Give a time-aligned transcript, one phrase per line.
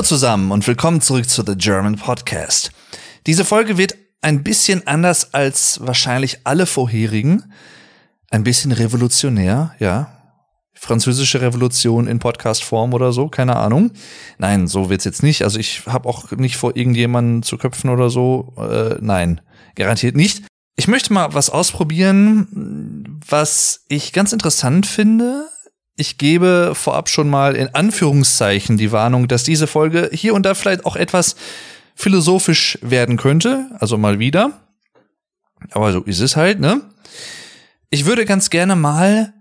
[0.00, 2.72] Hallo zusammen und willkommen zurück zu The German Podcast.
[3.26, 7.52] Diese Folge wird ein bisschen anders als wahrscheinlich alle vorherigen.
[8.30, 10.10] Ein bisschen revolutionär, ja.
[10.72, 13.90] Französische Revolution in Podcast-Form oder so, keine Ahnung.
[14.38, 15.44] Nein, so wird's jetzt nicht.
[15.44, 18.54] Also ich habe auch nicht vor, irgendjemanden zu köpfen oder so.
[18.56, 19.42] Äh, nein,
[19.74, 20.46] garantiert nicht.
[20.76, 25.46] Ich möchte mal was ausprobieren, was ich ganz interessant finde.
[26.00, 30.54] Ich gebe vorab schon mal in Anführungszeichen die Warnung, dass diese Folge hier und da
[30.54, 31.36] vielleicht auch etwas
[31.94, 33.66] philosophisch werden könnte.
[33.80, 34.62] Also mal wieder.
[35.72, 36.80] Aber so ist es halt, ne?
[37.90, 39.34] Ich würde ganz gerne mal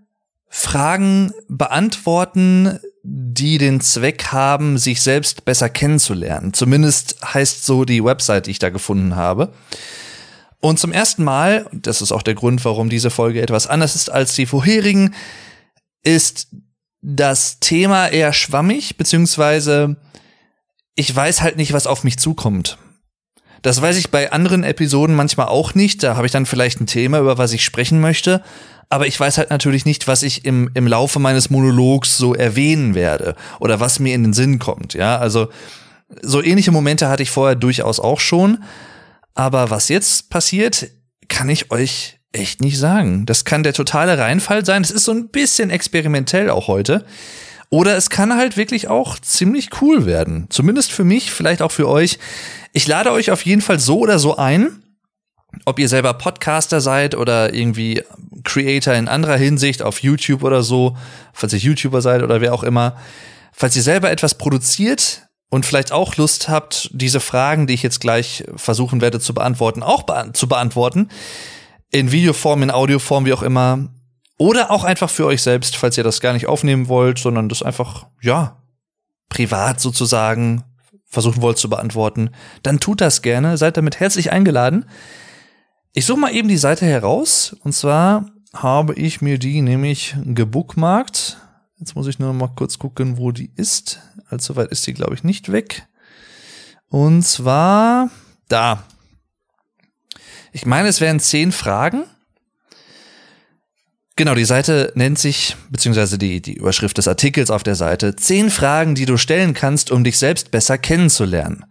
[0.50, 6.54] Fragen beantworten, die den Zweck haben, sich selbst besser kennenzulernen.
[6.54, 9.54] Zumindest heißt so die Website, die ich da gefunden habe.
[10.60, 14.10] Und zum ersten Mal, das ist auch der Grund, warum diese Folge etwas anders ist
[14.10, 15.16] als die vorherigen,
[16.04, 16.48] ist
[17.02, 19.98] das Thema eher schwammig, beziehungsweise
[20.96, 22.78] ich weiß halt nicht, was auf mich zukommt.
[23.62, 26.04] Das weiß ich bei anderen Episoden manchmal auch nicht.
[26.04, 28.44] Da habe ich dann vielleicht ein Thema, über was ich sprechen möchte
[28.90, 32.96] aber ich weiß halt natürlich nicht, was ich im, im Laufe meines Monologs so erwähnen
[32.96, 34.96] werde oder was mir in den Sinn kommt.
[34.96, 35.50] Ja, also
[36.24, 38.64] so ähnliche Momente hatte ich vorher durchaus auch schon.
[39.36, 40.90] Aber was jetzt passiert,
[41.28, 43.26] kann ich euch echt nicht sagen.
[43.26, 44.84] Das kann der totale Reinfall sein.
[44.84, 47.06] Das ist so ein bisschen experimentell auch heute.
[47.70, 50.48] Oder es kann halt wirklich auch ziemlich cool werden.
[50.50, 52.18] Zumindest für mich, vielleicht auch für euch.
[52.74, 54.84] Ich lade euch auf jeden Fall so oder so ein
[55.66, 58.04] ob ihr selber Podcaster seid oder irgendwie
[58.44, 60.96] Creator in anderer Hinsicht auf YouTube oder so,
[61.34, 62.96] falls ihr YouTuber seid oder wer auch immer,
[63.52, 68.00] falls ihr selber etwas produziert und vielleicht auch Lust habt, diese Fragen, die ich jetzt
[68.00, 71.10] gleich versuchen werde zu beantworten, auch be zu beantworten,
[71.92, 73.90] in Videoform, in Audioform, wie auch immer,
[74.38, 77.62] oder auch einfach für euch selbst, falls ihr das gar nicht aufnehmen wollt, sondern das
[77.62, 78.62] einfach, ja,
[79.28, 80.64] privat sozusagen
[81.10, 82.30] versuchen wollt zu beantworten,
[82.64, 84.86] dann tut das gerne, seid damit herzlich eingeladen.
[85.94, 87.56] Ich suche mal eben die Seite heraus.
[87.64, 91.38] Und zwar habe ich mir die nämlich gebookmarkt.
[91.80, 94.00] Jetzt muss ich nur mal kurz gucken, wo die ist.
[94.30, 95.88] Allzu weit ist die, glaube ich, nicht weg.
[96.90, 98.10] Und zwar
[98.48, 98.84] da.
[100.52, 102.06] Ich meine, es wären zehn Fragen.
[104.16, 108.50] Genau, die Seite nennt sich, beziehungsweise die, die Überschrift des Artikels auf der Seite, zehn
[108.50, 111.66] Fragen, die du stellen kannst, um dich selbst besser kennenzulernen.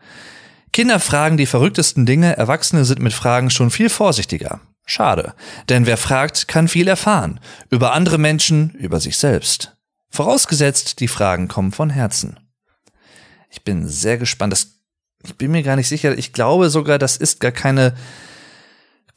[0.72, 4.60] Kinder fragen die verrücktesten Dinge, Erwachsene sind mit Fragen schon viel vorsichtiger.
[4.86, 5.34] Schade,
[5.68, 7.40] denn wer fragt, kann viel erfahren.
[7.68, 9.76] Über andere Menschen, über sich selbst.
[10.08, 12.40] Vorausgesetzt, die Fragen kommen von Herzen.
[13.50, 14.54] Ich bin sehr gespannt.
[14.54, 14.78] Das,
[15.22, 16.16] ich bin mir gar nicht sicher.
[16.16, 17.94] Ich glaube sogar, das ist gar keine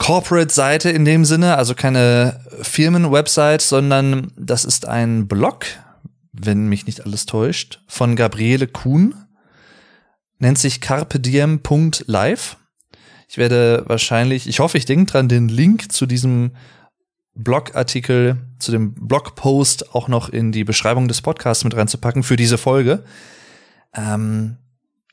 [0.01, 5.67] Corporate-Seite in dem Sinne, also keine Firmen-Website, sondern das ist ein Blog,
[6.33, 9.13] wenn mich nicht alles täuscht, von Gabriele Kuhn
[10.39, 12.57] nennt sich carpediem.live.
[13.27, 16.55] Ich werde wahrscheinlich, ich hoffe, ich denke dran, den Link zu diesem
[17.35, 22.57] Blogartikel, zu dem Blogpost auch noch in die Beschreibung des Podcasts mit reinzupacken für diese
[22.57, 23.03] Folge.
[23.93, 24.57] Ähm,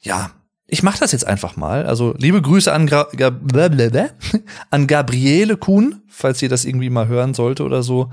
[0.01, 0.31] ja,
[0.71, 1.87] ich mache das jetzt einfach mal.
[1.87, 3.41] Also liebe Grüße an, Gra Gab
[4.71, 8.11] an Gabriele Kuhn, falls ihr das irgendwie mal hören sollte oder so.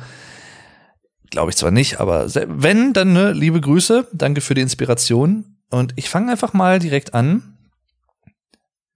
[1.31, 4.07] Glaube ich zwar nicht, aber wenn, dann ne, liebe Grüße.
[4.13, 5.57] Danke für die Inspiration.
[5.69, 7.57] Und ich fange einfach mal direkt an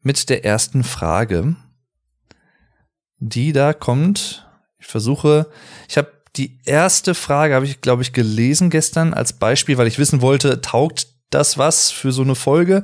[0.02, 1.58] mit der ersten Frage,
[3.18, 4.48] die da kommt.
[4.78, 5.48] Ich versuche,
[5.90, 10.00] ich habe die erste Frage, habe ich, glaube ich, gelesen gestern als Beispiel, weil ich
[10.00, 12.84] wissen wollte, taugt das was für so eine Folge?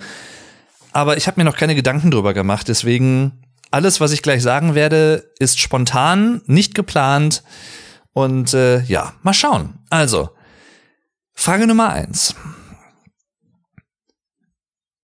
[0.95, 2.69] Aber ich habe mir noch keine Gedanken drüber gemacht.
[2.69, 7.43] Deswegen, alles, was ich gleich sagen werde, ist spontan, nicht geplant.
[8.13, 9.79] Und äh, ja, mal schauen.
[9.89, 10.29] Also,
[11.33, 12.33] Frage Nummer eins.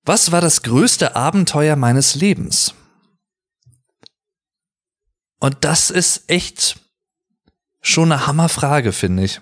[0.06, 2.73] Was war das größte Abenteuer meines Lebens?
[5.41, 6.79] Und das ist echt
[7.82, 9.41] schon eine Hammerfrage, finde ich.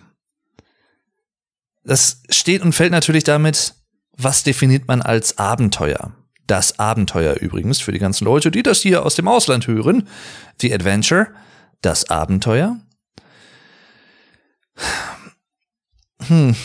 [1.83, 3.75] Das steht und fällt natürlich damit,
[4.13, 6.15] was definiert man als Abenteuer?
[6.49, 10.07] Das Abenteuer übrigens für die ganzen Leute, die das hier aus dem Ausland hören.
[10.59, 11.27] The Adventure,
[11.81, 12.79] das Abenteuer.
[16.25, 16.55] Hm.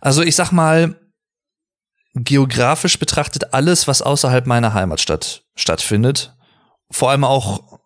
[0.00, 0.94] Also ich sag mal,
[2.14, 6.36] geografisch betrachtet alles, was außerhalb meiner Heimatstadt stattfindet.
[6.88, 7.77] Vor allem auch,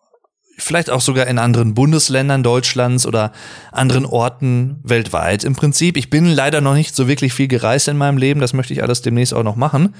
[0.58, 3.32] vielleicht auch sogar in anderen Bundesländern Deutschlands oder
[3.70, 5.96] anderen Orten weltweit im Prinzip.
[5.96, 8.40] Ich bin leider noch nicht so wirklich viel gereist in meinem Leben.
[8.40, 9.94] Das möchte ich alles demnächst auch noch machen.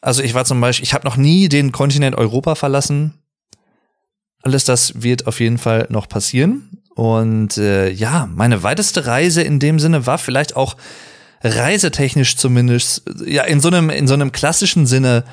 [0.00, 3.14] Also ich war zum Beispiel, ich habe noch nie den Kontinent Europa verlassen.
[4.42, 6.82] Alles das wird auf jeden Fall noch passieren.
[6.94, 10.76] Und äh, ja, meine weiteste Reise in dem Sinne war vielleicht auch
[11.42, 15.24] reisetechnisch zumindest, ja, in so einem, in so einem klassischen Sinne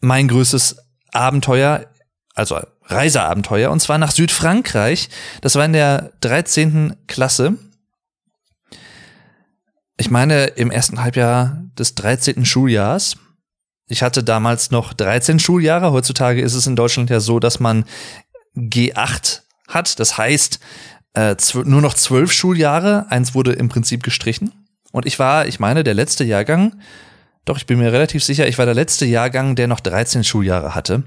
[0.00, 0.76] mein größtes
[1.12, 1.86] Abenteuer,
[2.34, 5.08] also Reiseabenteuer, und zwar nach Südfrankreich.
[5.40, 6.96] Das war in der 13.
[7.06, 7.56] Klasse.
[9.96, 12.44] Ich meine, im ersten Halbjahr des 13.
[12.44, 13.16] Schuljahrs.
[13.86, 15.92] Ich hatte damals noch 13 Schuljahre.
[15.92, 17.84] Heutzutage ist es in Deutschland ja so, dass man
[18.56, 19.98] G8 hat.
[20.00, 20.58] Das heißt,
[21.14, 23.06] äh, nur noch zwölf Schuljahre.
[23.10, 24.52] Eins wurde im Prinzip gestrichen.
[24.92, 26.80] Und ich war, ich meine, der letzte Jahrgang,
[27.44, 30.74] doch, ich bin mir relativ sicher, ich war der letzte Jahrgang, der noch 13 Schuljahre
[30.74, 31.02] hatte.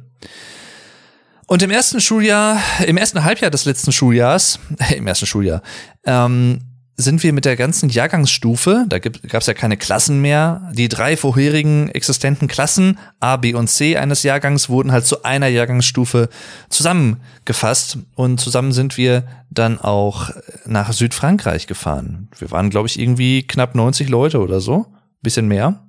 [1.48, 4.60] Und im ersten Schuljahr, im ersten Halbjahr des letzten Schuljahrs,
[4.96, 5.62] im ersten Schuljahr,
[6.06, 6.60] ähm,
[7.00, 11.16] sind wir mit der ganzen Jahrgangsstufe, da gab es ja keine Klassen mehr, die drei
[11.16, 16.28] vorherigen existenten Klassen, A, B und C eines Jahrgangs, wurden halt zu einer Jahrgangsstufe
[16.70, 20.32] zusammengefasst und zusammen sind wir dann auch
[20.66, 22.30] nach Südfrankreich gefahren.
[22.40, 24.88] Wir waren, glaube ich, irgendwie knapp 90 Leute oder so,
[25.22, 25.88] bisschen mehr.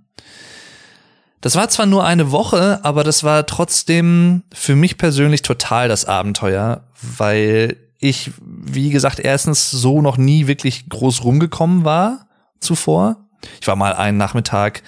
[1.41, 6.05] Das war zwar nur eine Woche, aber das war trotzdem für mich persönlich total das
[6.05, 12.29] Abenteuer, weil ich, wie gesagt, erstens so noch nie wirklich groß rumgekommen war
[12.61, 13.29] zuvor.
[13.61, 14.83] Ich war mal einen Nachmittag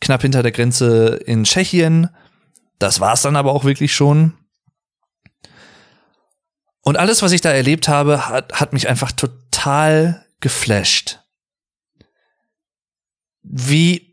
[0.00, 2.08] knapp hinter der Grenze in Tschechien.
[2.78, 4.34] Das war's dann aber auch wirklich schon.
[6.82, 11.20] Und alles, was ich da erlebt habe, hat, hat mich einfach total geflasht.
[13.42, 14.11] Wie,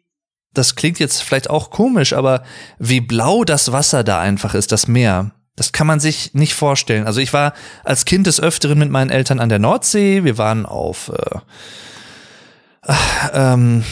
[0.59, 2.43] das klingt jetzt vielleicht auch komisch, aber
[2.77, 5.31] wie blau das Wasser da einfach ist, das Meer.
[5.55, 7.07] Das kann man sich nicht vorstellen.
[7.07, 7.53] Also ich war
[7.83, 10.23] als Kind des Öfteren mit meinen Eltern an der Nordsee.
[10.23, 11.39] Wir waren auf, äh,
[12.81, 13.83] ach, ähm,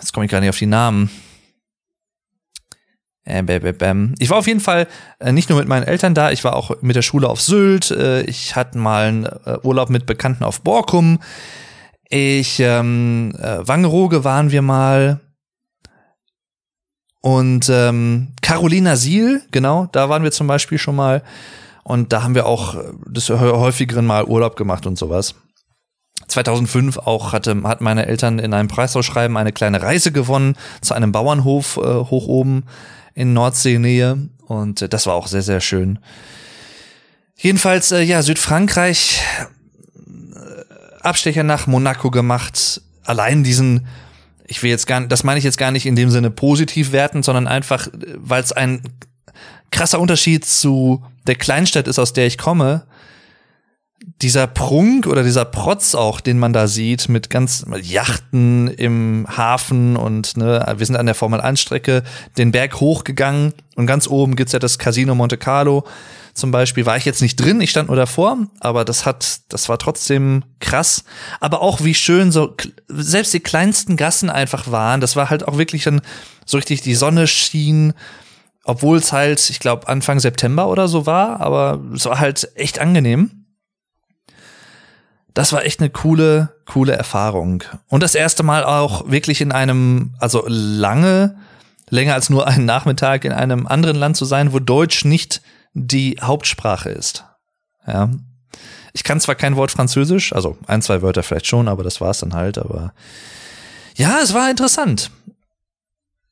[0.00, 1.10] jetzt komme ich gar nicht auf die Namen.
[3.24, 3.42] Äh,
[4.18, 6.82] ich war auf jeden Fall äh, nicht nur mit meinen Eltern da, ich war auch
[6.82, 7.90] mit der Schule auf Sylt.
[7.90, 9.28] Äh, ich hatte mal einen
[9.62, 11.20] Urlaub mit Bekannten auf Borkum.
[12.08, 15.20] Ich, ähm, Wangerooge waren wir mal.
[17.22, 21.22] Und ähm, Carolina Siel, genau, da waren wir zum Beispiel schon mal.
[21.84, 22.76] Und da haben wir auch
[23.06, 25.36] des häufigeren Mal Urlaub gemacht und sowas.
[26.28, 31.12] 2005 auch hatte, hat meine Eltern in einem Preisausschreiben eine kleine Reise gewonnen zu einem
[31.12, 32.64] Bauernhof äh, hoch oben
[33.14, 34.28] in Nordseenähe.
[34.46, 36.00] Und äh, das war auch sehr, sehr schön.
[37.36, 39.22] Jedenfalls, äh, ja, Südfrankreich,
[39.96, 42.82] äh, Abstecher nach Monaco gemacht.
[43.04, 43.86] Allein diesen
[44.46, 47.22] ich will jetzt gar das meine ich jetzt gar nicht in dem Sinne positiv werten,
[47.22, 48.82] sondern einfach, weil es ein
[49.70, 52.86] krasser Unterschied zu der Kleinstadt ist, aus der ich komme.
[54.20, 59.96] Dieser Prunk oder dieser Protz auch, den man da sieht, mit ganz Yachten im Hafen
[59.96, 62.02] und ne, wir sind an der Formel 1 Strecke
[62.36, 65.84] den Berg hochgegangen und ganz oben gibt's ja das Casino Monte Carlo
[66.34, 69.68] zum Beispiel war ich jetzt nicht drin, ich stand nur davor, aber das hat, das
[69.68, 71.04] war trotzdem krass.
[71.40, 72.56] Aber auch wie schön so,
[72.88, 76.00] selbst die kleinsten Gassen einfach waren, das war halt auch wirklich dann
[76.46, 77.92] so richtig die Sonne schien,
[78.64, 82.78] obwohl es halt, ich glaube, Anfang September oder so war, aber es war halt echt
[82.78, 83.46] angenehm.
[85.34, 87.64] Das war echt eine coole, coole Erfahrung.
[87.88, 91.36] Und das erste Mal auch wirklich in einem, also lange,
[91.90, 95.42] länger als nur einen Nachmittag in einem anderen Land zu sein, wo Deutsch nicht
[95.74, 97.24] die Hauptsprache ist.
[97.86, 98.10] Ja.
[98.92, 102.18] Ich kann zwar kein Wort Französisch, also ein, zwei Wörter vielleicht schon, aber das war's
[102.18, 102.92] dann halt, aber
[103.96, 105.10] ja, es war interessant.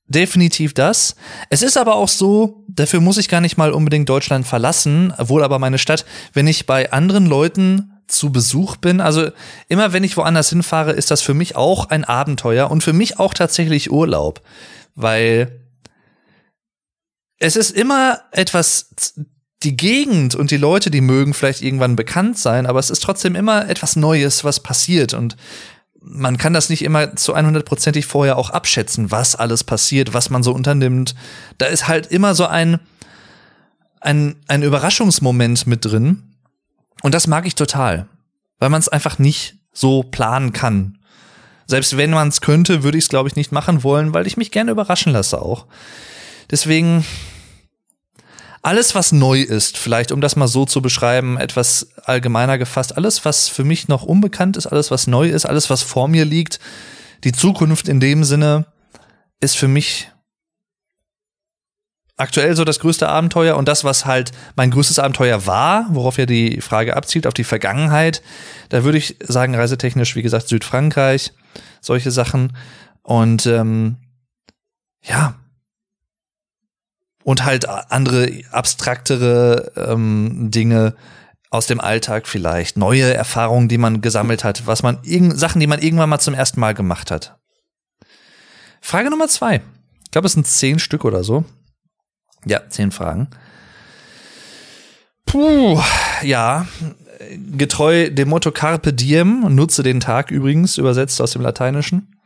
[0.07, 1.15] Definitiv das.
[1.51, 5.45] Es ist aber auch so, dafür muss ich gar nicht mal unbedingt Deutschland verlassen, wohl
[5.45, 9.01] aber meine Stadt, wenn ich bei anderen Leuten zu Besuch bin.
[9.01, 9.31] Also
[9.69, 13.21] immer wenn ich woanders hinfahre, ist das für mich auch ein Abenteuer und für mich
[13.21, 14.43] auch tatsächlich Urlaub,
[14.97, 15.60] weil
[17.41, 18.91] es ist immer etwas,
[19.63, 23.35] die Gegend und die Leute, die mögen vielleicht irgendwann bekannt sein, aber es ist trotzdem
[23.35, 25.37] immer etwas Neues, was passiert und
[26.03, 30.43] man kann das nicht immer zu 100%ig vorher auch abschätzen, was alles passiert, was man
[30.43, 31.15] so unternimmt.
[31.59, 32.81] Da ist halt immer so ein,
[34.01, 36.23] ein, ein Überraschungsmoment mit drin.
[37.03, 38.07] Und das mag ich total,
[38.59, 40.99] weil man es einfach nicht so planen kann.
[41.67, 44.39] Selbst wenn man es könnte, würde ich es, glaube ich, nicht machen wollen, weil ich
[44.39, 45.67] mich gerne überraschen lasse auch.
[46.51, 47.05] Deswegen
[48.63, 53.25] alles, was neu ist, vielleicht um das mal so zu beschreiben, etwas allgemeiner gefasst, alles,
[53.25, 56.61] was für mich noch unbekannt ist, alles, was neu ist, alles, was vor mir liegt,
[57.25, 58.67] die Zukunft in dem Sinne
[59.41, 60.11] ist für mich
[62.21, 66.27] aktuell so das größte Abenteuer und das, was halt mein größtes Abenteuer war, worauf ja
[66.27, 68.23] die Frage abzielt, auf die Vergangenheit,
[68.69, 71.33] da würde ich sagen, reisetechnisch, wie gesagt, Südfrankreich,
[71.81, 72.57] solche Sachen.
[73.03, 73.97] Und ähm,
[75.03, 75.35] ja,
[77.25, 80.95] und halt andere abstraktere ähm, Dinge
[81.51, 84.99] aus dem Alltag vielleicht, neue Erfahrungen, die man gesammelt hat, was man
[85.35, 87.39] Sachen, die man irgendwann mal zum ersten Mal gemacht hat.
[88.81, 89.61] Frage Nummer zwei.
[90.05, 91.45] Ich glaube, es sind zehn Stück oder so.
[92.47, 93.29] Ja, zehn Fragen.
[95.27, 95.81] Puh,
[96.23, 96.67] ja.
[97.57, 102.20] Getreu dem Motto Carpe Diem, nutze den Tag übrigens, übersetzt aus dem Lateinischen.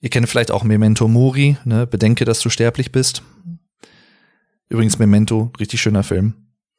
[0.00, 1.86] Ihr kennt vielleicht auch Memento Mori, ne?
[1.86, 3.22] Bedenke, dass du sterblich bist.
[4.68, 6.34] Übrigens Memento, richtig schöner Film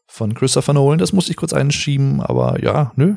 [0.07, 0.99] von Christopher Nolan.
[0.99, 3.15] Das musste ich kurz einschieben, aber ja, nö.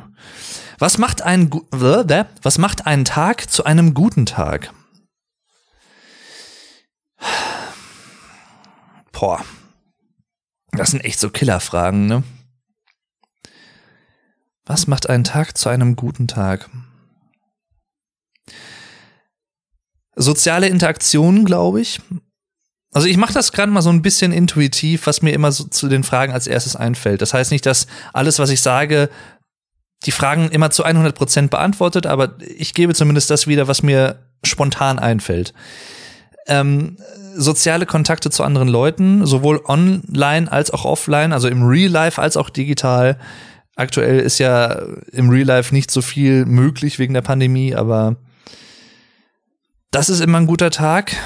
[0.79, 4.73] Was macht ein was macht einen Tag zu einem guten Tag?
[9.13, 9.45] Boah.
[10.73, 12.23] Das sind echt so Killerfragen, ne?
[14.67, 16.71] Was macht einen Tag zu einem guten Tag?
[20.17, 22.01] Soziale Interaktion, glaube ich.
[22.93, 25.89] Also ich mache das gerade mal so ein bisschen intuitiv, was mir immer so zu
[25.89, 27.23] den Fragen als erstes einfällt.
[27.23, 29.11] Das heißt nicht, dass alles, was ich sage,
[30.05, 34.21] die Fragen immer zu 100 Prozent beantwortet, aber ich gebe zumindest das wieder, was mir
[34.45, 35.55] spontan einfällt.
[36.47, 36.99] Ähm,
[37.35, 42.37] soziale Kontakte zu anderen Leuten, sowohl online als auch offline, also im Real Life als
[42.37, 43.19] auch digital.
[43.77, 48.17] Aktuell ist ja im Real Life nicht so viel möglich wegen der Pandemie, aber
[49.95, 51.17] das ist immer ein guter Tag.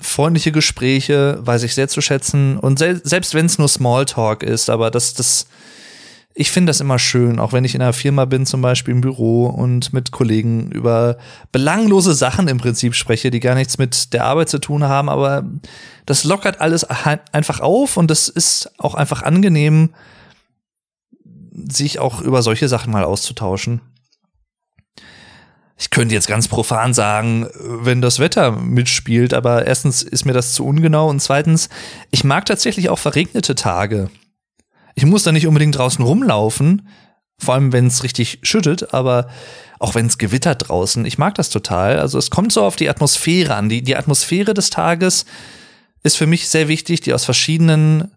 [0.00, 2.58] Freundliche Gespräche weiß ich sehr zu schätzen.
[2.58, 5.48] Und se selbst wenn es nur Smalltalk ist, aber das, das,
[6.34, 9.02] ich finde das immer schön, auch wenn ich in einer Firma bin, zum Beispiel im
[9.02, 11.18] Büro und mit Kollegen über
[11.52, 15.44] belanglose Sachen im Prinzip spreche, die gar nichts mit der Arbeit zu tun haben, aber
[16.06, 19.90] das lockert alles einfach auf und das ist auch einfach angenehm,
[21.68, 23.82] sich auch über solche Sachen mal auszutauschen
[25.78, 30.54] ich könnte jetzt ganz profan sagen, wenn das Wetter mitspielt, aber erstens ist mir das
[30.54, 31.68] zu ungenau und zweitens,
[32.10, 34.10] ich mag tatsächlich auch verregnete Tage.
[34.94, 36.88] Ich muss da nicht unbedingt draußen rumlaufen,
[37.38, 39.28] vor allem wenn es richtig schüttet, aber
[39.78, 41.98] auch wenn es gewittert draußen, ich mag das total.
[41.98, 43.68] Also es kommt so auf die Atmosphäre an.
[43.68, 45.26] Die, die Atmosphäre des Tages
[46.02, 48.10] ist für mich sehr wichtig, die aus verschiedenen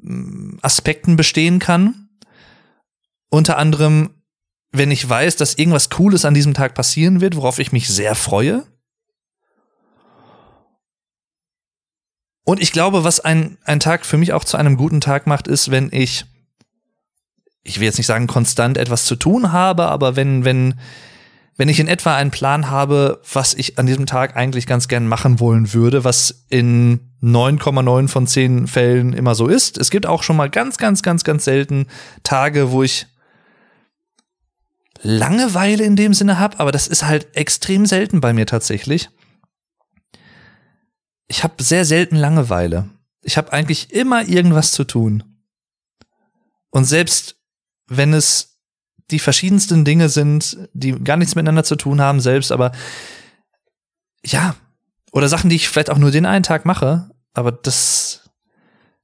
[0.00, 2.08] mm, Aspekten bestehen kann.
[3.28, 4.10] Unter anderem
[4.72, 8.14] wenn ich weiß, dass irgendwas Cooles an diesem Tag passieren wird, worauf ich mich sehr
[8.14, 8.66] freue.
[12.44, 15.46] Und ich glaube, was ein, ein Tag für mich auch zu einem guten Tag macht,
[15.46, 16.24] ist, wenn ich,
[17.62, 20.74] ich will jetzt nicht sagen, konstant etwas zu tun habe, aber wenn, wenn,
[21.56, 25.06] wenn ich in etwa einen Plan habe, was ich an diesem Tag eigentlich ganz gern
[25.06, 29.78] machen wollen würde, was in 9,9 von 10 Fällen immer so ist.
[29.78, 31.86] Es gibt auch schon mal ganz, ganz, ganz, ganz selten
[32.24, 33.06] Tage, wo ich
[35.02, 39.10] Langeweile in dem Sinne habe, aber das ist halt extrem selten bei mir tatsächlich.
[41.26, 42.88] Ich habe sehr selten Langeweile.
[43.22, 45.24] Ich habe eigentlich immer irgendwas zu tun.
[46.70, 47.36] Und selbst
[47.86, 48.58] wenn es
[49.10, 52.72] die verschiedensten Dinge sind, die gar nichts miteinander zu tun haben, selbst, aber
[54.24, 54.54] ja,
[55.10, 58.30] oder Sachen, die ich vielleicht auch nur den einen Tag mache, aber das,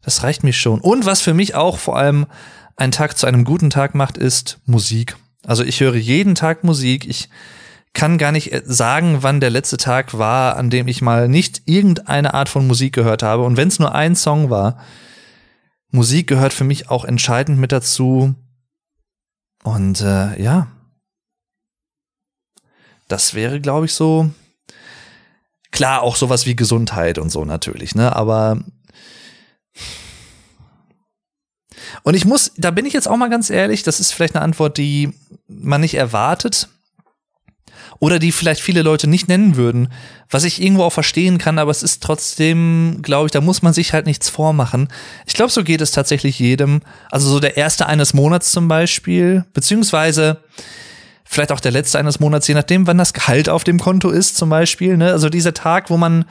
[0.00, 0.81] das reicht mir schon.
[0.81, 2.26] Und was für mich auch vor allem
[2.76, 5.17] einen Tag zu einem guten Tag macht, ist Musik.
[5.49, 7.09] Also ich höre jeden Tag Musik.
[7.09, 7.31] Ich
[7.95, 12.35] kann gar nicht sagen, wann der letzte Tag war, an dem ich mal nicht irgendeine
[12.35, 13.45] Art von Musik gehört habe.
[13.45, 14.78] Und wenn es nur ein Song war,
[15.90, 18.35] Musik gehört für mich auch entscheidend mit dazu.
[19.64, 20.67] Und äh, ja,
[23.09, 24.31] das wäre, glaube ich, so
[25.71, 28.14] klar auch sowas wie Gesundheit und so natürlich, ne?
[28.14, 28.59] Aber
[32.02, 34.44] und ich muss, da bin ich jetzt auch mal ganz ehrlich, das ist vielleicht eine
[34.44, 35.12] Antwort, die
[35.49, 36.68] man nicht erwartet
[38.00, 39.92] oder die vielleicht viele Leute nicht nennen würden,
[40.30, 43.73] was ich irgendwo auch verstehen kann, aber es ist trotzdem, glaube ich, da muss man
[43.73, 44.88] sich halt nichts vormachen.
[45.26, 46.80] Ich glaube, so geht es tatsächlich jedem.
[47.11, 50.38] Also so der erste eines Monats zum Beispiel, beziehungsweise
[51.25, 54.37] vielleicht auch der letzte eines Monats, je nachdem, wann das Gehalt auf dem Konto ist
[54.37, 54.97] zum Beispiel.
[54.97, 55.12] Ne?
[55.12, 56.25] Also dieser Tag, wo man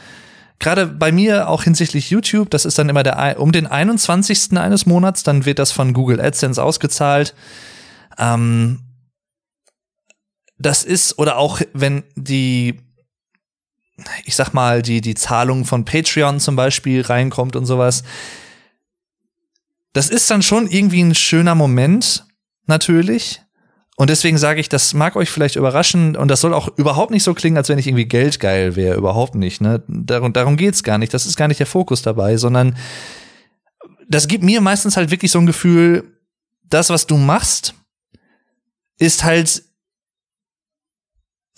[0.60, 4.58] gerade bei mir auch hinsichtlich YouTube, das ist dann immer der um den 21.
[4.58, 7.36] eines Monats, dann wird das von Google AdSense ausgezahlt.
[8.18, 8.80] Ähm,
[10.58, 12.80] das ist, oder auch wenn die,
[14.26, 18.04] ich sag mal, die, die Zahlung von Patreon zum Beispiel reinkommt und sowas.
[19.94, 22.26] Das ist dann schon irgendwie ein schöner Moment,
[22.66, 23.42] natürlich.
[24.00, 27.24] Und deswegen sage ich, das mag euch vielleicht überraschen und das soll auch überhaupt nicht
[27.24, 29.60] so klingen, als wenn ich irgendwie geldgeil wäre, überhaupt nicht.
[29.60, 29.84] Ne?
[29.88, 31.16] Darum, darum geht's gar nicht.
[31.16, 32.78] Das ist gar nicht der Fokus dabei, sondern
[34.08, 36.04] das gibt mir meistens halt wirklich so ein Gefühl,
[36.70, 37.74] das, was du machst,
[39.00, 39.64] ist halt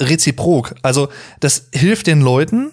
[0.01, 0.75] reziprok.
[0.81, 1.09] Also
[1.41, 2.71] das hilft den Leuten,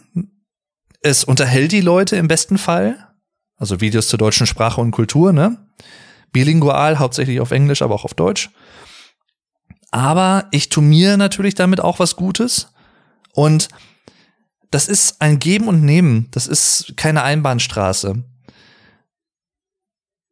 [1.01, 3.09] es unterhält die Leute im besten Fall.
[3.57, 5.59] Also Videos zur deutschen Sprache und Kultur, ne?
[6.31, 8.51] Bilingual, hauptsächlich auf Englisch, aber auch auf Deutsch.
[9.97, 12.69] Aber ich tu mir natürlich damit auch was Gutes.
[13.33, 13.71] Und
[14.71, 16.29] das ist ein Geben und Nehmen.
[16.33, 18.23] Das ist keine Einbahnstraße.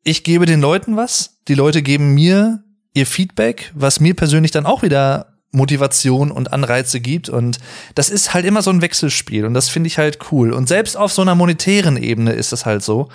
[0.02, 4.66] Ich gebe den Leuten was, die Leute geben mir ihr Feedback, was mir persönlich dann
[4.66, 7.30] auch wieder Motivation und Anreize gibt.
[7.30, 7.59] Und
[7.94, 9.47] das ist halt immer so ein Wechselspiel.
[9.47, 10.52] Und das finde ich halt cool.
[10.52, 13.09] Und selbst auf so einer monetären Ebene ist es halt so,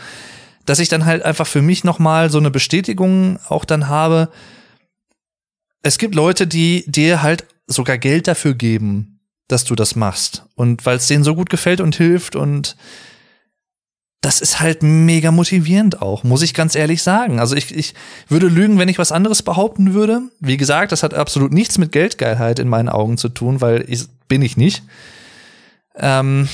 [0.65, 4.29] dass ich dann halt einfach für mich nochmal so eine Bestätigung auch dann habe.
[5.81, 10.45] Es gibt Leute, die dir halt sogar Geld dafür geben, dass du das machst.
[10.55, 12.75] Und weil es denen so gut gefällt und hilft und
[14.21, 17.39] das ist halt mega motivierend auch, muss ich ganz ehrlich sagen.
[17.39, 17.93] Also ich, ich
[18.27, 20.23] würde lügen, wenn ich was anderes behaupten würde.
[20.41, 24.07] Wie gesagt, das hat absolut nichts mit Geldgeilheit in meinen Augen zu tun, weil ich
[24.27, 24.83] bin ich nicht.
[25.95, 26.49] Ähm,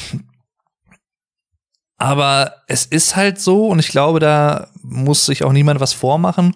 [1.98, 6.56] aber es ist halt so und ich glaube, da muss sich auch niemand was vormachen.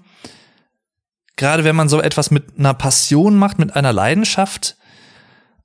[1.40, 4.76] Gerade wenn man so etwas mit einer Passion macht, mit einer Leidenschaft,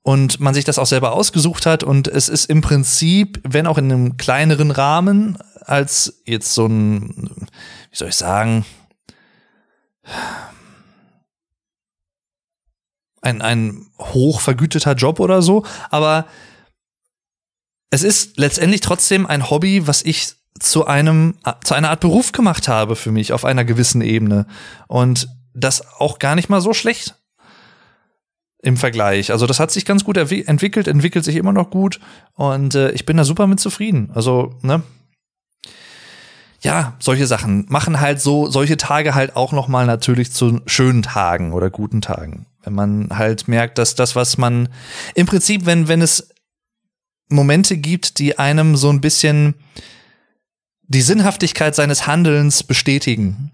[0.03, 3.79] und man sich das auch selber ausgesucht hat und es ist im Prinzip, wenn auch
[3.79, 7.47] in einem kleineren Rahmen, als jetzt so ein,
[7.89, 8.65] wie soll ich sagen,
[13.21, 16.27] ein, ein hochvergüteter Job oder so, aber
[17.89, 22.67] es ist letztendlich trotzdem ein Hobby, was ich zu einem, zu einer Art Beruf gemacht
[22.67, 24.45] habe für mich auf einer gewissen Ebene.
[24.87, 27.15] Und das auch gar nicht mal so schlecht
[28.61, 29.31] im Vergleich.
[29.31, 31.99] Also das hat sich ganz gut entwickelt, entwickelt sich immer noch gut
[32.33, 34.11] und äh, ich bin da super mit zufrieden.
[34.13, 34.83] Also, ne?
[36.61, 41.03] Ja, solche Sachen machen halt so solche Tage halt auch noch mal natürlich zu schönen
[41.03, 42.47] Tagen oder guten Tagen.
[42.63, 44.69] Wenn man halt merkt, dass das was man
[45.13, 46.29] im Prinzip, wenn wenn es
[47.29, 49.53] Momente gibt, die einem so ein bisschen
[50.87, 53.51] die Sinnhaftigkeit seines Handelns bestätigen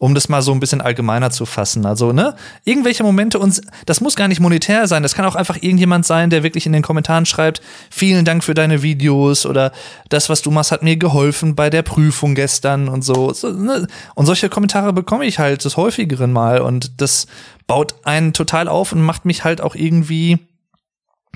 [0.00, 1.84] um das mal so ein bisschen allgemeiner zu fassen.
[1.84, 2.34] Also, ne,
[2.64, 6.30] irgendwelche Momente uns, das muss gar nicht monetär sein, das kann auch einfach irgendjemand sein,
[6.30, 7.60] der wirklich in den Kommentaren schreibt,
[7.90, 9.72] vielen Dank für deine Videos oder
[10.08, 13.30] das, was du machst, hat mir geholfen bei der Prüfung gestern und so.
[13.42, 13.86] ne?
[14.14, 17.26] Und solche Kommentare bekomme ich halt des häufigeren mal und das
[17.66, 20.38] baut einen total auf und macht mich halt auch irgendwie,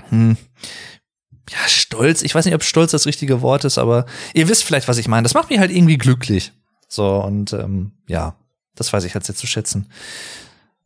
[0.09, 0.37] hm,
[1.51, 2.23] ja, stolz.
[2.23, 5.07] Ich weiß nicht, ob stolz das richtige Wort ist, aber ihr wisst vielleicht, was ich
[5.07, 5.21] meine.
[5.21, 6.51] Das macht mich halt irgendwie glücklich.
[6.87, 8.35] So, und ähm, ja,
[8.75, 9.89] das weiß ich jetzt zu schätzen.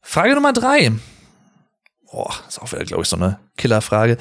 [0.02, 0.92] Frage Nummer drei.
[2.12, 4.18] Boah, ist auch wieder, glaube ich, so eine Killerfrage.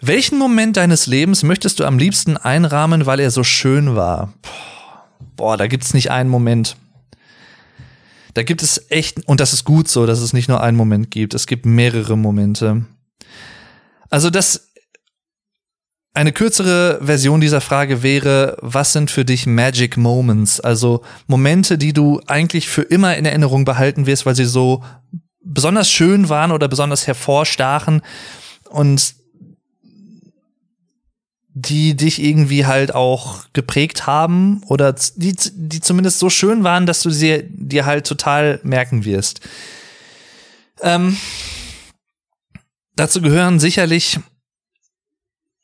[0.00, 4.32] Welchen Moment deines Lebens möchtest du am liebsten einrahmen, weil er so schön war?
[5.36, 6.76] Boah, da gibt's nicht einen Moment.
[8.34, 11.10] Da gibt es echt, und das ist gut so, dass es nicht nur einen Moment
[11.10, 11.34] gibt.
[11.34, 12.86] Es gibt mehrere Momente.
[14.10, 14.71] Also das
[16.14, 20.60] eine kürzere Version dieser Frage wäre, was sind für dich Magic Moments?
[20.60, 24.84] Also Momente, die du eigentlich für immer in Erinnerung behalten wirst, weil sie so
[25.42, 28.02] besonders schön waren oder besonders hervorstachen
[28.68, 29.14] und
[31.54, 37.02] die dich irgendwie halt auch geprägt haben oder die, die zumindest so schön waren, dass
[37.02, 39.40] du sie dir halt total merken wirst.
[40.80, 41.16] Ähm,
[42.96, 44.18] dazu gehören sicherlich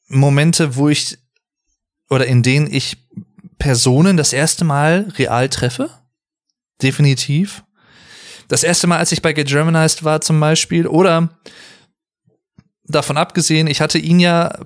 [0.08, 1.18] Momente, wo ich
[2.10, 2.96] oder in denen ich
[3.58, 5.90] Personen das erste Mal real treffe.
[6.80, 7.64] Definitiv.
[8.48, 11.28] Das erste Mal, als ich bei Get Germanized war zum Beispiel, oder
[12.84, 14.58] davon abgesehen, ich hatte ihn ja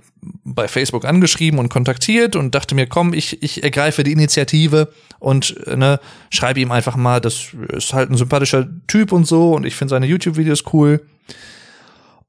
[0.44, 5.56] bei Facebook angeschrieben und kontaktiert und dachte mir, komm, ich, ich ergreife die Initiative und
[5.66, 5.98] ne,
[6.30, 9.90] schreibe ihm einfach mal, das ist halt ein sympathischer Typ und so und ich finde
[9.90, 11.04] seine YouTube-Videos cool.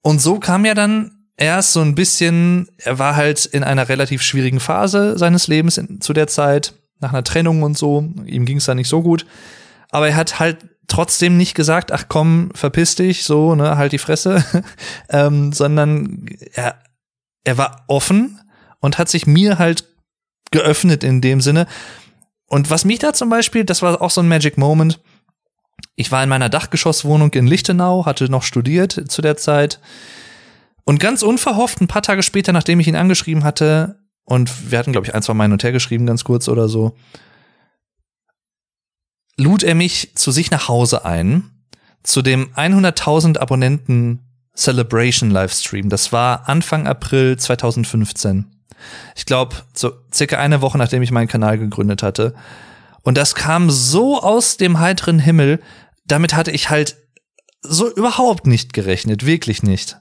[0.02, 4.22] Und so kam ja dann erst so ein bisschen, er war halt in einer relativ
[4.22, 8.10] schwierigen Phase seines Lebens in, zu der Zeit, nach einer Trennung und so.
[8.26, 9.26] Ihm ging es da nicht so gut.
[9.89, 13.98] Aber er hat halt trotzdem nicht gesagt, ach komm, verpiss dich, so, ne, halt die
[13.98, 14.43] Fresse,
[15.10, 16.80] ähm, sondern er,
[17.43, 18.39] er war offen
[18.80, 19.86] und hat sich mir halt
[20.52, 21.67] geöffnet in dem Sinne.
[22.48, 25.00] Und was mich da zum Beispiel, das war auch so ein Magic Moment.
[25.96, 29.80] Ich war in meiner Dachgeschosswohnung in Lichtenau, hatte noch studiert zu der Zeit
[30.86, 34.91] und ganz unverhofft, ein paar Tage später, nachdem ich ihn angeschrieben hatte, und wir hatten,
[34.91, 36.96] glaube ich, ein, zwei Mal hin und her geschrieben, ganz kurz oder so,
[39.38, 41.52] lud er mich zu sich nach Hause ein,
[42.04, 44.19] zu dem 100.000 Abonnenten
[44.56, 45.89] Celebration Livestream.
[45.89, 48.46] Das war Anfang April 2015.
[49.15, 52.36] Ich glaube, so circa eine Woche, nachdem ich meinen Kanal gegründet hatte.
[53.02, 55.60] Und das kam so aus dem heiteren Himmel,
[56.06, 56.98] damit hatte ich halt
[57.62, 59.98] so überhaupt nicht gerechnet, wirklich nicht.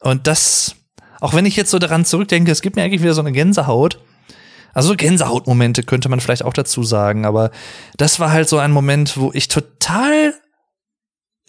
[0.00, 0.76] Und das,
[1.20, 4.00] auch wenn ich jetzt so daran zurückdenke, es gibt mir eigentlich wieder so eine Gänsehaut.
[4.72, 7.50] Also Gänsehautmomente könnte man vielleicht auch dazu sagen, aber
[7.96, 10.34] das war halt so ein Moment, wo ich total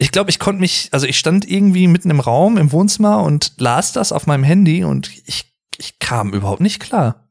[0.02, 3.54] ich glaube, ich konnte mich, also ich stand irgendwie mitten im Raum, im Wohnzimmer und
[3.58, 7.30] las das auf meinem Handy und ich, ich kam überhaupt nicht klar.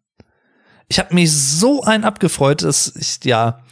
[0.86, 3.64] Ich habe mich so ein abgefreut, dass ich, ja,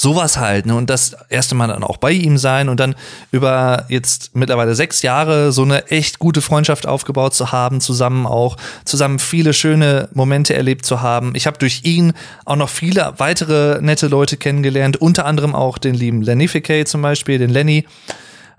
[0.00, 0.74] sowas halt, ne?
[0.74, 2.94] Und das erste Mal dann auch bei ihm sein und dann
[3.32, 8.56] über jetzt mittlerweile sechs Jahre so eine echt gute Freundschaft aufgebaut zu haben, zusammen auch,
[8.86, 11.34] zusammen viele schöne Momente erlebt zu haben.
[11.34, 12.14] Ich habe durch ihn
[12.46, 17.38] auch noch viele weitere nette Leute kennengelernt, unter anderem auch den lieben Lennificate zum Beispiel,
[17.38, 17.86] den Lenny.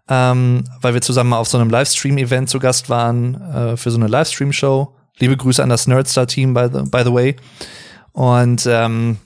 [0.10, 4.08] Ähm, weil wir zusammen auf so einem Livestream-Event zu Gast waren, äh, für so eine
[4.08, 4.94] Livestream-Show.
[5.18, 7.36] Liebe Grüße an das Nerdstar-Team, by the, by the way.
[8.12, 9.18] Und ähm,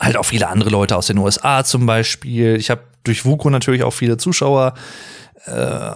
[0.00, 2.56] halt auch viele andere Leute aus den USA zum Beispiel.
[2.56, 4.74] Ich habe durch Vuko natürlich auch viele Zuschauer
[5.46, 5.90] äh,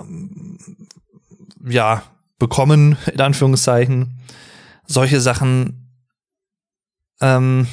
[1.69, 2.03] ja
[2.39, 4.19] bekommen, in Anführungszeichen.
[4.87, 5.89] Solche Sachen.
[7.21, 7.67] Ähm,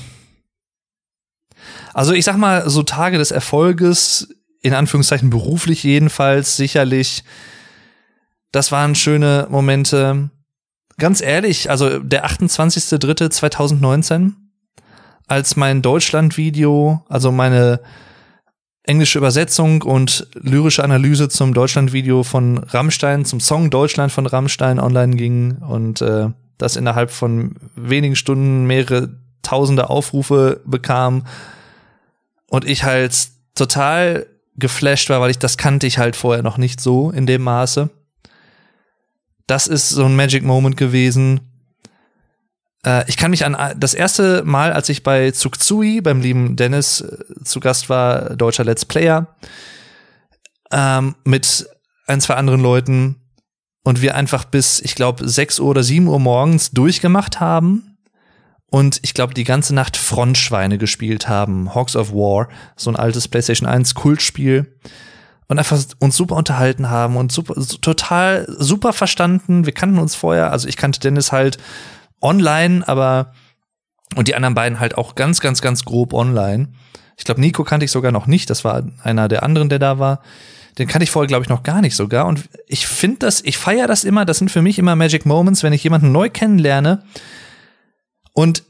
[1.94, 7.24] also ich sag mal, so Tage des Erfolges, in Anführungszeichen beruflich jedenfalls, sicherlich,
[8.52, 10.30] das waren schöne Momente.
[10.98, 14.34] Ganz ehrlich, also der 28.03.2019
[15.30, 17.80] als mein Deutschland-Video, also meine
[18.84, 25.16] englische Übersetzung und lyrische Analyse zum Deutschland-Video von Rammstein, zum Song Deutschland von Rammstein online
[25.16, 29.10] ging und äh, das innerhalb von wenigen Stunden mehrere
[29.44, 31.26] tausende Aufrufe bekam
[32.50, 33.16] und ich halt
[33.54, 37.44] total geflasht war, weil ich das kannte ich halt vorher noch nicht so in dem
[37.44, 37.90] Maße.
[39.48, 41.49] Das ist so ein Magic Moment gewesen,
[43.08, 47.02] ich kann mich an äh, das erste Mal, als ich bei Zugzui beim lieben Dennis
[47.02, 49.36] äh, zu Gast war, deutscher Let's Player,
[50.72, 51.68] ähm, mit
[52.08, 53.16] ein, zwei anderen Leuten
[53.84, 57.98] und wir einfach bis, ich glaube, sechs Uhr oder sieben Uhr morgens durchgemacht haben
[58.70, 61.74] und ich glaube, die ganze Nacht Frontschweine gespielt haben.
[61.74, 64.78] Hawks of War, so ein altes PlayStation 1 Kultspiel.
[65.48, 69.66] Und einfach uns super unterhalten haben und super, total super verstanden.
[69.66, 71.58] Wir kannten uns vorher, also ich kannte Dennis halt
[72.22, 73.34] online, aber
[74.16, 76.70] und die anderen beiden halt auch ganz, ganz, ganz grob online.
[77.18, 78.50] Ich glaube, Nico kannte ich sogar noch nicht.
[78.50, 80.22] Das war einer der anderen, der da war.
[80.78, 82.26] Den kannte ich vorher, glaube ich, noch gar nicht sogar.
[82.26, 84.26] Und ich finde das, ich feiere das immer.
[84.26, 87.04] Das sind für mich immer Magic Moments, wenn ich jemanden neu kennenlerne
[88.34, 88.64] und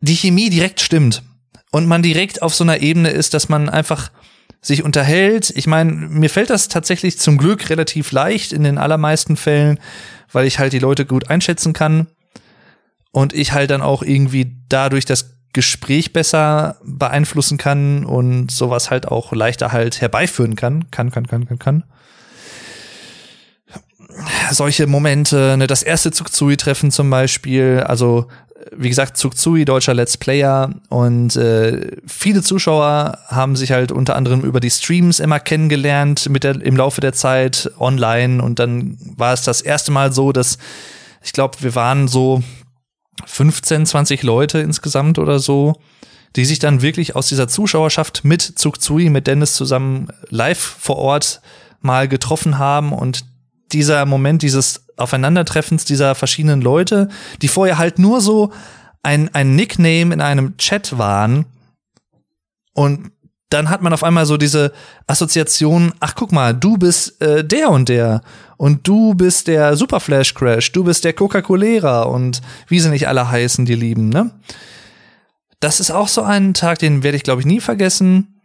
[0.00, 1.22] die Chemie direkt stimmt
[1.70, 4.10] und man direkt auf so einer Ebene ist, dass man einfach
[4.60, 5.52] sich unterhält.
[5.56, 9.80] Ich meine, mir fällt das tatsächlich zum Glück relativ leicht in den allermeisten Fällen,
[10.30, 12.06] weil ich halt die Leute gut einschätzen kann
[13.12, 19.06] und ich halt dann auch irgendwie dadurch das Gespräch besser beeinflussen kann und sowas halt
[19.06, 20.90] auch leichter halt herbeiführen kann.
[20.90, 21.84] Kann, kann, kann, kann, kann.
[24.50, 28.28] Solche Momente, ne, das erste Zugzui-Treffen zum Beispiel, also
[28.74, 34.42] wie gesagt, Zugzui, deutscher Let's Player und äh, viele Zuschauer haben sich halt unter anderem
[34.42, 39.32] über die Streams immer kennengelernt mit der, im Laufe der Zeit online und dann war
[39.32, 40.58] es das erste Mal so, dass
[41.22, 42.42] ich glaube, wir waren so
[43.24, 45.74] 15, 20 Leute insgesamt oder so,
[46.36, 51.42] die sich dann wirklich aus dieser Zuschauerschaft mit Zugzui, mit Dennis zusammen live vor Ort
[51.80, 53.24] mal getroffen haben und
[53.72, 57.08] dieser Moment dieses Aufeinandertreffens dieser verschiedenen Leute,
[57.40, 58.52] die vorher halt nur so
[59.02, 61.46] ein, ein Nickname in einem Chat waren
[62.74, 63.10] und
[63.52, 64.72] dann hat man auf einmal so diese
[65.06, 68.22] Assoziation, ach guck mal, du bist äh, der und der
[68.56, 73.08] und du bist der Super Flash Crash, du bist der Coca-Colera und wie sie nicht
[73.08, 74.30] alle heißen, die lieben, ne?
[75.60, 78.40] Das ist auch so ein Tag, den werde ich glaube ich nie vergessen.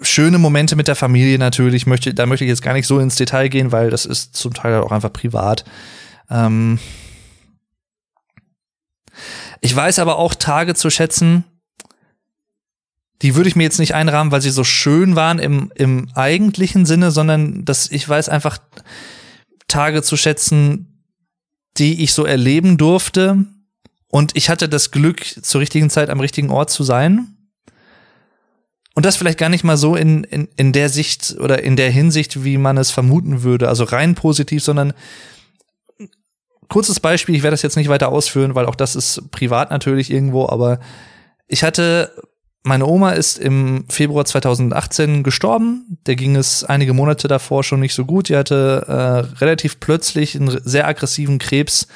[0.00, 3.16] Schöne Momente mit der Familie natürlich, möchte, da möchte ich jetzt gar nicht so ins
[3.16, 5.64] Detail gehen, weil das ist zum Teil auch einfach privat.
[6.30, 6.78] Ähm
[9.60, 11.44] ich weiß aber auch Tage zu schätzen,
[13.22, 16.84] die würde ich mir jetzt nicht einrahmen, weil sie so schön waren im, im eigentlichen
[16.86, 18.58] Sinne, sondern dass ich weiß einfach
[19.68, 21.04] Tage zu schätzen,
[21.78, 23.44] die ich so erleben durfte.
[24.08, 27.36] Und ich hatte das Glück, zur richtigen Zeit am richtigen Ort zu sein.
[28.94, 31.90] Und das vielleicht gar nicht mal so in, in, in der Sicht oder in der
[31.90, 34.92] Hinsicht, wie man es vermuten würde, also rein positiv, sondern
[36.68, 40.10] kurzes Beispiel, ich werde das jetzt nicht weiter ausführen, weil auch das ist privat natürlich
[40.10, 40.80] irgendwo, aber
[41.46, 42.12] ich hatte
[42.64, 45.98] meine Oma ist im Februar 2018 gestorben.
[46.06, 48.28] Der ging es einige Monate davor schon nicht so gut.
[48.28, 51.88] Die hatte äh, relativ plötzlich einen sehr aggressiven Krebs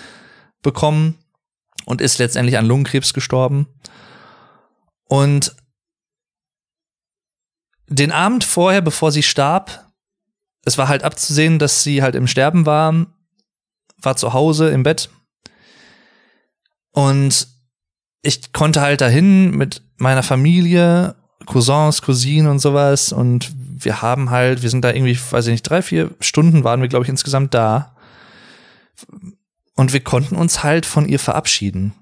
[0.63, 1.19] bekommen
[1.85, 3.69] und ist letztendlich an Lungenkrebs gestorben.
[5.09, 5.55] Und
[7.89, 9.93] den Abend vorher, bevor sie starb,
[10.65, 13.07] es war halt abzusehen, dass sie halt im Sterben war,
[13.99, 15.11] war zu Hause im Bett.
[16.91, 17.47] Und
[18.23, 21.15] ich konnte halt dahin mit meiner Familie,
[21.47, 25.63] Cousins, Cousinen und sowas und wir haben halt, wir sind da irgendwie, weiß ich nicht,
[25.63, 27.95] drei, vier Stunden waren wir, glaube ich, insgesamt da.
[29.75, 31.93] Und wir konnten uns halt von ihr verabschieden.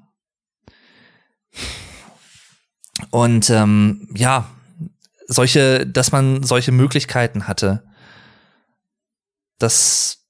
[3.11, 4.48] Und ähm, ja,
[5.26, 7.85] solche, dass man solche Möglichkeiten hatte.
[9.59, 10.23] Das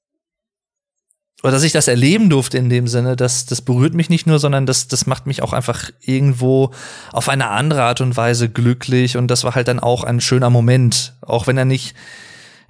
[1.44, 4.38] oder dass ich das erleben durfte in dem Sinne, das, das berührt mich nicht nur,
[4.38, 6.70] sondern das, das macht mich auch einfach irgendwo
[7.12, 9.18] auf eine andere Art und Weise glücklich.
[9.18, 11.12] Und das war halt dann auch ein schöner Moment.
[11.20, 11.94] Auch wenn er nicht,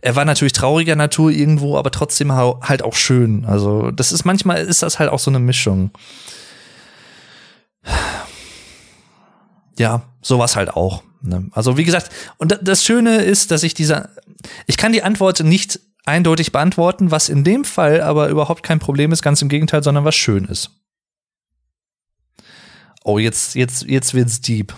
[0.02, 3.44] er war natürlich trauriger Natur irgendwo, aber trotzdem halt auch schön.
[3.44, 5.92] Also, das ist manchmal ist das halt auch so eine Mischung.
[9.78, 11.04] Ja, sowas halt auch.
[11.22, 11.48] Ne?
[11.52, 14.08] Also, wie gesagt, und das Schöne ist, dass ich dieser,
[14.66, 19.12] ich kann die Antwort nicht eindeutig beantworten, was in dem Fall aber überhaupt kein Problem
[19.12, 20.70] ist, ganz im Gegenteil, sondern was schön ist.
[23.04, 24.74] Oh, jetzt, jetzt, jetzt wird's deep.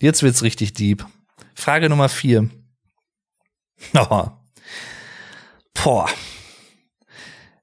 [0.00, 1.06] Jetzt wird's richtig deep.
[1.54, 2.48] Frage Nummer vier.
[3.94, 4.30] Oh.
[5.74, 6.08] Boah.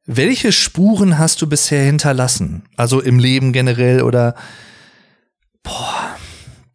[0.06, 2.68] Welche Spuren hast du bisher hinterlassen?
[2.76, 4.36] Also im Leben generell oder
[5.64, 6.18] boah,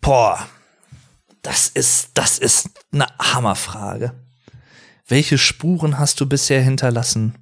[0.01, 0.49] boah.
[1.43, 4.15] Das ist, das ist eine Hammerfrage.
[5.07, 7.35] Welche Spuren hast du bisher hinterlassen?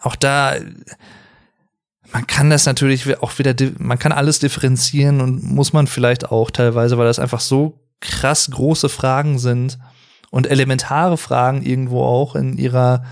[0.00, 0.56] Auch da,
[2.12, 6.50] man kann das natürlich auch wieder, man kann alles differenzieren und muss man vielleicht auch
[6.50, 9.78] teilweise, weil das einfach so krass große Fragen sind
[10.30, 13.04] und elementare Fragen irgendwo auch in ihrer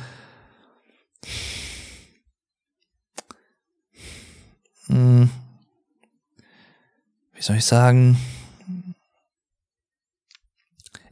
[4.86, 5.30] hm,
[7.34, 8.18] wie soll ich sagen,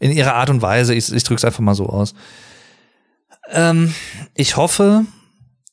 [0.01, 0.95] in ihrer Art und Weise.
[0.95, 2.15] Ich, ich drücke einfach mal so aus.
[3.53, 3.95] Ähm,
[4.35, 5.05] ich hoffe,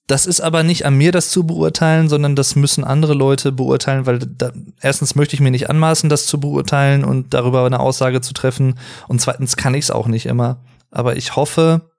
[0.05, 4.05] das ist aber nicht an mir, das zu beurteilen, sondern das müssen andere Leute beurteilen,
[4.05, 8.21] weil da, erstens möchte ich mir nicht anmaßen, das zu beurteilen und darüber eine Aussage
[8.21, 8.79] zu treffen.
[9.07, 10.61] Und zweitens kann ich es auch nicht immer.
[10.91, 11.89] Aber ich hoffe,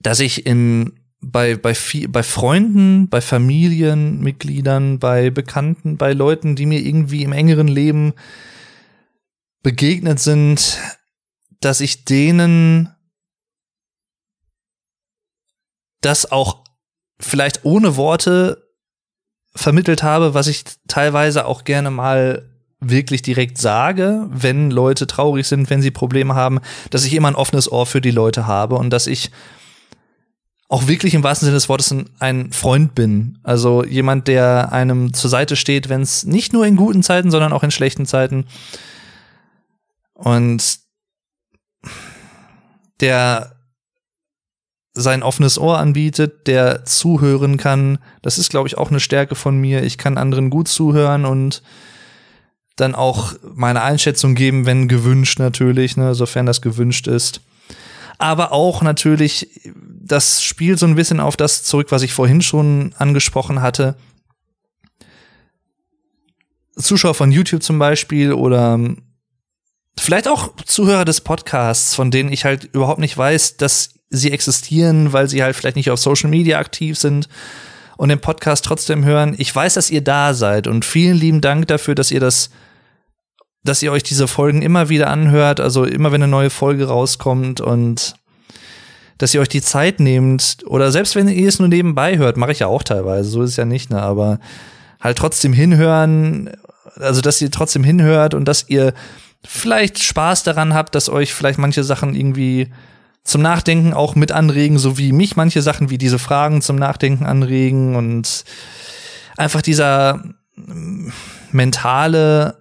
[0.00, 1.74] dass ich in bei, bei,
[2.08, 8.14] bei Freunden, bei Familienmitgliedern, bei Bekannten, bei Leuten, die mir irgendwie im engeren Leben
[9.62, 10.78] begegnet sind,
[11.60, 12.94] dass ich denen
[16.00, 16.64] das auch
[17.18, 18.68] vielleicht ohne Worte
[19.54, 22.48] vermittelt habe, was ich teilweise auch gerne mal
[22.80, 27.34] wirklich direkt sage, wenn Leute traurig sind, wenn sie Probleme haben, dass ich immer ein
[27.34, 29.32] offenes Ohr für die Leute habe und dass ich
[30.68, 33.38] auch wirklich im wahrsten Sinne des Wortes ein, Freund bin.
[33.42, 37.54] Also jemand, der einem zur Seite steht, wenn es nicht nur in guten Zeiten, sondern
[37.54, 38.44] auch in schlechten Zeiten.
[40.12, 40.78] Und
[43.00, 43.54] der
[44.92, 47.98] sein offenes Ohr anbietet, der zuhören kann.
[48.20, 49.84] Das ist, glaube ich, auch eine Stärke von mir.
[49.84, 51.62] Ich kann anderen gut zuhören und
[52.76, 57.40] dann auch meine Einschätzung geben, wenn gewünscht natürlich, ne, sofern das gewünscht ist
[58.18, 59.48] aber auch natürlich,
[60.08, 63.96] das spielt so ein bisschen auf das zurück, was ich vorhin schon angesprochen hatte.
[66.76, 68.78] Zuschauer von YouTube zum Beispiel oder
[69.98, 75.12] vielleicht auch Zuhörer des Podcasts, von denen ich halt überhaupt nicht weiß, dass sie existieren,
[75.12, 77.28] weil sie halt vielleicht nicht auf Social Media aktiv sind
[77.96, 79.34] und den Podcast trotzdem hören.
[79.38, 82.50] Ich weiß, dass ihr da seid und vielen lieben Dank dafür, dass ihr das
[83.64, 87.60] dass ihr euch diese Folgen immer wieder anhört, also immer wenn eine neue Folge rauskommt
[87.60, 88.17] und
[89.18, 92.52] dass ihr euch die Zeit nehmt oder selbst wenn ihr es nur nebenbei hört, mache
[92.52, 94.38] ich ja auch teilweise, so ist es ja nicht, ne, aber
[95.00, 96.50] halt trotzdem hinhören,
[96.96, 98.94] also dass ihr trotzdem hinhört und dass ihr
[99.44, 102.68] vielleicht Spaß daran habt, dass euch vielleicht manche Sachen irgendwie
[103.24, 107.26] zum Nachdenken auch mit anregen, so wie mich manche Sachen wie diese Fragen zum Nachdenken
[107.26, 108.44] anregen und
[109.36, 110.24] einfach dieser
[111.52, 112.58] mentale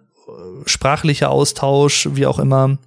[0.65, 2.77] sprachlicher Austausch, wie auch immer.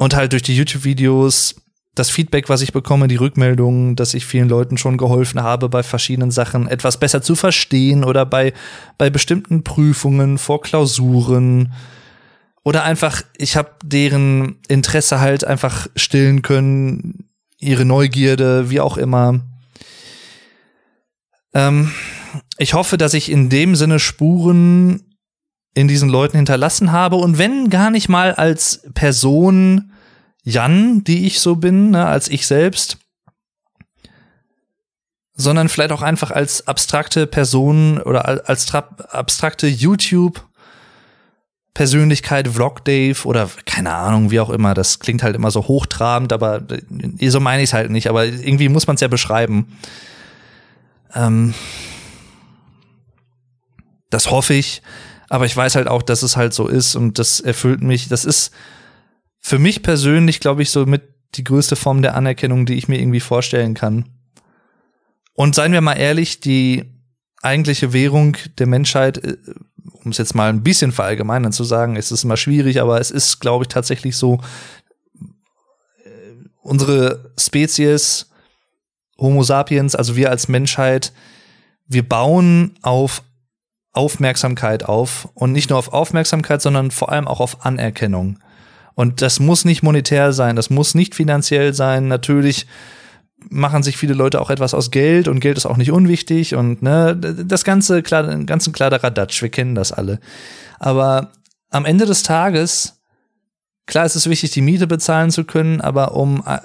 [0.00, 1.56] Und halt durch die YouTube-Videos
[1.94, 5.82] das Feedback, was ich bekomme, die Rückmeldungen, dass ich vielen Leuten schon geholfen habe, bei
[5.82, 8.54] verschiedenen Sachen etwas besser zu verstehen oder bei,
[8.96, 11.74] bei bestimmten Prüfungen, vor Klausuren
[12.64, 19.40] oder einfach, ich habe deren Interesse halt einfach stillen können, ihre Neugierde, wie auch immer.
[21.52, 21.92] Ähm,
[22.56, 25.09] ich hoffe, dass ich in dem Sinne Spuren
[25.74, 29.92] in diesen Leuten hinterlassen habe und wenn gar nicht mal als Person
[30.42, 32.98] Jan, die ich so bin, ne, als ich selbst,
[35.34, 40.44] sondern vielleicht auch einfach als abstrakte Person oder als abstrakte YouTube
[41.72, 44.74] Persönlichkeit, Vlog Dave oder keine Ahnung, wie auch immer.
[44.74, 48.08] Das klingt halt immer so hochtrabend, aber äh, so meine ich es halt nicht.
[48.08, 49.78] Aber irgendwie muss man es ja beschreiben.
[51.14, 51.54] Ähm,
[54.10, 54.82] das hoffe ich,
[55.30, 58.08] aber ich weiß halt auch, dass es halt so ist und das erfüllt mich.
[58.08, 58.50] Das ist
[59.38, 61.02] für mich persönlich, glaube ich, so mit
[61.36, 64.06] die größte Form der Anerkennung, die ich mir irgendwie vorstellen kann.
[65.32, 66.84] Und seien wir mal ehrlich, die
[67.42, 69.36] eigentliche Währung der Menschheit, äh,
[70.02, 73.12] um es jetzt mal ein bisschen verallgemeinern zu sagen, es ist immer schwierig, aber es
[73.12, 74.40] ist, glaube ich, tatsächlich so,
[76.04, 76.10] äh,
[76.60, 78.30] unsere Spezies,
[79.16, 81.12] Homo sapiens, also wir als Menschheit,
[81.86, 83.22] wir bauen auf
[83.92, 88.38] Aufmerksamkeit auf und nicht nur auf Aufmerksamkeit, sondern vor allem auch auf Anerkennung.
[88.94, 92.08] Und das muss nicht monetär sein, das muss nicht finanziell sein.
[92.08, 92.66] Natürlich
[93.48, 96.82] machen sich viele Leute auch etwas aus Geld und Geld ist auch nicht unwichtig und
[96.82, 100.20] ne, das ganze klar, ganzen Kladderadatsch, wir kennen das alle.
[100.78, 101.32] Aber
[101.70, 103.00] am Ende des Tages,
[103.86, 106.58] klar ist es wichtig, die Miete bezahlen zu können, aber um äh,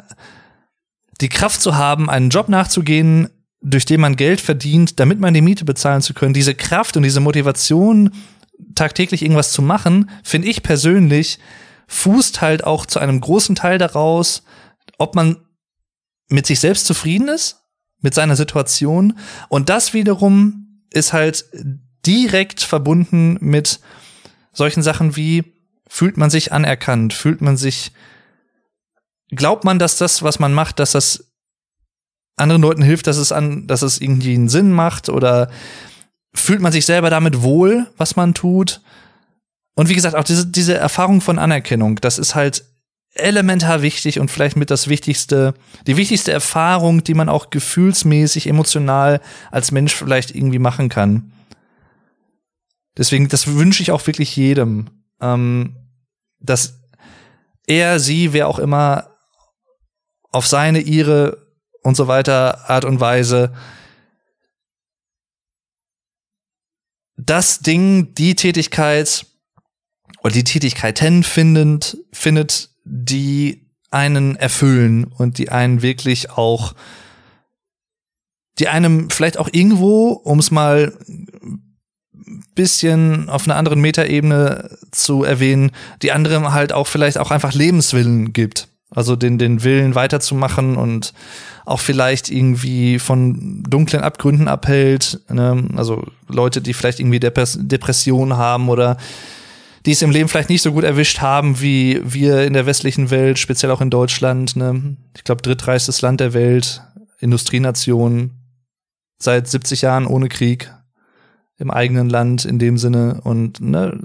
[1.21, 3.29] die Kraft zu haben, einen Job nachzugehen,
[3.61, 7.03] durch den man Geld verdient, damit man die Miete bezahlen zu können, diese Kraft und
[7.03, 8.11] diese Motivation,
[8.75, 11.39] tagtäglich irgendwas zu machen, finde ich persönlich,
[11.87, 14.43] fußt halt auch zu einem großen Teil daraus,
[14.97, 15.37] ob man
[16.29, 17.61] mit sich selbst zufrieden ist,
[18.01, 19.17] mit seiner Situation.
[19.49, 21.45] Und das wiederum ist halt
[22.05, 23.79] direkt verbunden mit
[24.53, 25.43] solchen Sachen wie,
[25.87, 27.91] fühlt man sich anerkannt, fühlt man sich,
[29.29, 31.34] glaubt man, dass das, was man macht, dass das
[32.37, 35.49] anderen Leuten hilft, dass es an, dass es irgendwie einen Sinn macht oder
[36.33, 38.81] fühlt man sich selber damit wohl, was man tut.
[39.75, 42.65] Und wie gesagt, auch diese, diese Erfahrung von Anerkennung, das ist halt
[43.13, 45.53] elementar wichtig und vielleicht mit das wichtigste,
[45.87, 49.21] die wichtigste Erfahrung, die man auch gefühlsmäßig, emotional
[49.51, 51.31] als Mensch vielleicht irgendwie machen kann.
[52.97, 54.89] Deswegen, das wünsche ich auch wirklich jedem,
[55.21, 55.75] ähm,
[56.39, 56.81] dass
[57.67, 59.09] er, sie, wer auch immer
[60.31, 61.44] auf seine, ihre
[61.85, 63.53] und so weiter Art und Weise
[67.15, 69.25] das Ding, die Tätigkeit
[70.23, 76.73] oder die Tätigkeiten findend, findet, die einen erfüllen und die einen wirklich auch,
[78.59, 80.97] die einem vielleicht auch irgendwo, um es mal
[82.55, 85.71] bisschen auf einer anderen Metaebene zu erwähnen,
[86.01, 88.69] die anderem halt auch vielleicht auch einfach Lebenswillen gibt.
[88.89, 91.13] Also den, den Willen weiterzumachen und
[91.65, 95.19] auch vielleicht irgendwie von dunklen Abgründen abhält.
[95.29, 95.67] Ne?
[95.75, 98.97] Also Leute, die vielleicht irgendwie Depressionen haben oder
[99.85, 103.11] die es im Leben vielleicht nicht so gut erwischt haben wie wir in der westlichen
[103.11, 104.55] Welt, speziell auch in Deutschland.
[104.55, 104.97] Ne?
[105.15, 106.81] Ich glaube, drittreichstes Land der Welt,
[107.19, 108.31] Industrienation,
[109.17, 110.71] seit 70 Jahren ohne Krieg
[111.57, 113.97] im eigenen Land in dem Sinne und ne,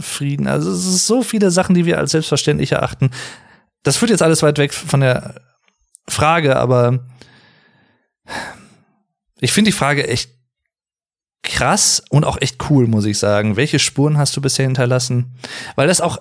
[0.00, 0.46] Frieden.
[0.46, 3.10] Also es ist so viele Sachen, die wir als selbstverständlich erachten.
[3.82, 5.34] Das führt jetzt alles weit weg von der
[6.08, 7.00] Frage, aber
[9.40, 10.30] ich finde die Frage echt
[11.42, 13.56] krass und auch echt cool, muss ich sagen.
[13.56, 15.34] Welche Spuren hast du bisher hinterlassen?
[15.74, 16.18] Weil das auch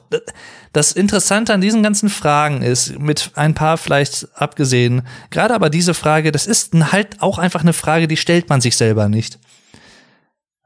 [0.73, 5.93] das Interessante an diesen ganzen Fragen ist, mit ein paar vielleicht abgesehen, gerade aber diese
[5.93, 9.39] Frage, das ist halt auch einfach eine Frage, die stellt man sich selber nicht.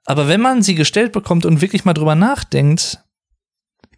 [0.06, 2.99] Aber wenn man sie gestellt bekommt und wirklich mal drüber nachdenkt,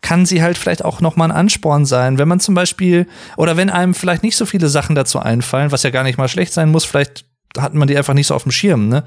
[0.01, 3.57] kann sie halt vielleicht auch noch mal ein Ansporn sein, wenn man zum Beispiel oder
[3.57, 6.53] wenn einem vielleicht nicht so viele Sachen dazu einfallen, was ja gar nicht mal schlecht
[6.53, 7.25] sein muss, vielleicht
[7.57, 9.03] hat man die einfach nicht so auf dem Schirm, ne?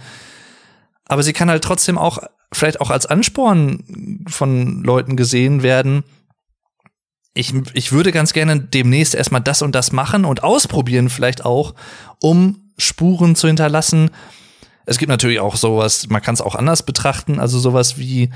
[1.07, 2.19] aber sie kann halt trotzdem auch
[2.53, 6.05] vielleicht auch als Ansporn von Leuten gesehen werden.
[7.35, 11.75] Ich, ich würde ganz gerne demnächst erstmal das und das machen und ausprobieren vielleicht auch,
[12.21, 14.11] um Spuren zu hinterlassen.
[14.87, 18.31] Es gibt natürlich auch sowas, man kann es auch anders betrachten, also sowas wie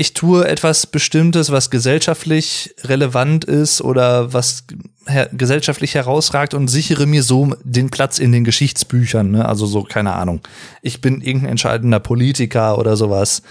[0.00, 4.64] ich tue etwas Bestimmtes, was gesellschaftlich relevant ist oder was
[5.06, 9.30] her gesellschaftlich herausragt und sichere mir so den Platz in den Geschichtsbüchern.
[9.30, 9.46] Ne?
[9.46, 10.40] Also so, keine Ahnung.
[10.80, 13.42] Ich bin irgendein entscheidender Politiker oder sowas.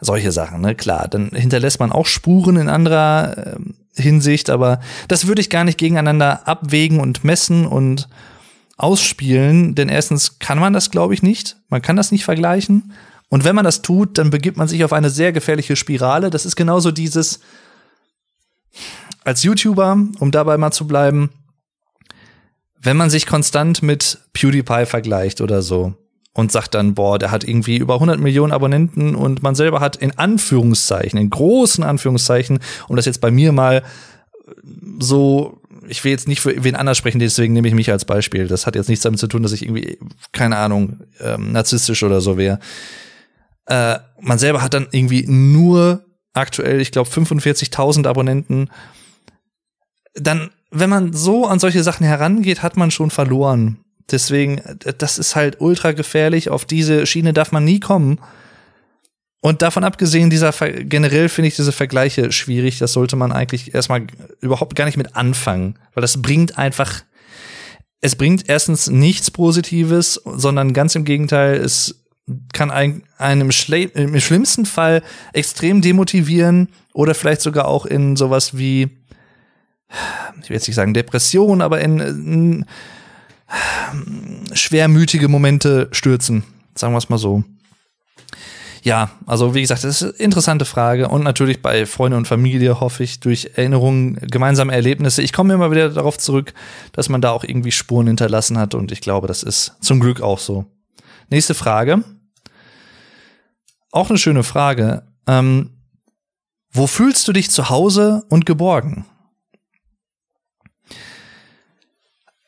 [0.00, 0.76] Solche Sachen, ne?
[0.76, 5.64] Klar, dann hinterlässt man auch Spuren in anderer äh, Hinsicht, aber das würde ich gar
[5.64, 8.08] nicht gegeneinander abwägen und messen und
[8.76, 11.56] ausspielen, denn erstens kann man das, glaube ich, nicht.
[11.68, 12.92] Man kann das nicht vergleichen.
[13.28, 16.30] Und wenn man das tut, dann begibt man sich auf eine sehr gefährliche Spirale.
[16.30, 17.40] Das ist genauso dieses,
[19.24, 21.30] als YouTuber, um dabei mal zu bleiben,
[22.80, 25.94] wenn man sich konstant mit PewDiePie vergleicht oder so
[26.32, 29.96] und sagt dann, boah, der hat irgendwie über 100 Millionen Abonnenten und man selber hat
[29.96, 33.82] in Anführungszeichen, in großen Anführungszeichen, um das jetzt bei mir mal
[35.00, 38.46] so, ich will jetzt nicht für wen anders sprechen, deswegen nehme ich mich als Beispiel.
[38.46, 39.98] Das hat jetzt nichts damit zu tun, dass ich irgendwie,
[40.32, 42.60] keine Ahnung, ähm, narzisstisch oder so wäre.
[43.68, 48.70] Äh, man selber hat dann irgendwie nur aktuell, ich glaube, 45.000 Abonnenten.
[50.14, 53.78] Dann, wenn man so an solche Sachen herangeht, hat man schon verloren.
[54.10, 54.62] Deswegen,
[54.98, 56.48] das ist halt ultra gefährlich.
[56.48, 58.20] Auf diese Schiene darf man nie kommen.
[59.40, 62.78] Und davon abgesehen, dieser generell finde ich diese Vergleiche schwierig.
[62.78, 64.06] Das sollte man eigentlich erstmal
[64.40, 67.02] überhaupt gar nicht mit anfangen, weil das bringt einfach,
[68.00, 71.97] es bringt erstens nichts Positives, sondern ganz im Gegenteil, es
[72.52, 75.02] kann ein, einem Schle im schlimmsten Fall
[75.32, 78.88] extrem demotivieren oder vielleicht sogar auch in sowas wie,
[80.42, 82.64] ich will jetzt nicht sagen Depression, aber in, in
[84.52, 87.44] schwermütige Momente stürzen, sagen wir es mal so.
[88.82, 92.80] Ja, also wie gesagt, das ist eine interessante Frage und natürlich bei Freunde und Familie
[92.80, 95.22] hoffe ich durch Erinnerungen, gemeinsame Erlebnisse.
[95.22, 96.54] Ich komme immer wieder darauf zurück,
[96.92, 100.20] dass man da auch irgendwie Spuren hinterlassen hat und ich glaube, das ist zum Glück
[100.20, 100.64] auch so.
[101.28, 102.02] Nächste Frage.
[103.98, 105.02] Auch eine schöne Frage.
[105.26, 105.70] Ähm,
[106.70, 109.04] wo fühlst du dich zu Hause und geborgen?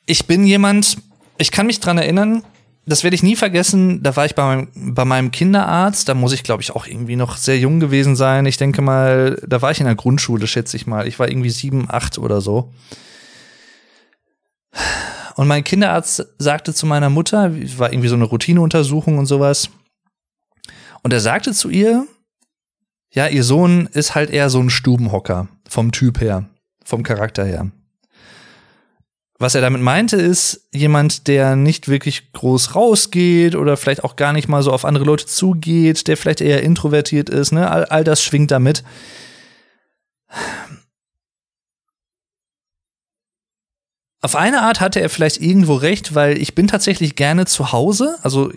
[0.07, 0.98] Ich bin jemand,
[1.38, 2.44] ich kann mich dran erinnern,
[2.86, 4.01] das werde ich nie vergessen.
[4.01, 6.09] Da war ich bei meinem, bei meinem Kinderarzt.
[6.09, 8.46] Da muss ich, glaube ich, auch irgendwie noch sehr jung gewesen sein.
[8.46, 11.09] Ich denke mal, da war ich in der Grundschule, schätze ich mal.
[11.09, 12.72] Ich war irgendwie sieben, acht oder so.
[15.34, 19.68] Und mein Kinderarzt sagte zu meiner Mutter, war irgendwie so eine Routineuntersuchung und sowas.
[21.03, 22.07] Und er sagte zu ihr,
[23.12, 26.48] ja, ihr Sohn ist halt eher so ein Stubenhocker vom Typ her,
[26.84, 27.70] vom Charakter her.
[29.38, 34.34] Was er damit meinte, ist jemand, der nicht wirklich groß rausgeht oder vielleicht auch gar
[34.34, 37.70] nicht mal so auf andere Leute zugeht, der vielleicht eher introvertiert ist, ne?
[37.70, 38.84] All, all das schwingt damit.
[44.23, 48.18] Auf eine Art hatte er vielleicht irgendwo recht, weil ich bin tatsächlich gerne zu Hause,
[48.23, 48.53] also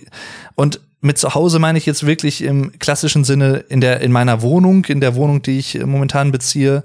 [0.55, 4.41] und mit zu Hause meine ich jetzt wirklich im klassischen Sinne in der in meiner
[4.41, 6.84] Wohnung, in der Wohnung, die ich momentan beziehe.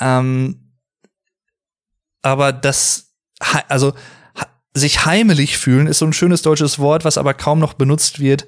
[0.00, 0.72] Ähm,
[2.22, 3.12] aber das,
[3.68, 3.94] also
[4.74, 8.46] sich heimelig fühlen ist so ein schönes deutsches Wort, was aber kaum noch benutzt wird.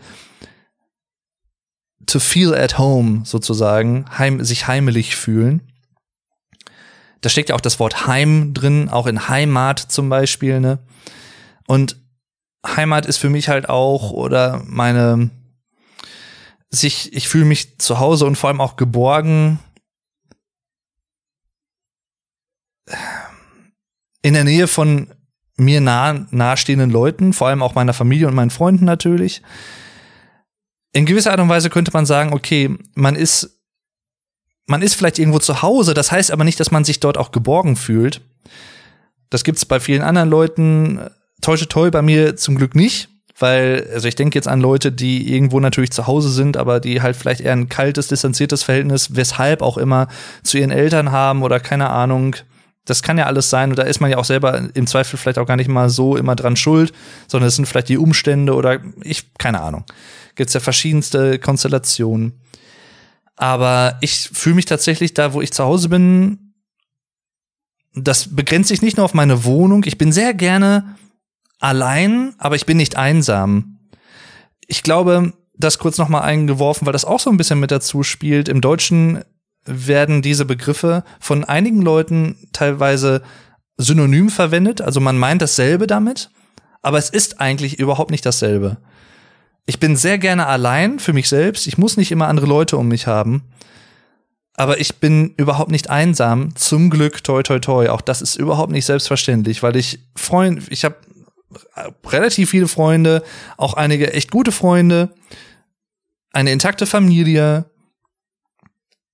[2.07, 5.73] To feel at home sozusagen, heim, sich heimelig fühlen.
[7.21, 10.79] Da steckt ja auch das Wort Heim drin, auch in Heimat zum Beispiel, ne?
[11.67, 11.97] Und
[12.67, 15.31] Heimat ist für mich halt auch oder meine
[16.71, 19.59] sich, ich fühle mich zu Hause und vor allem auch geborgen
[24.23, 25.13] in der Nähe von
[25.57, 29.43] mir nah, nahestehenden Leuten, vor allem auch meiner Familie und meinen Freunden natürlich.
[30.93, 33.58] In gewisser Art und Weise könnte man sagen, okay, man ist,
[34.69, 37.33] man ist vielleicht irgendwo zu Hause, das heißt aber nicht, dass man sich dort auch
[37.33, 38.21] geborgen fühlt.
[39.31, 41.01] Das gibt's bei vielen anderen Leuten,
[41.41, 43.09] täusche toll bei mir zum Glück nicht,
[43.39, 47.01] weil, also ich denke jetzt an Leute, die irgendwo natürlich zu Hause sind, aber die
[47.01, 50.09] halt vielleicht eher ein kaltes, distanziertes Verhältnis, weshalb auch immer,
[50.43, 52.37] zu ihren Eltern haben oder keine Ahnung,
[52.85, 55.39] das kann ja alles sein und da ist man ja auch selber im Zweifel vielleicht
[55.39, 56.93] auch gar nicht mal so immer dran schuld,
[57.27, 59.85] sondern es sind vielleicht die Umstände oder ich, keine Ahnung.
[60.35, 62.35] Gibt's ja verschiedenste Konstellationen.
[63.39, 66.55] Aber ich fühle mich tatsächlich da, wo ich zu Hause bin,
[67.95, 69.85] das begrenzt sich nicht nur auf meine Wohnung.
[69.87, 70.97] Ich bin sehr gerne
[71.61, 73.79] allein, aber ich bin nicht einsam.
[74.67, 78.03] Ich glaube, das kurz noch mal eingeworfen, weil das auch so ein bisschen mit dazu
[78.03, 78.49] spielt.
[78.49, 79.23] Im Deutschen
[79.65, 83.23] werden diese Begriffe von einigen Leuten teilweise
[83.77, 86.31] synonym verwendet, also man meint dasselbe damit,
[86.83, 88.79] aber es ist eigentlich überhaupt nicht dasselbe.
[89.69, 92.89] Ich bin sehr gerne allein für mich selbst, ich muss nicht immer andere Leute um
[92.89, 93.43] mich haben,
[94.55, 98.73] aber ich bin überhaupt nicht einsam, zum Glück toi toi toi, auch das ist überhaupt
[98.73, 100.97] nicht selbstverständlich, weil ich Freund, ich habe
[102.07, 103.23] relativ viele Freunde,
[103.59, 105.15] auch einige echt gute Freunde,
[106.33, 107.67] eine intakte Familie,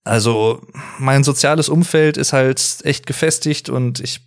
[0.04, 0.62] also
[1.00, 4.20] mein soziales Umfeld ist halt echt gefestigt und ich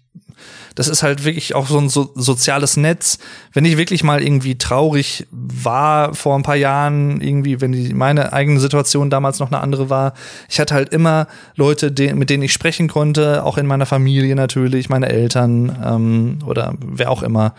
[0.77, 3.17] das ist halt wirklich auch so ein so soziales Netz.
[3.51, 8.31] Wenn ich wirklich mal irgendwie traurig war vor ein paar Jahren, irgendwie, wenn die, meine
[8.31, 10.13] eigene Situation damals noch eine andere war,
[10.47, 11.25] ich hatte halt immer
[11.55, 16.39] Leute, die, mit denen ich sprechen konnte, auch in meiner Familie natürlich, meine Eltern ähm,
[16.45, 17.55] oder wer auch immer.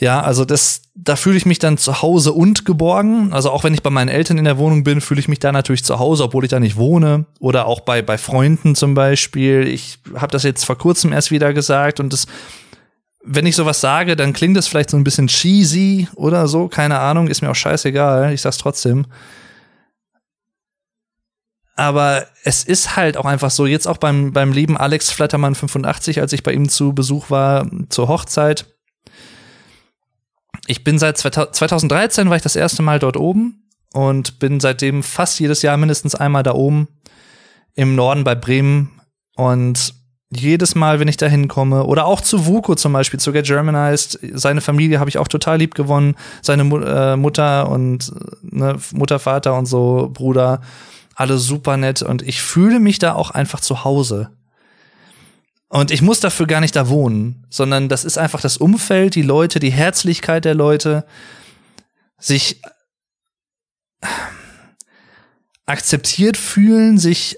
[0.00, 3.34] Ja, also das, da fühle ich mich dann zu Hause und geborgen.
[3.34, 5.52] Also auch wenn ich bei meinen Eltern in der Wohnung bin, fühle ich mich da
[5.52, 7.26] natürlich zu Hause, obwohl ich da nicht wohne.
[7.38, 9.68] Oder auch bei, bei Freunden zum Beispiel.
[9.68, 12.26] Ich habe das jetzt vor kurzem erst wieder gesagt und das,
[13.22, 16.98] wenn ich sowas sage, dann klingt das vielleicht so ein bisschen cheesy oder so, keine
[16.98, 19.06] Ahnung, ist mir auch scheißegal, ich sag's trotzdem.
[21.76, 26.22] Aber es ist halt auch einfach so, jetzt auch beim, beim lieben Alex Flattermann 85,
[26.22, 28.66] als ich bei ihm zu Besuch war zur Hochzeit,
[30.70, 35.40] ich bin seit 2013 war ich das erste Mal dort oben und bin seitdem fast
[35.40, 36.86] jedes Jahr mindestens einmal da oben
[37.74, 39.00] im Norden bei Bremen.
[39.34, 39.94] Und
[40.30, 44.20] jedes Mal, wenn ich da hinkomme, oder auch zu Vuko zum Beispiel, zu Get Germanized,
[44.34, 48.12] seine Familie habe ich auch total lieb gewonnen, seine Mu äh, Mutter und
[48.42, 50.60] ne, Mutter, Vater und so, Bruder,
[51.16, 52.02] alle super nett.
[52.02, 54.30] Und ich fühle mich da auch einfach zu Hause.
[55.72, 59.22] Und ich muss dafür gar nicht da wohnen, sondern das ist einfach das Umfeld, die
[59.22, 61.06] Leute, die Herzlichkeit der Leute,
[62.18, 62.60] sich
[65.66, 67.36] akzeptiert fühlen, sich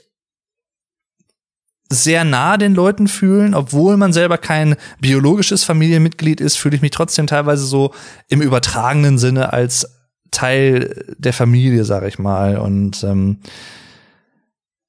[1.90, 6.92] sehr nah den Leuten fühlen, obwohl man selber kein biologisches Familienmitglied ist, fühle ich mich
[6.92, 7.92] trotzdem teilweise so
[8.28, 9.86] im übertragenen Sinne als
[10.30, 12.56] Teil der Familie, sag ich mal.
[12.56, 13.40] Und ähm,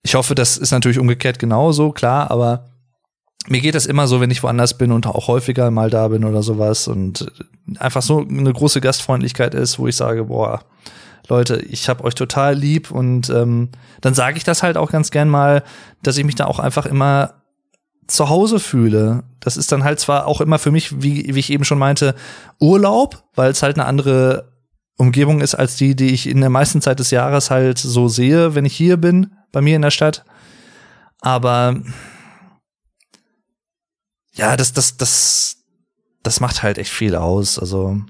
[0.01, 2.72] ich hoffe, das ist natürlich umgekehrt genauso, klar, aber
[3.47, 6.23] mir geht das immer so, wenn ich woanders bin und auch häufiger mal da bin
[6.23, 7.31] oder sowas und
[7.77, 10.61] einfach so eine große Gastfreundlichkeit ist, wo ich sage, boah,
[11.27, 13.69] Leute, ich hab euch total lieb und ähm,
[14.01, 15.63] dann sage ich das halt auch ganz gern mal,
[16.01, 17.35] dass ich mich da auch einfach immer
[18.07, 19.23] zu Hause fühle.
[19.39, 22.15] Das ist dann halt zwar auch immer für mich, wie, wie ich eben schon meinte,
[22.59, 24.51] Urlaub, weil es halt eine andere
[24.97, 28.55] Umgebung ist als die, die ich in der meisten Zeit des Jahres halt so sehe,
[28.55, 30.25] wenn ich hier bin, bei mir in der Stadt.
[31.21, 31.77] Aber
[34.33, 35.57] ja, das, das, das,
[36.23, 37.59] das macht halt echt viel aus.
[37.59, 38.01] Also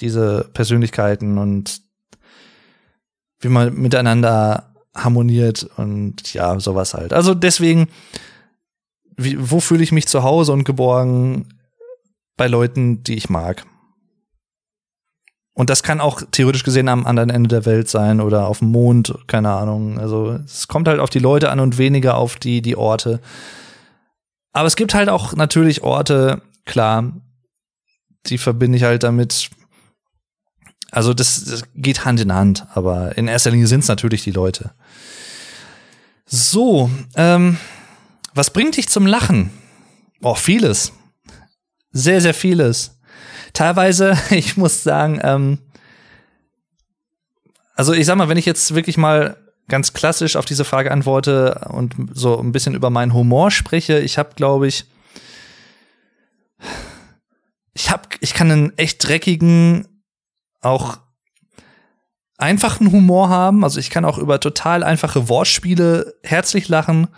[0.00, 1.80] diese Persönlichkeiten und
[3.40, 7.12] wie man miteinander harmoniert und ja, sowas halt.
[7.12, 7.88] Also deswegen,
[9.16, 11.48] wie, wo fühle ich mich zu Hause und geborgen
[12.36, 13.66] bei Leuten, die ich mag?
[15.54, 18.68] Und das kann auch theoretisch gesehen am anderen Ende der Welt sein oder auf dem
[18.68, 19.98] Mond, keine Ahnung.
[19.98, 23.20] Also es kommt halt auf die Leute an und weniger auf die, die Orte.
[24.52, 27.12] Aber es gibt halt auch natürlich Orte, klar,
[28.26, 29.50] die verbinde ich halt damit,
[30.90, 34.30] also das, das geht Hand in Hand, aber in erster Linie sind es natürlich die
[34.30, 34.72] Leute.
[36.26, 37.58] So, ähm,
[38.34, 39.50] was bringt dich zum Lachen?
[40.22, 40.92] Oh, vieles.
[41.90, 42.98] Sehr, sehr vieles.
[43.52, 45.58] Teilweise, ich muss sagen, ähm,
[47.74, 49.36] also ich sag mal, wenn ich jetzt wirklich mal
[49.68, 54.18] ganz klassisch auf diese Frage antworte und so ein bisschen über meinen Humor spreche, ich
[54.18, 54.86] habe, glaube ich,
[57.74, 59.88] ich habe, ich kann einen echt dreckigen,
[60.60, 60.98] auch
[62.42, 63.64] einfachen Humor haben.
[63.64, 67.08] Also ich kann auch über total einfache Wortspiele herzlich lachen.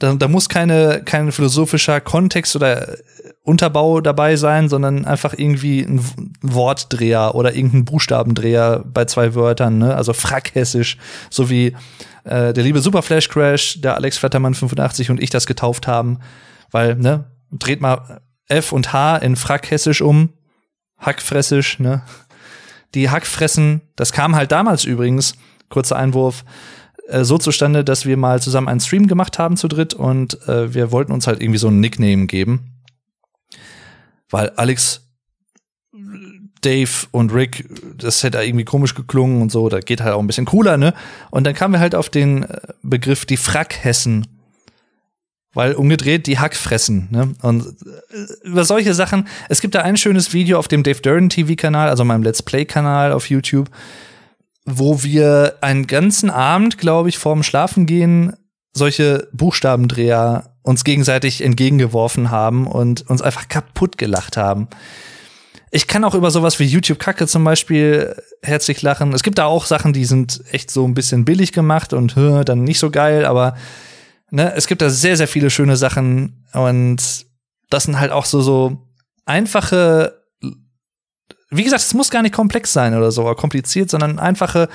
[0.00, 2.96] Da, da muss keine, kein philosophischer Kontext oder
[3.42, 6.04] Unterbau dabei sein, sondern einfach irgendwie ein
[6.42, 9.94] Wortdreher oder irgendein Buchstabendreher bei zwei Wörtern, ne?
[9.94, 10.96] Also frackhessisch,
[11.28, 11.76] so wie
[12.24, 16.18] äh, der liebe Super Flash Crash, der Alex Flattermann 85 und ich das getauft haben,
[16.70, 20.30] weil, ne, dreht mal F und H in frackhessisch um,
[20.98, 22.02] hackfressisch, ne?
[22.94, 25.34] Die Hackfressen, das kam halt damals übrigens,
[25.68, 26.44] kurzer Einwurf,
[27.10, 30.72] äh, so zustande, dass wir mal zusammen einen Stream gemacht haben zu dritt und äh,
[30.74, 32.80] wir wollten uns halt irgendwie so ein Nickname geben.
[34.28, 35.08] Weil Alex,
[36.60, 40.26] Dave und Rick, das hätte irgendwie komisch geklungen und so, da geht halt auch ein
[40.26, 40.94] bisschen cooler, ne?
[41.30, 44.26] Und dann kamen wir halt auf den äh, Begriff die Frackhessen
[45.52, 47.08] weil umgedreht die Hackfressen.
[47.10, 47.34] Ne?
[47.42, 51.28] Und äh, über solche Sachen, es gibt da ein schönes Video auf dem Dave Durden
[51.28, 53.68] TV-Kanal, also meinem Let's Play-Kanal auf YouTube,
[54.64, 58.34] wo wir einen ganzen Abend, glaube ich, vorm Schlafengehen
[58.72, 64.68] solche Buchstabendreher uns gegenseitig entgegengeworfen haben und uns einfach kaputt gelacht haben.
[65.72, 69.12] Ich kann auch über sowas wie YouTube-Kacke zum Beispiel herzlich lachen.
[69.12, 72.64] Es gibt da auch Sachen, die sind echt so ein bisschen billig gemacht und dann
[72.64, 73.56] nicht so geil, aber
[74.30, 77.26] ne, es gibt da sehr, sehr viele schöne Sachen und
[77.70, 78.78] das sind halt auch so, so
[79.26, 80.19] einfache,
[81.50, 84.68] wie gesagt, es muss gar nicht komplex sein oder so, kompliziert, sondern einfache,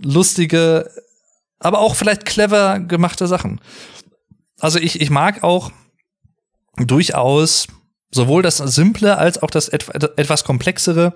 [0.00, 0.90] lustige,
[1.58, 3.60] aber auch vielleicht clever gemachte Sachen.
[4.58, 5.70] Also ich, ich mag auch
[6.76, 7.68] durchaus
[8.10, 11.14] sowohl das Simple als auch das etwas komplexere,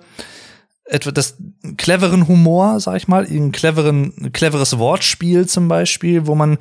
[0.89, 1.37] das
[1.77, 6.57] cleveren Humor, sag ich mal, ein cleveren, cleveres Wortspiel zum Beispiel, wo man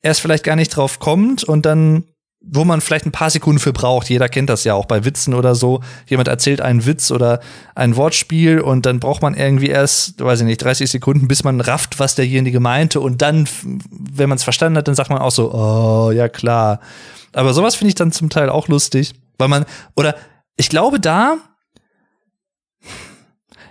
[0.00, 2.04] erst vielleicht gar nicht drauf kommt und dann
[2.40, 4.08] wo man vielleicht ein paar Sekunden für braucht.
[4.08, 5.82] Jeder kennt das ja auch bei Witzen oder so.
[6.06, 7.40] Jemand erzählt einen Witz oder
[7.74, 11.60] ein Wortspiel und dann braucht man irgendwie erst, weiß ich nicht, 30 Sekunden, bis man
[11.60, 15.32] rafft, was derjenige meinte und dann, wenn man es verstanden hat, dann sagt man auch
[15.32, 16.80] so, oh, ja klar.
[17.32, 19.64] Aber sowas finde ich dann zum Teil auch lustig, weil man,
[19.96, 20.14] oder
[20.56, 21.38] ich glaube da,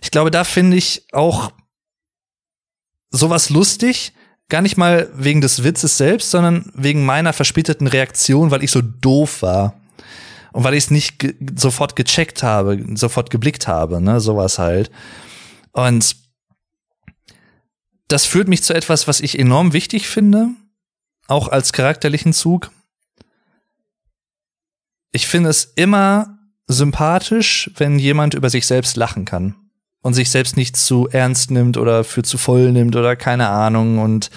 [0.01, 1.51] ich glaube da finde ich auch
[3.09, 4.13] sowas lustig,
[4.49, 8.81] Gar nicht mal wegen des Witzes selbst, sondern wegen meiner verspäteten Reaktion, weil ich so
[8.81, 9.79] doof war.
[10.53, 14.89] Und weil ich es nicht ge sofort gecheckt habe, sofort geblickt habe, ne, sowas halt.
[15.73, 16.15] Und
[18.07, 20.49] das führt mich zu etwas, was ich enorm wichtig finde,
[21.27, 22.71] auch als charakterlichen Zug.
[25.11, 29.55] Ich finde es immer sympathisch, wenn jemand über sich selbst lachen kann
[30.01, 33.99] und sich selbst nicht zu ernst nimmt oder für zu voll nimmt oder keine Ahnung
[33.99, 34.29] und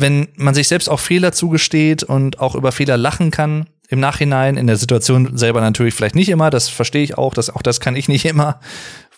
[0.00, 4.56] wenn man sich selbst auch Fehler zugesteht und auch über Fehler lachen kann im Nachhinein,
[4.56, 7.80] in der Situation selber natürlich vielleicht nicht immer, das verstehe ich auch, das, auch das
[7.80, 8.60] kann ich nicht immer.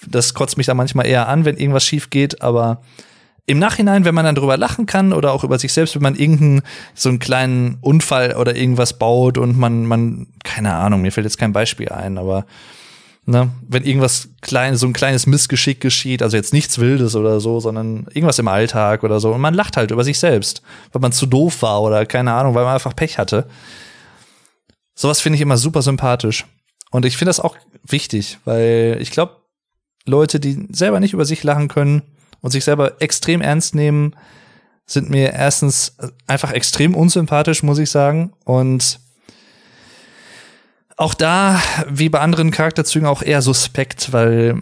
[0.07, 2.81] Das kotzt mich da manchmal eher an, wenn irgendwas schief geht, aber
[3.47, 6.15] im Nachhinein, wenn man dann drüber lachen kann oder auch über sich selbst, wenn man
[6.15, 6.63] irgendeinen
[6.95, 11.39] so einen kleinen Unfall oder irgendwas baut und man, man, keine Ahnung, mir fällt jetzt
[11.39, 12.47] kein Beispiel ein, aber
[13.31, 17.61] ne, wenn irgendwas klein, so ein kleines Missgeschick geschieht, also jetzt nichts Wildes oder so,
[17.61, 20.63] sondern irgendwas im Alltag oder so, und man lacht halt über sich selbst,
[20.93, 23.47] weil man zu doof war oder keine Ahnung, weil man einfach Pech hatte.
[24.95, 26.47] Sowas finde ich immer super sympathisch.
[26.91, 29.37] Und ich finde das auch wichtig, weil ich glaube,
[30.07, 32.03] Leute, die selber nicht über sich lachen können,
[32.41, 34.15] und sich selber extrem ernst nehmen,
[34.87, 38.33] sind mir erstens einfach extrem unsympathisch, muss ich sagen.
[38.45, 38.99] Und
[41.01, 44.61] auch da, wie bei anderen Charakterzügen, auch eher suspekt, weil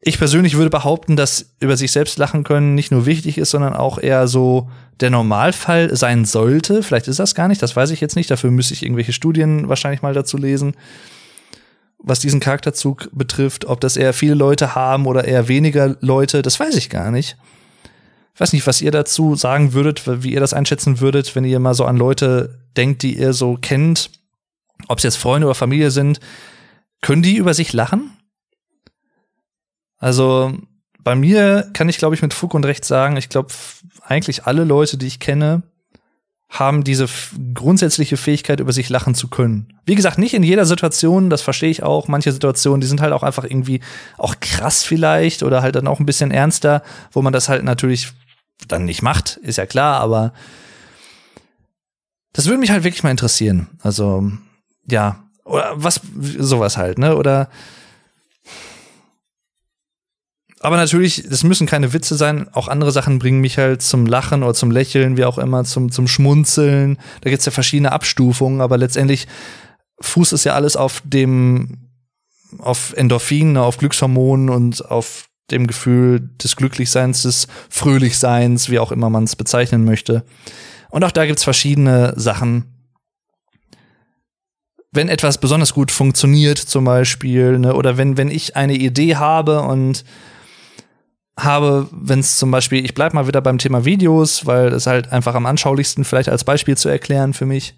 [0.00, 3.74] ich persönlich würde behaupten, dass über sich selbst lachen können nicht nur wichtig ist, sondern
[3.74, 4.70] auch eher so
[5.00, 6.82] der Normalfall sein sollte.
[6.82, 8.30] Vielleicht ist das gar nicht, das weiß ich jetzt nicht.
[8.30, 10.76] Dafür müsste ich irgendwelche Studien wahrscheinlich mal dazu lesen
[11.98, 16.60] was diesen Charakterzug betrifft, ob das eher viele Leute haben oder eher weniger Leute, das
[16.60, 17.36] weiß ich gar nicht.
[18.34, 21.58] Ich weiß nicht, was ihr dazu sagen würdet, wie ihr das einschätzen würdet, wenn ihr
[21.58, 24.10] mal so an Leute denkt, die ihr so kennt,
[24.88, 26.20] ob es jetzt Freunde oder Familie sind.
[27.02, 28.16] Können die über sich lachen?
[29.98, 30.56] Also
[30.98, 33.52] bei mir kann ich, glaube ich, mit Fug und Recht sagen, ich glaube,
[34.02, 35.62] eigentlich alle Leute, die ich kenne,
[36.48, 37.06] haben diese
[37.54, 39.78] grundsätzliche Fähigkeit, über sich lachen zu können.
[39.84, 42.08] Wie gesagt, nicht in jeder Situation, das verstehe ich auch.
[42.08, 43.80] Manche Situationen, die sind halt auch einfach irgendwie
[44.16, 48.12] auch krass vielleicht oder halt dann auch ein bisschen ernster, wo man das halt natürlich
[48.68, 50.32] dann nicht macht, ist ja klar, aber
[52.32, 53.68] das würde mich halt wirklich mal interessieren.
[53.80, 54.30] Also,
[54.90, 56.00] ja, oder was,
[56.38, 57.16] sowas halt, ne?
[57.16, 57.48] Oder
[60.60, 62.48] aber natürlich, das müssen keine Witze sein.
[62.52, 65.92] Auch andere Sachen bringen mich halt zum Lachen oder zum Lächeln, wie auch immer, zum,
[65.92, 66.98] zum Schmunzeln.
[67.20, 69.28] Da gibt's ja verschiedene Abstufungen, aber letztendlich
[70.00, 71.90] fußt es ja alles auf dem,
[72.58, 79.10] auf Endorphinen, auf Glückshormonen und auf dem Gefühl des Glücklichseins, des Fröhlichseins, wie auch immer
[79.10, 80.24] man es bezeichnen möchte.
[80.90, 82.75] Und auch da gibt's verschiedene Sachen.
[84.96, 89.60] Wenn etwas besonders gut funktioniert, zum Beispiel, ne, oder wenn, wenn ich eine Idee habe
[89.60, 90.04] und
[91.38, 95.12] habe, wenn es zum Beispiel, ich bleib mal wieder beim Thema Videos, weil es halt
[95.12, 97.74] einfach am anschaulichsten vielleicht als Beispiel zu erklären für mich.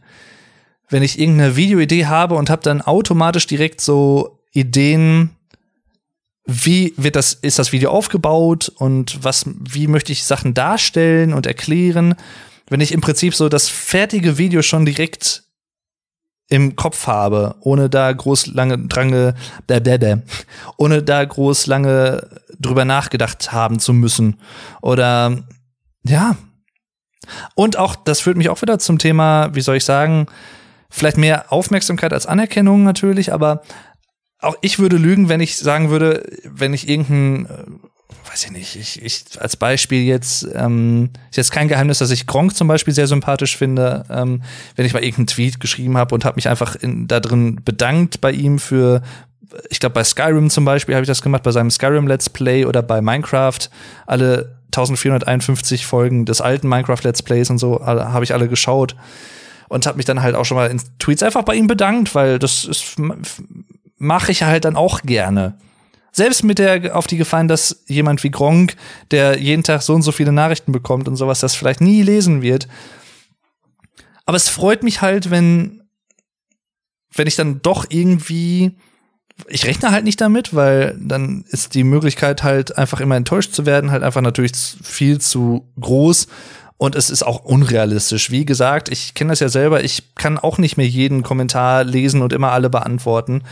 [0.89, 5.31] Wenn ich irgendeine Videoidee habe und habe dann automatisch direkt so Ideen,
[6.47, 11.47] wie wird das, ist das Video aufgebaut und was, wie möchte ich Sachen darstellen und
[11.47, 12.15] erklären.
[12.71, 15.43] Wenn ich im Prinzip so das fertige Video schon direkt
[16.49, 19.35] im Kopf habe, ohne da groß lange drange,
[20.77, 22.29] ohne da groß lange
[22.59, 24.39] drüber nachgedacht haben zu müssen.
[24.81, 25.39] Oder
[26.05, 26.37] ja.
[27.55, 30.27] Und auch, das führt mich auch wieder zum Thema, wie soll ich sagen,
[30.89, 33.63] vielleicht mehr Aufmerksamkeit als Anerkennung natürlich, aber
[34.41, 37.65] auch ich würde lügen, wenn ich sagen würde, wenn ich irgendein äh,
[38.31, 42.27] weiß ich nicht, ich, ich als Beispiel jetzt, ähm, ist jetzt kein Geheimnis, dass ich
[42.27, 44.43] Gronk zum Beispiel sehr sympathisch finde, ähm,
[44.77, 48.21] wenn ich mal irgendeinen Tweet geschrieben habe und habe mich einfach in, da drin bedankt
[48.21, 49.03] bei ihm für
[49.71, 52.67] ich glaube, bei Skyrim zum Beispiel habe ich das gemacht, bei seinem Skyrim Let's Play
[52.67, 53.59] oder bei Minecraft.
[54.07, 58.95] Alle 1451 Folgen des alten Minecraft Let's Plays und so habe ich alle geschaut
[59.69, 62.39] und habe mich dann halt auch schon mal in Tweets einfach bei ihm bedankt, weil
[62.39, 62.97] das
[63.97, 65.55] mache ich halt dann auch gerne.
[66.19, 68.75] Selbst mit der auf die Gefallen, dass jemand wie Gronk,
[69.13, 72.43] der jeden Tag so und so viele Nachrichten bekommt und sowas, das vielleicht nie lesen
[72.43, 72.67] wird.
[74.27, 75.85] Aber es freut mich halt, wenn
[77.15, 78.77] wenn ich dann doch irgendwie
[79.47, 83.65] ich rechne halt nicht damit, weil dann ist die Möglichkeit halt einfach immer enttäuscht zu
[83.65, 84.53] werden, halt einfach natürlich
[84.83, 86.27] viel zu groß.
[86.79, 88.33] Und es ist auch unrealistisch.
[88.33, 89.85] Wie gesagt, ich kenne das ja selber.
[89.85, 93.45] Ich kann auch nicht mehr jeden Kommentar lesen und immer alle beantworten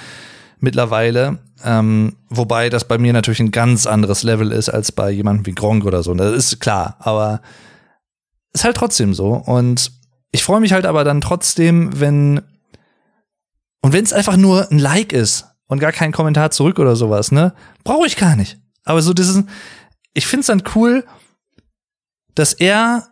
[0.59, 1.39] mittlerweile.
[1.65, 5.55] Ähm, wobei das bei mir natürlich ein ganz anderes Level ist als bei jemandem wie
[5.55, 6.15] Gronk oder so.
[6.15, 7.41] Das ist klar, aber
[8.53, 9.35] ist halt trotzdem so.
[9.35, 9.93] Und
[10.33, 12.43] ich freue mich halt aber dann trotzdem, wenn
[13.81, 17.33] und wenn es einfach nur ein Like ist, und gar keinen Kommentar zurück oder sowas,
[17.33, 17.55] ne?
[17.85, 18.59] Brauche ich gar nicht.
[18.85, 19.43] Aber so dieses,
[20.15, 21.05] ich find's dann cool,
[22.35, 23.09] dass er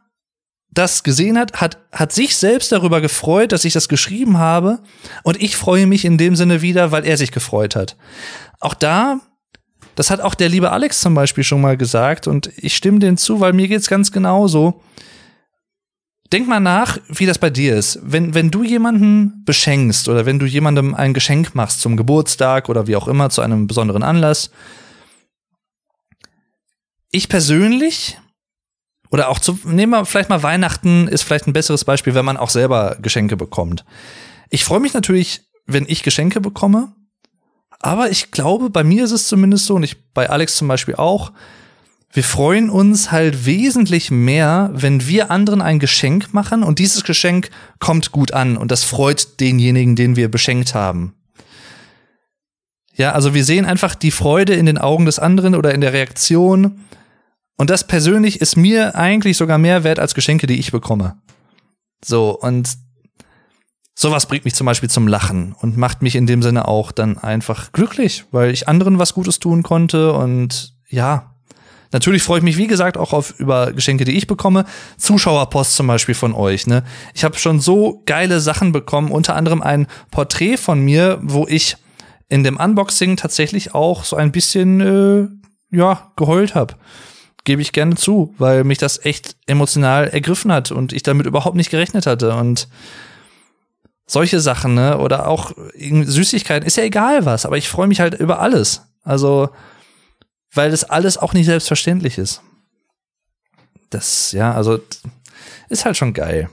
[0.74, 4.80] das gesehen hat, hat, hat sich selbst darüber gefreut, dass ich das geschrieben habe.
[5.22, 7.96] Und ich freue mich in dem Sinne wieder, weil er sich gefreut hat.
[8.60, 9.20] Auch da
[9.94, 13.16] das hat auch der liebe Alex zum Beispiel schon mal gesagt und ich stimme dem
[13.16, 14.82] zu, weil mir geht's ganz genauso.
[16.32, 18.00] Denk mal nach, wie das bei dir ist.
[18.02, 22.86] Wenn, wenn du jemanden beschenkst oder wenn du jemandem ein Geschenk machst zum Geburtstag oder
[22.86, 24.50] wie auch immer, zu einem besonderen Anlass.
[27.10, 28.18] Ich persönlich
[29.10, 32.36] oder auch zu, nehmen wir vielleicht mal Weihnachten, ist vielleicht ein besseres Beispiel, wenn man
[32.36, 33.84] auch selber Geschenke bekommt.
[34.50, 36.92] Ich freue mich natürlich, wenn ich Geschenke bekomme,
[37.80, 40.96] aber ich glaube, bei mir ist es zumindest so, und ich bei Alex zum Beispiel
[40.96, 41.32] auch,
[42.14, 47.50] wir freuen uns halt wesentlich mehr, wenn wir anderen ein Geschenk machen und dieses Geschenk
[47.80, 51.14] kommt gut an und das freut denjenigen, den wir beschenkt haben.
[52.94, 55.92] Ja, also wir sehen einfach die Freude in den Augen des anderen oder in der
[55.92, 56.84] Reaktion
[57.56, 61.16] und das persönlich ist mir eigentlich sogar mehr wert als Geschenke, die ich bekomme.
[62.04, 62.76] So, und
[63.94, 67.16] sowas bringt mich zum Beispiel zum Lachen und macht mich in dem Sinne auch dann
[67.18, 71.30] einfach glücklich, weil ich anderen was Gutes tun konnte und ja.
[71.92, 74.64] Natürlich freue ich mich, wie gesagt, auch auf über Geschenke, die ich bekomme.
[74.96, 76.66] Zuschauerpost zum Beispiel von euch.
[76.66, 76.82] Ne?
[77.14, 81.76] Ich habe schon so geile Sachen bekommen, unter anderem ein Porträt von mir, wo ich
[82.28, 85.28] in dem Unboxing tatsächlich auch so ein bisschen äh,
[85.70, 86.74] ja geheult habe
[87.44, 91.56] gebe ich gerne zu, weil mich das echt emotional ergriffen hat und ich damit überhaupt
[91.56, 92.34] nicht gerechnet hatte.
[92.34, 92.68] Und
[94.06, 94.98] solche Sachen, ne?
[94.98, 98.82] Oder auch Süßigkeiten, ist ja egal was, aber ich freue mich halt über alles.
[99.02, 99.50] Also,
[100.52, 102.42] weil das alles auch nicht selbstverständlich ist.
[103.90, 104.80] Das, ja, also,
[105.68, 106.48] ist halt schon geil.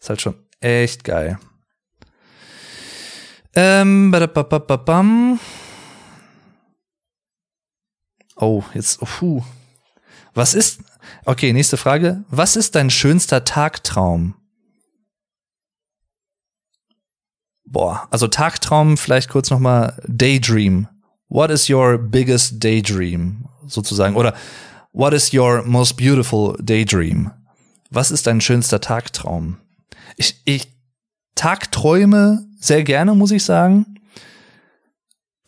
[0.00, 1.38] Ist halt schon echt geil.
[3.54, 5.40] Ähm, bam.
[8.36, 9.42] Oh, jetzt, oh, puh.
[10.38, 10.78] Was ist,
[11.24, 12.22] okay, nächste Frage.
[12.30, 14.36] Was ist dein schönster Tagtraum?
[17.64, 20.86] Boah, also Tagtraum, vielleicht kurz nochmal Daydream.
[21.28, 23.48] What is your biggest daydream?
[23.66, 24.14] Sozusagen.
[24.14, 24.32] Oder
[24.92, 27.32] what is your most beautiful daydream?
[27.90, 29.56] Was ist dein schönster Tagtraum?
[30.16, 30.72] Ich, ich
[31.34, 33.97] Tagträume sehr gerne, muss ich sagen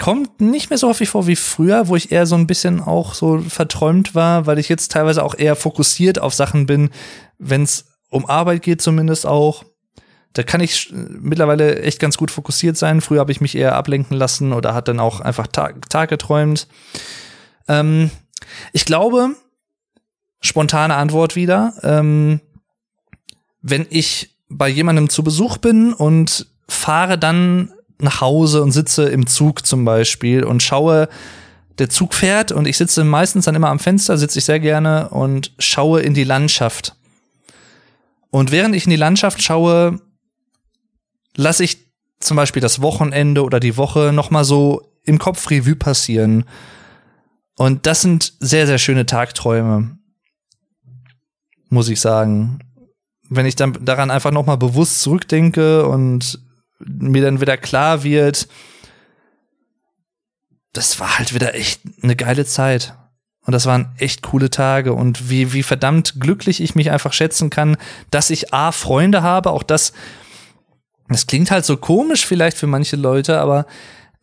[0.01, 3.15] kommt nicht mehr so häufig vor wie früher, wo ich eher so ein bisschen auch
[3.15, 6.91] so verträumt war, weil ich jetzt teilweise auch eher fokussiert auf Sachen bin,
[7.39, 9.63] wenn es um Arbeit geht zumindest auch.
[10.33, 13.01] Da kann ich mittlerweile echt ganz gut fokussiert sein.
[13.01, 16.67] Früher habe ich mich eher ablenken lassen oder hat dann auch einfach Tag, Tag geträumt.
[17.69, 18.11] Ähm,
[18.73, 19.35] ich glaube,
[20.41, 22.41] spontane Antwort wieder, ähm,
[23.61, 27.73] wenn ich bei jemandem zu Besuch bin und fahre dann
[28.03, 31.09] nach Hause und sitze im Zug zum Beispiel und schaue,
[31.79, 35.09] der Zug fährt und ich sitze meistens dann immer am Fenster, sitze ich sehr gerne
[35.09, 36.95] und schaue in die Landschaft.
[38.31, 40.01] Und während ich in die Landschaft schaue,
[41.37, 41.91] lasse ich
[42.21, 46.45] zum Beispiel das Wochenende oder die Woche noch mal so im Kopf Revue passieren.
[47.57, 49.99] Und das sind sehr, sehr schöne Tagträume,
[51.71, 52.61] muss ich sagen.
[53.29, 56.41] Wenn ich dann daran einfach noch mal bewusst zurückdenke und
[56.81, 58.49] mir dann wieder klar wird,
[60.73, 62.95] das war halt wieder echt eine geile Zeit.
[63.47, 67.49] Und das waren echt coole Tage und wie, wie verdammt glücklich ich mich einfach schätzen
[67.49, 67.79] kann,
[68.11, 69.93] dass ich A, Freunde habe, auch das,
[71.09, 73.67] das klingt halt so komisch vielleicht für manche Leute, aber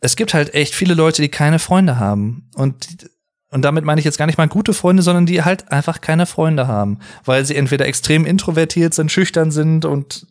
[0.00, 2.48] es gibt halt echt viele Leute, die keine Freunde haben.
[2.54, 3.10] Und,
[3.50, 6.24] und damit meine ich jetzt gar nicht mal gute Freunde, sondern die halt einfach keine
[6.24, 10.26] Freunde haben, weil sie entweder extrem introvertiert sind, schüchtern sind und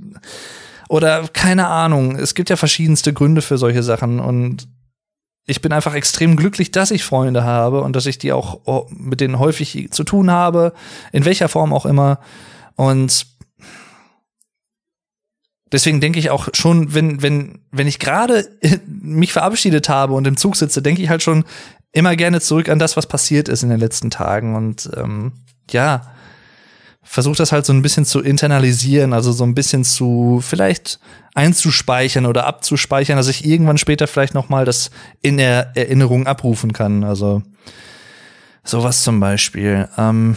[0.87, 2.15] oder keine Ahnung.
[2.15, 4.67] Es gibt ja verschiedenste Gründe für solche Sachen und
[5.45, 8.85] ich bin einfach extrem glücklich, dass ich Freunde habe und dass ich die auch oh,
[8.89, 10.73] mit denen häufig zu tun habe,
[11.13, 12.19] in welcher Form auch immer.
[12.75, 13.27] Und
[15.71, 18.47] deswegen denke ich auch schon, wenn, wenn, wenn ich gerade
[18.85, 21.45] mich verabschiedet habe und im Zug sitze, denke ich halt schon
[21.93, 24.53] immer gerne zurück an das, was passiert ist in den letzten Tagen.
[24.53, 25.31] Und ähm,
[25.71, 26.11] ja,
[27.07, 30.99] versuche das halt so ein bisschen zu internalisieren, also so ein bisschen zu vielleicht
[31.33, 34.91] einzuspeichern oder abzuspeichern, dass ich irgendwann später vielleicht noch mal das
[35.21, 37.03] in der Erinnerung abrufen kann.
[37.03, 37.43] Also
[38.63, 39.87] sowas zum Beispiel.
[39.97, 40.35] Ähm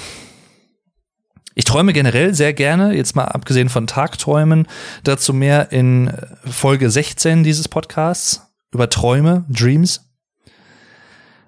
[1.55, 4.67] ich träume generell sehr gerne, jetzt mal abgesehen von Tagträumen,
[5.03, 6.13] dazu mehr in
[6.49, 8.43] Folge 16 dieses Podcasts
[8.73, 10.09] über Träume, Dreams.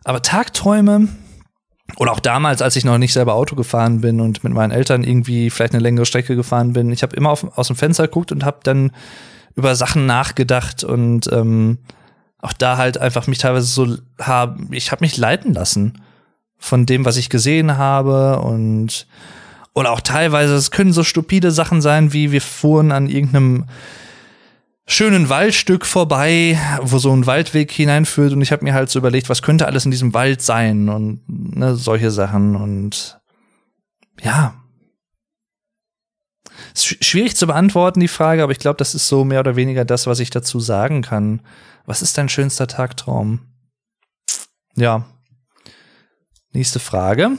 [0.04, 1.08] Aber Tagträume
[1.96, 5.04] oder auch damals, als ich noch nicht selber Auto gefahren bin und mit meinen Eltern
[5.04, 8.32] irgendwie vielleicht eine längere Strecke gefahren bin, ich habe immer auf, aus dem Fenster geguckt
[8.32, 8.92] und habe dann
[9.54, 11.78] über Sachen nachgedacht und ähm,
[12.38, 16.02] auch da halt einfach mich teilweise so haben, ich habe mich leiten lassen
[16.58, 19.06] von dem, was ich gesehen habe und
[19.74, 23.64] oder auch teilweise, es können so stupide Sachen sein, wie wir fuhren an irgendeinem
[24.92, 29.28] schönen Waldstück vorbei, wo so ein Waldweg hineinführt und ich habe mir halt so überlegt,
[29.28, 33.20] was könnte alles in diesem Wald sein und ne, solche Sachen und
[34.20, 34.54] ja.
[36.74, 39.84] Ist schwierig zu beantworten, die Frage, aber ich glaube, das ist so mehr oder weniger
[39.84, 41.42] das, was ich dazu sagen kann.
[41.86, 43.40] Was ist dein schönster Tagtraum?
[44.76, 45.04] Ja.
[46.52, 47.38] Nächste Frage.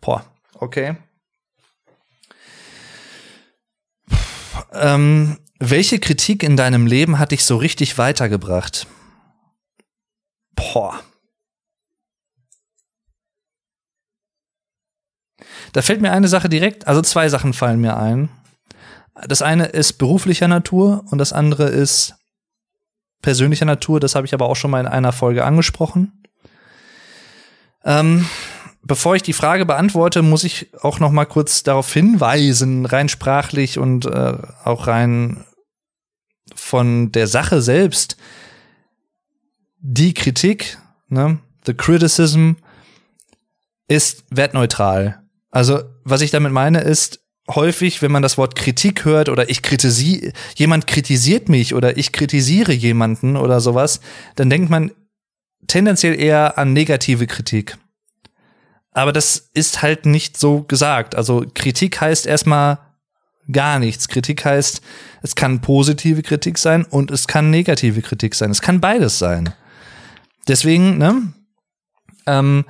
[0.00, 0.24] Boah,
[0.54, 0.96] okay.
[4.72, 8.86] Ähm, welche Kritik in deinem Leben hat dich so richtig weitergebracht?
[10.54, 11.00] Boah.
[15.72, 18.28] Da fällt mir eine Sache direkt, also zwei Sachen fallen mir ein.
[19.28, 22.14] Das eine ist beruflicher Natur und das andere ist
[23.22, 23.98] persönlicher Natur.
[23.98, 26.22] Das habe ich aber auch schon mal in einer Folge angesprochen.
[27.84, 28.26] Ähm,
[28.86, 33.78] bevor ich die Frage beantworte, muss ich auch noch mal kurz darauf hinweisen, rein sprachlich
[33.78, 34.34] und äh,
[34.64, 35.44] auch rein
[36.54, 38.16] von der Sache selbst.
[39.78, 40.78] Die Kritik,
[41.08, 42.52] ne, the criticism,
[43.88, 45.22] ist wertneutral.
[45.50, 49.62] Also, was ich damit meine, ist, häufig, wenn man das Wort Kritik hört oder ich
[49.62, 54.00] kritisiere, jemand kritisiert mich oder ich kritisiere jemanden oder sowas,
[54.34, 54.90] dann denkt man
[55.68, 57.78] tendenziell eher an negative Kritik.
[58.96, 61.16] Aber das ist halt nicht so gesagt.
[61.16, 62.78] Also Kritik heißt erstmal
[63.52, 64.08] gar nichts.
[64.08, 64.80] Kritik heißt,
[65.20, 68.50] es kann positive Kritik sein und es kann negative Kritik sein.
[68.50, 69.52] Es kann beides sein.
[70.48, 71.30] Deswegen, ne?
[72.24, 72.64] Ähm,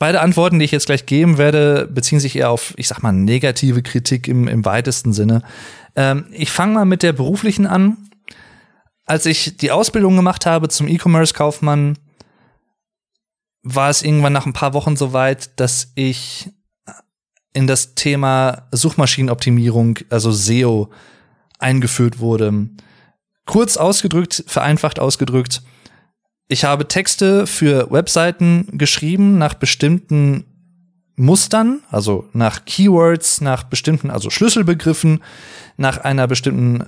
[0.00, 3.12] beide Antworten, die ich jetzt gleich geben werde, beziehen sich eher auf, ich sag mal,
[3.12, 5.42] negative Kritik im, im weitesten Sinne.
[5.94, 7.96] Ähm, ich fange mal mit der beruflichen an.
[9.06, 11.96] Als ich die Ausbildung gemacht habe zum E-Commerce-Kaufmann,
[13.74, 16.50] war es irgendwann nach ein paar Wochen so weit, dass ich
[17.52, 20.90] in das Thema Suchmaschinenoptimierung, also SEO,
[21.58, 22.70] eingeführt wurde.
[23.44, 25.62] Kurz ausgedrückt, vereinfacht ausgedrückt,
[26.48, 30.44] ich habe Texte für Webseiten geschrieben nach bestimmten
[31.16, 35.22] Mustern, also nach Keywords, nach bestimmten, also Schlüsselbegriffen,
[35.76, 36.84] nach einer bestimmten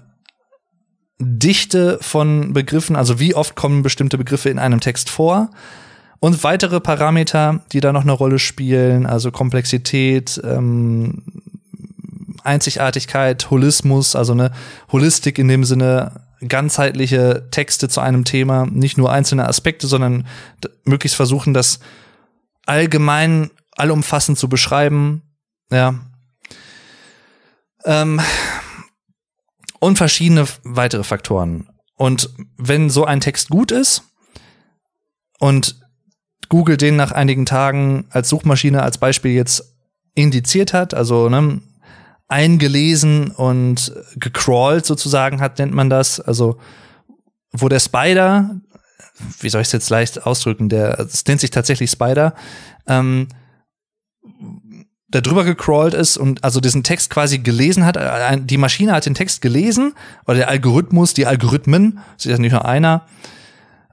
[1.18, 5.50] Dichte von Begriffen, also wie oft kommen bestimmte Begriffe in einem Text vor
[6.20, 11.24] und weitere Parameter, die da noch eine Rolle spielen, also Komplexität, ähm,
[12.44, 14.52] Einzigartigkeit, Holismus, also eine
[14.92, 20.26] Holistik in dem Sinne ganzheitliche Texte zu einem Thema, nicht nur einzelne Aspekte, sondern
[20.84, 21.80] möglichst versuchen, das
[22.66, 25.22] allgemein, allumfassend zu beschreiben,
[25.70, 25.94] ja.
[27.84, 28.20] Ähm,
[29.78, 31.70] und verschiedene weitere Faktoren.
[31.96, 34.02] Und wenn so ein Text gut ist
[35.38, 35.79] und
[36.50, 39.78] Google den nach einigen Tagen als Suchmaschine als Beispiel jetzt
[40.14, 41.62] indiziert hat, also ne,
[42.28, 46.20] eingelesen und gecrawlt sozusagen hat, nennt man das.
[46.20, 46.58] Also
[47.52, 48.60] wo der Spider,
[49.40, 52.34] wie soll ich es jetzt leicht ausdrücken, der, es nennt sich tatsächlich Spider,
[52.86, 53.28] ähm,
[55.08, 57.98] da drüber gecrawlt ist und also diesen Text quasi gelesen hat.
[58.48, 59.94] Die Maschine hat den Text gelesen,
[60.26, 63.06] oder der Algorithmus, die Algorithmen, ist ja nicht nur einer,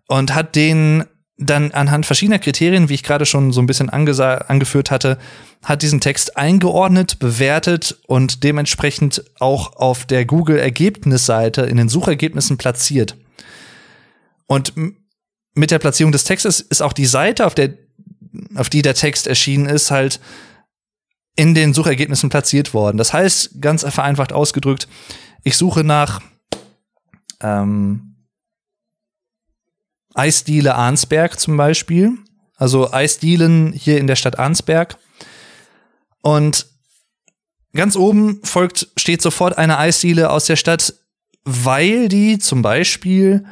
[0.08, 1.05] und hat den
[1.38, 5.20] dann anhand verschiedener Kriterien, wie ich gerade schon so ein bisschen angeführt hatte,
[5.64, 13.16] hat diesen Text eingeordnet, bewertet und dementsprechend auch auf der Google-Ergebnisseite in den Suchergebnissen platziert.
[14.48, 14.74] Und
[15.54, 17.74] mit der Platzierung des Textes ist auch die Seite, auf der,
[18.56, 20.20] auf die der Text erschienen ist, halt
[21.36, 22.98] in den Suchergebnissen platziert worden.
[22.98, 24.88] Das heißt, ganz vereinfacht ausgedrückt,
[25.44, 26.22] ich suche nach
[27.42, 28.16] ähm,
[30.18, 32.18] Eisdiele Arnsberg zum Beispiel.
[32.55, 34.97] Also Eisdielen hier in der Stadt Arnsberg.
[36.22, 36.65] Und
[37.74, 40.93] ganz oben folgt, steht sofort eine Eisdiele aus der Stadt,
[41.43, 43.45] weil die zum Beispiel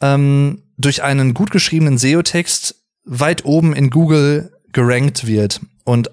[0.00, 6.10] ähm, durch einen gut geschriebenen SEO-Text weit oben in Google gerankt wird und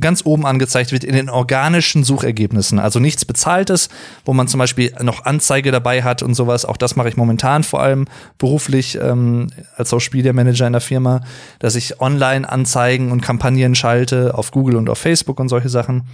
[0.00, 2.78] ganz oben angezeigt wird in den organischen Suchergebnissen.
[2.78, 3.88] Also nichts Bezahltes,
[4.24, 6.64] wo man zum Beispiel noch Anzeige dabei hat und sowas.
[6.64, 8.06] Auch das mache ich momentan vor allem
[8.38, 11.20] beruflich ähm, als Social Media Manager in der Firma,
[11.58, 16.04] dass ich Online-Anzeigen und Kampagnen schalte auf Google und auf Facebook und solche Sachen.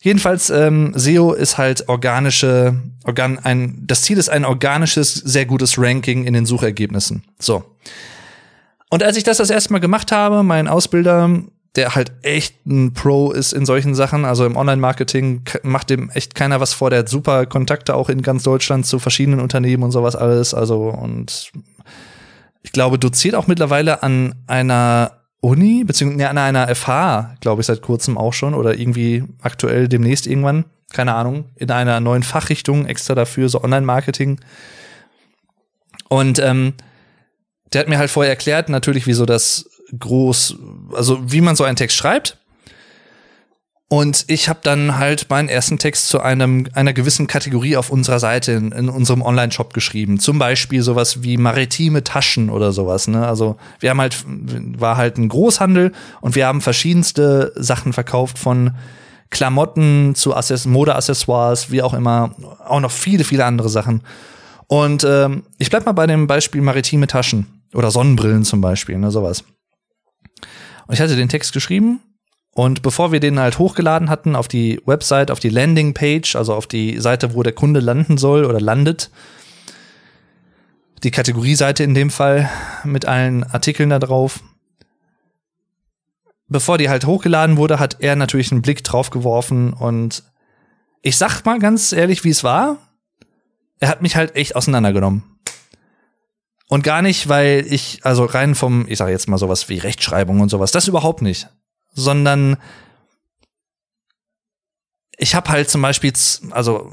[0.00, 5.78] Jedenfalls, ähm, SEO ist halt organische, organ, ein, das Ziel ist ein organisches, sehr gutes
[5.78, 7.24] Ranking in den Suchergebnissen.
[7.38, 7.64] So.
[8.88, 11.42] Und als ich das das erste Mal gemacht habe, mein Ausbilder
[11.76, 14.24] der halt echt ein Pro ist in solchen Sachen.
[14.24, 16.90] Also im Online-Marketing macht dem echt keiner was vor.
[16.90, 20.54] Der hat super Kontakte auch in ganz Deutschland zu verschiedenen Unternehmen und sowas alles.
[20.54, 21.52] Also und
[22.62, 27.82] ich glaube, doziert auch mittlerweile an einer Uni, beziehungsweise an einer FH, glaube ich, seit
[27.82, 33.14] kurzem auch schon oder irgendwie aktuell demnächst irgendwann, keine Ahnung, in einer neuen Fachrichtung extra
[33.14, 34.40] dafür, so Online-Marketing.
[36.08, 36.72] Und ähm,
[37.72, 39.68] der hat mir halt vorher erklärt, natürlich, wieso das
[39.98, 40.56] groß,
[40.94, 42.38] also wie man so einen Text schreibt.
[43.88, 48.18] Und ich habe dann halt meinen ersten Text zu einem einer gewissen Kategorie auf unserer
[48.18, 50.18] Seite in, in unserem Online-Shop geschrieben.
[50.18, 53.06] Zum Beispiel sowas wie maritime Taschen oder sowas.
[53.06, 53.24] Ne?
[53.24, 58.72] Also wir haben halt war halt ein Großhandel und wir haben verschiedenste Sachen verkauft von
[59.30, 62.34] Klamotten zu Access Modeaccessoires, wie auch immer,
[62.66, 64.02] auch noch viele viele andere Sachen.
[64.66, 69.12] Und ähm, ich bleib mal bei dem Beispiel maritime Taschen oder Sonnenbrillen zum Beispiel, ne,
[69.12, 69.44] sowas.
[70.86, 72.00] Und ich hatte den Text geschrieben
[72.56, 76.66] und bevor wir den halt hochgeladen hatten auf die Website, auf die Landingpage, also auf
[76.66, 79.10] die Seite, wo der Kunde landen soll oder landet,
[81.02, 82.48] die Kategorieseite in dem Fall
[82.82, 84.40] mit allen Artikeln da drauf.
[86.48, 90.22] Bevor die halt hochgeladen wurde, hat er natürlich einen Blick drauf geworfen und
[91.02, 92.78] ich sag mal ganz ehrlich, wie es war.
[93.80, 95.35] Er hat mich halt echt auseinandergenommen.
[96.68, 100.40] Und gar nicht, weil ich, also rein vom, ich sage jetzt mal sowas wie Rechtschreibung
[100.40, 101.48] und sowas, das überhaupt nicht
[101.96, 102.58] sondern
[105.16, 106.12] ich habe halt zum Beispiel,
[106.50, 106.92] also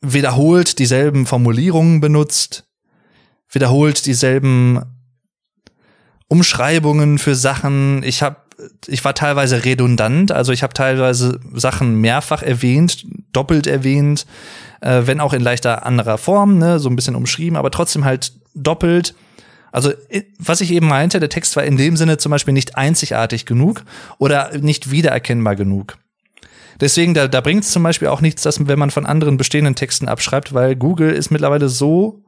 [0.00, 2.64] wiederholt dieselben Formulierungen benutzt,
[3.50, 4.82] wiederholt dieselben
[6.28, 8.02] Umschreibungen für Sachen.
[8.04, 8.36] Ich habe
[8.86, 14.26] ich war teilweise redundant, also ich habe teilweise Sachen mehrfach erwähnt, doppelt erwähnt,
[14.80, 18.32] äh, wenn auch in leichter anderer Form, ne, so ein bisschen umschrieben, aber trotzdem halt
[18.54, 19.14] doppelt.
[19.72, 19.92] Also,
[20.38, 23.82] was ich eben meinte, der Text war in dem Sinne zum Beispiel nicht einzigartig genug
[24.18, 25.98] oder nicht wiedererkennbar genug.
[26.80, 29.74] Deswegen, da, da bringt es zum Beispiel auch nichts, dass, wenn man von anderen bestehenden
[29.74, 32.22] Texten abschreibt, weil Google ist mittlerweile so,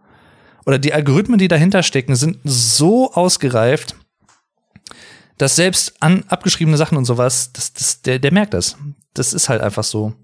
[0.65, 3.95] oder die Algorithmen, die dahinter stecken, sind so ausgereift,
[5.39, 8.77] dass selbst an abgeschriebene Sachen und sowas, das, das, der, der merkt das.
[9.15, 10.15] Das ist halt einfach so.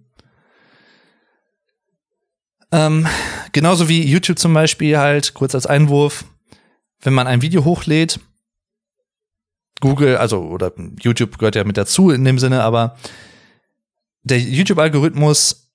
[2.70, 3.06] Ähm,
[3.52, 6.24] genauso wie YouTube zum Beispiel halt, kurz als Einwurf,
[7.00, 8.20] wenn man ein Video hochlädt,
[9.80, 12.96] Google, also oder YouTube gehört ja mit dazu in dem Sinne, aber
[14.22, 15.72] der YouTube-Algorithmus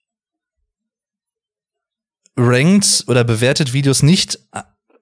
[2.37, 4.39] rankt oder bewertet Videos nicht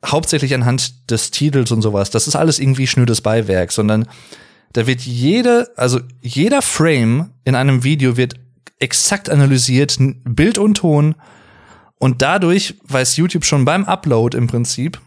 [0.05, 2.09] hauptsächlich anhand des Titels und sowas.
[2.09, 4.07] Das ist alles irgendwie schnödes Beiwerk, sondern
[4.73, 8.35] da wird jede, also jeder Frame in einem Video wird
[8.79, 11.15] exakt analysiert, Bild und Ton.
[11.97, 14.99] Und dadurch weiß YouTube schon beim Upload im Prinzip,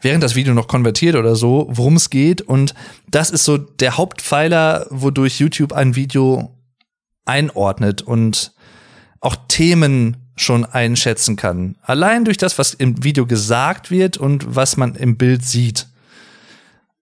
[0.00, 2.42] während das Video noch konvertiert oder so, worum es geht.
[2.42, 2.74] Und
[3.08, 6.58] das ist so der Hauptpfeiler, wodurch YouTube ein Video
[7.24, 8.52] einordnet und
[9.20, 11.76] auch Themen schon einschätzen kann.
[11.82, 15.86] Allein durch das, was im Video gesagt wird und was man im Bild sieht.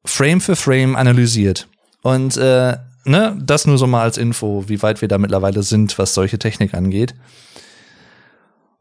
[0.05, 1.69] Frame für Frame analysiert.
[2.03, 5.99] Und äh, ne, das nur so mal als Info, wie weit wir da mittlerweile sind,
[5.99, 7.15] was solche Technik angeht.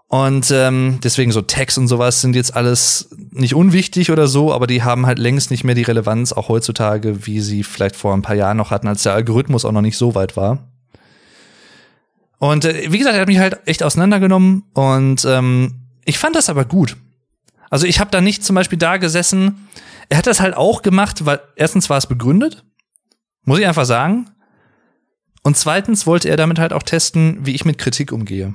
[0.07, 4.67] Und ähm, deswegen so Tags und sowas sind jetzt alles nicht unwichtig oder so, aber
[4.67, 8.21] die haben halt längst nicht mehr die Relevanz, auch heutzutage, wie sie vielleicht vor ein
[8.21, 10.67] paar Jahren noch hatten, als der Algorithmus auch noch nicht so weit war.
[12.43, 16.49] Und äh, wie gesagt, er hat mich halt echt auseinandergenommen und ähm, ich fand das
[16.49, 16.97] aber gut.
[17.69, 19.69] Also ich habe da nicht zum Beispiel da gesessen.
[20.09, 22.65] Er hat das halt auch gemacht, weil erstens war es begründet,
[23.45, 24.29] muss ich einfach sagen.
[25.43, 28.53] Und zweitens wollte er damit halt auch testen, wie ich mit Kritik umgehe.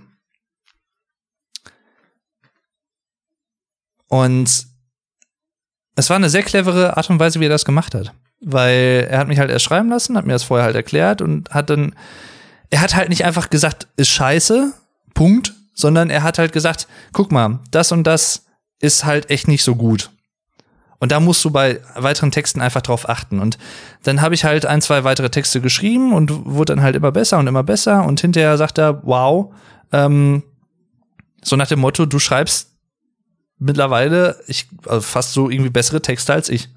[4.09, 4.67] Und
[5.97, 8.13] es war eine sehr clevere Art und Weise, wie er das gemacht hat.
[8.43, 11.49] Weil er hat mich halt erst schreiben lassen, hat mir das vorher halt erklärt und
[11.49, 11.95] hat dann,
[12.71, 14.73] er hat halt nicht einfach gesagt, ist scheiße,
[15.15, 18.45] Punkt, sondern er hat halt gesagt, guck mal, das und das
[18.81, 20.11] ist halt echt nicht so gut.
[21.01, 23.39] Und da musst du bei weiteren Texten einfach drauf achten.
[23.39, 23.57] Und
[24.03, 27.39] dann habe ich halt ein, zwei weitere Texte geschrieben und wurde dann halt immer besser
[27.39, 28.05] und immer besser.
[28.05, 29.55] Und hinterher sagt er, wow,
[29.93, 30.43] ähm,
[31.43, 32.73] so nach dem Motto, du schreibst
[33.59, 36.69] mittlerweile ich also fast so irgendwie bessere Texte als ich,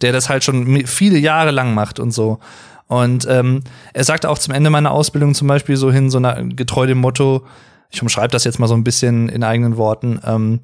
[0.00, 2.38] der das halt schon viele Jahre lang macht und so.
[2.92, 3.62] Und ähm,
[3.94, 6.98] er sagte auch zum Ende meiner Ausbildung zum Beispiel so hin, so na, getreu dem
[6.98, 7.46] Motto,
[7.88, 10.60] ich umschreibe das jetzt mal so ein bisschen in eigenen Worten, ähm,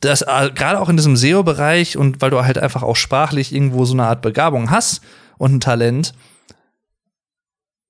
[0.00, 3.86] dass äh, gerade auch in diesem SEO-Bereich und weil du halt einfach auch sprachlich irgendwo
[3.86, 5.00] so eine Art Begabung hast
[5.38, 6.12] und ein Talent,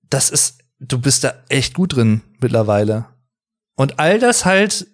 [0.08, 3.06] das ist, du bist da echt gut drin mittlerweile.
[3.74, 4.86] Und all das halt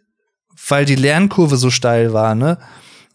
[0.69, 2.59] weil die Lernkurve so steil war, ne?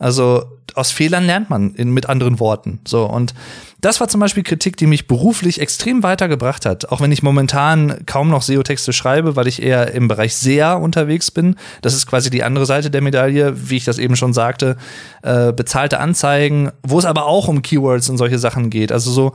[0.04, 0.44] Also
[0.76, 2.80] aus Fehlern lernt man in, mit anderen Worten.
[2.86, 3.34] So und
[3.80, 6.92] das war zum Beispiel Kritik, die mich beruflich extrem weitergebracht hat.
[6.92, 11.32] Auch wenn ich momentan kaum noch SEO-Texte schreibe, weil ich eher im Bereich SEA unterwegs
[11.32, 11.56] bin.
[11.82, 14.78] Das ist quasi die andere Seite der Medaille, wie ich das eben schon sagte.
[15.22, 18.92] Äh, bezahlte Anzeigen, wo es aber auch um Keywords und solche Sachen geht.
[18.92, 19.34] Also so,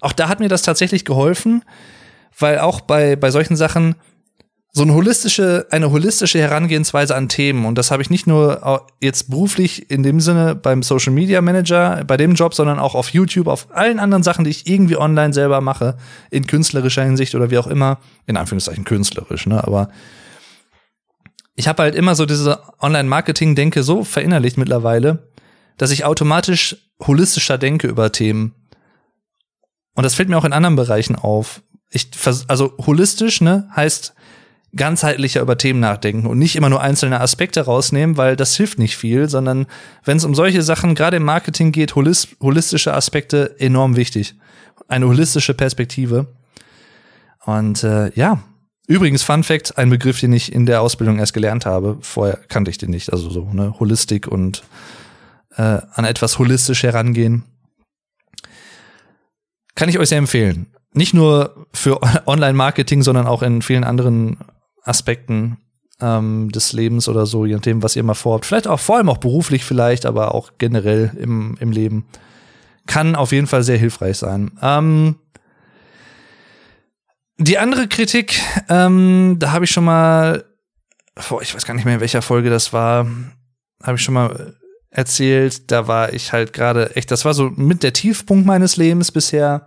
[0.00, 1.62] auch da hat mir das tatsächlich geholfen,
[2.38, 3.96] weil auch bei, bei solchen Sachen
[4.72, 7.64] so eine holistische, eine holistische Herangehensweise an Themen.
[7.64, 12.04] Und das habe ich nicht nur jetzt beruflich in dem Sinne beim Social Media Manager,
[12.04, 15.32] bei dem Job, sondern auch auf YouTube, auf allen anderen Sachen, die ich irgendwie online
[15.32, 15.96] selber mache,
[16.30, 17.98] in künstlerischer Hinsicht oder wie auch immer.
[18.26, 19.64] In Anführungszeichen künstlerisch, ne?
[19.64, 19.90] Aber
[21.56, 25.30] ich habe halt immer so diese Online-Marketing-Denke so verinnerlicht mittlerweile,
[25.78, 28.54] dass ich automatisch holistischer denke über Themen.
[29.94, 31.62] Und das fällt mir auch in anderen Bereichen auf.
[31.90, 32.10] Ich,
[32.46, 34.14] also holistisch, ne, heißt,
[34.76, 38.96] ganzheitlicher über Themen nachdenken und nicht immer nur einzelne Aspekte rausnehmen, weil das hilft nicht
[38.96, 39.66] viel, sondern
[40.04, 44.36] wenn es um solche Sachen gerade im Marketing geht, holistische Aspekte enorm wichtig.
[44.88, 46.26] Eine holistische Perspektive.
[47.44, 48.42] Und äh, ja,
[48.86, 51.98] übrigens Fun Fact, ein Begriff, den ich in der Ausbildung erst gelernt habe.
[52.00, 53.12] Vorher kannte ich den nicht.
[53.12, 54.62] Also so ne Holistik und
[55.56, 55.62] äh,
[55.92, 57.44] an etwas holistisch herangehen.
[59.74, 60.66] Kann ich euch sehr empfehlen.
[60.92, 64.38] Nicht nur für Online-Marketing, sondern auch in vielen anderen
[64.84, 65.58] Aspekten
[66.00, 68.46] ähm, des Lebens oder so, je nachdem, was ihr mal vorhabt.
[68.46, 72.06] Vielleicht auch vor allem auch beruflich vielleicht, aber auch generell im, im Leben.
[72.86, 74.52] Kann auf jeden Fall sehr hilfreich sein.
[74.62, 75.16] Ähm,
[77.38, 80.44] die andere Kritik, ähm, da habe ich schon mal,
[81.28, 83.06] boah, ich weiß gar nicht mehr, in welcher Folge das war,
[83.82, 84.56] habe ich schon mal
[84.90, 85.70] erzählt.
[85.70, 89.66] Da war ich halt gerade echt, das war so mit der Tiefpunkt meines Lebens bisher.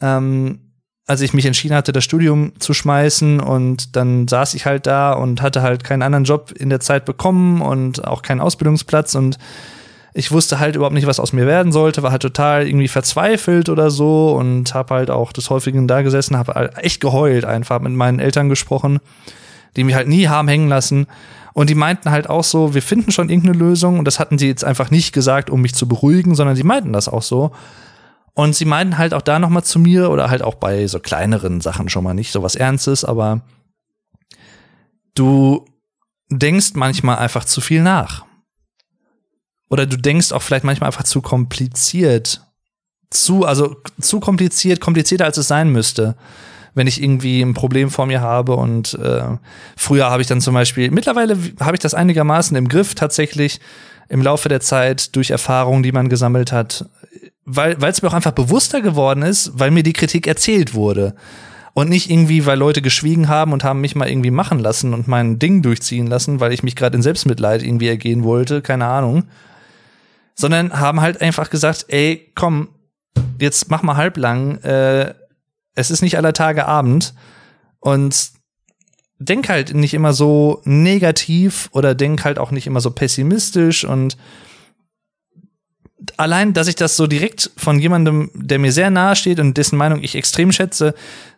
[0.00, 0.63] Ähm,
[1.06, 5.12] als ich mich entschieden hatte, das Studium zu schmeißen und dann saß ich halt da
[5.12, 9.38] und hatte halt keinen anderen Job in der Zeit bekommen und auch keinen Ausbildungsplatz und
[10.14, 13.68] ich wusste halt überhaupt nicht, was aus mir werden sollte, war halt total irgendwie verzweifelt
[13.68, 17.80] oder so und habe halt auch des Häufigen da gesessen, habe halt echt geheult einfach
[17.80, 19.00] mit meinen Eltern gesprochen,
[19.76, 21.06] die mich halt nie haben hängen lassen
[21.52, 24.48] und die meinten halt auch so, wir finden schon irgendeine Lösung und das hatten sie
[24.48, 27.52] jetzt einfach nicht gesagt, um mich zu beruhigen, sondern sie meinten das auch so
[28.34, 30.98] und sie meinten halt auch da noch mal zu mir oder halt auch bei so
[30.98, 33.42] kleineren Sachen schon mal nicht so was Ernstes, aber
[35.14, 35.64] du
[36.30, 38.24] denkst manchmal einfach zu viel nach.
[39.70, 42.42] Oder du denkst auch vielleicht manchmal einfach zu kompliziert.
[43.10, 46.16] Zu, also zu kompliziert, komplizierter als es sein müsste.
[46.74, 49.38] Wenn ich irgendwie ein Problem vor mir habe und äh,
[49.76, 53.60] früher habe ich dann zum Beispiel, mittlerweile habe ich das einigermaßen im Griff tatsächlich
[54.08, 56.86] im Laufe der Zeit durch Erfahrungen, die man gesammelt hat,
[57.44, 61.14] weil es mir auch einfach bewusster geworden ist, weil mir die Kritik erzählt wurde.
[61.74, 65.08] Und nicht irgendwie, weil Leute geschwiegen haben und haben mich mal irgendwie machen lassen und
[65.08, 69.24] mein Ding durchziehen lassen, weil ich mich gerade in Selbstmitleid irgendwie ergehen wollte, keine Ahnung.
[70.36, 72.68] Sondern haben halt einfach gesagt, ey, komm,
[73.40, 75.14] jetzt mach mal halblang, äh,
[75.74, 77.14] es ist nicht aller Tage Abend
[77.80, 78.30] und
[79.18, 84.16] denk halt nicht immer so negativ oder denk halt auch nicht immer so pessimistisch und
[86.16, 89.76] allein, dass ich das so direkt von jemandem, der mir sehr nahe steht und dessen
[89.76, 90.94] Meinung ich extrem schätze,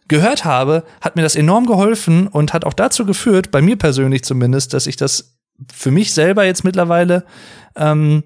[0.09, 4.23] gehört habe, hat mir das enorm geholfen und hat auch dazu geführt, bei mir persönlich
[4.25, 5.37] zumindest, dass ich das
[5.73, 7.25] für mich selber jetzt mittlerweile
[7.77, 8.25] ähm,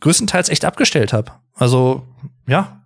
[0.00, 1.32] größtenteils echt abgestellt habe.
[1.54, 2.06] Also
[2.46, 2.82] ja.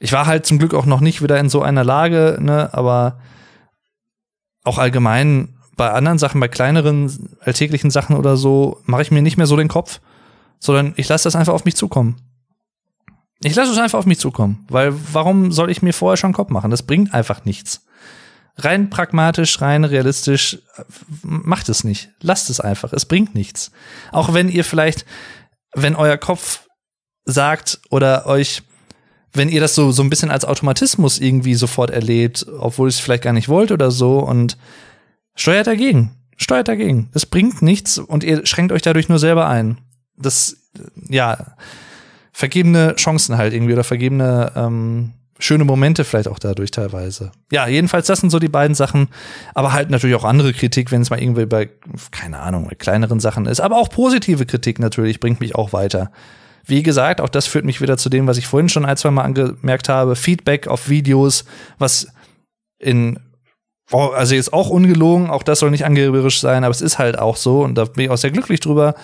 [0.00, 3.20] Ich war halt zum Glück auch noch nicht wieder in so einer Lage, ne, aber
[4.64, 9.36] auch allgemein bei anderen Sachen, bei kleineren alltäglichen Sachen oder so, mache ich mir nicht
[9.36, 10.00] mehr so den Kopf
[10.64, 12.16] sondern ich lasse das einfach auf mich zukommen.
[13.42, 16.48] Ich lasse es einfach auf mich zukommen, weil warum soll ich mir vorher schon Kopf
[16.48, 16.70] machen?
[16.70, 17.84] Das bringt einfach nichts.
[18.56, 20.60] Rein pragmatisch, rein realistisch,
[21.22, 22.08] macht es nicht.
[22.22, 22.94] Lasst es einfach.
[22.94, 23.72] Es bringt nichts.
[24.10, 25.04] Auch wenn ihr vielleicht,
[25.74, 26.60] wenn euer Kopf
[27.26, 28.62] sagt oder euch,
[29.34, 33.24] wenn ihr das so, so ein bisschen als Automatismus irgendwie sofort erlebt, obwohl es vielleicht
[33.24, 34.56] gar nicht wollt oder so und
[35.34, 36.12] steuert dagegen.
[36.38, 37.10] Steuert dagegen.
[37.12, 39.78] Es bringt nichts und ihr schränkt euch dadurch nur selber ein
[40.16, 40.56] das,
[41.08, 41.56] ja,
[42.32, 47.32] vergebene Chancen halt irgendwie oder vergebene ähm, schöne Momente vielleicht auch dadurch teilweise.
[47.52, 49.08] Ja, jedenfalls, das sind so die beiden Sachen.
[49.54, 51.70] Aber halt natürlich auch andere Kritik, wenn es mal irgendwie bei,
[52.10, 53.60] keine Ahnung, kleineren Sachen ist.
[53.60, 56.10] Aber auch positive Kritik natürlich bringt mich auch weiter.
[56.66, 59.10] Wie gesagt, auch das führt mich wieder zu dem, was ich vorhin schon ein, zwei
[59.10, 60.16] Mal angemerkt habe.
[60.16, 61.44] Feedback auf Videos,
[61.78, 62.08] was
[62.78, 63.18] in
[63.92, 67.36] also jetzt auch ungelogen, auch das soll nicht angeberisch sein, aber es ist halt auch
[67.36, 68.94] so und da bin ich auch sehr glücklich drüber,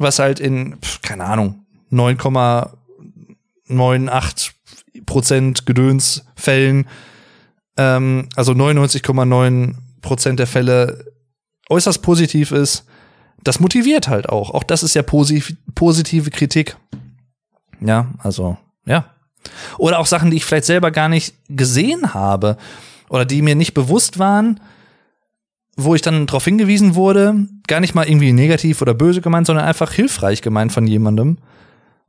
[0.00, 4.50] was halt in, keine Ahnung, 9,98
[5.06, 6.88] Prozent Gedönsfällen,
[7.76, 11.04] ähm, also 99,9 Prozent der Fälle
[11.68, 12.86] äußerst positiv ist.
[13.42, 14.50] das motiviert halt auch.
[14.50, 15.42] Auch das ist ja posi
[15.74, 16.76] positive Kritik.
[17.80, 19.06] Ja, also, ja.
[19.78, 22.58] Oder auch Sachen, die ich vielleicht selber gar nicht gesehen habe
[23.08, 24.60] oder die mir nicht bewusst waren,
[25.84, 29.64] wo ich dann darauf hingewiesen wurde, gar nicht mal irgendwie negativ oder böse gemeint, sondern
[29.64, 31.38] einfach hilfreich gemeint von jemandem.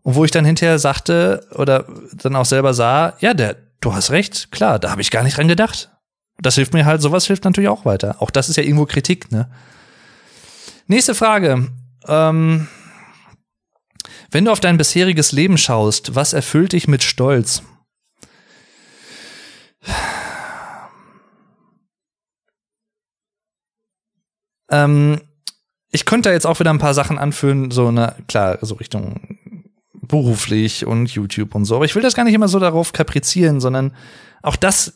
[0.04, 4.12] Und wo ich dann hinterher sagte oder dann auch selber sah, ja, der, du hast
[4.12, 5.92] recht, klar, da habe ich gar nicht dran gedacht.
[6.40, 8.16] Das hilft mir halt, sowas hilft natürlich auch weiter.
[8.20, 9.50] Auch das ist ja irgendwo Kritik, ne?
[10.88, 11.68] Nächste Frage.
[12.08, 12.68] Ähm,
[14.32, 17.64] wenn du auf dein bisheriges Leben schaust, was erfüllt dich mit Stolz?
[24.72, 25.22] Ähm,
[25.92, 29.38] ich könnte jetzt auch wieder ein paar Sachen anführen, so eine, klar, so Richtung
[29.94, 31.76] beruflich und YouTube und so.
[31.76, 33.94] Aber ich will das gar nicht immer so darauf kaprizieren, sondern
[34.42, 34.96] auch das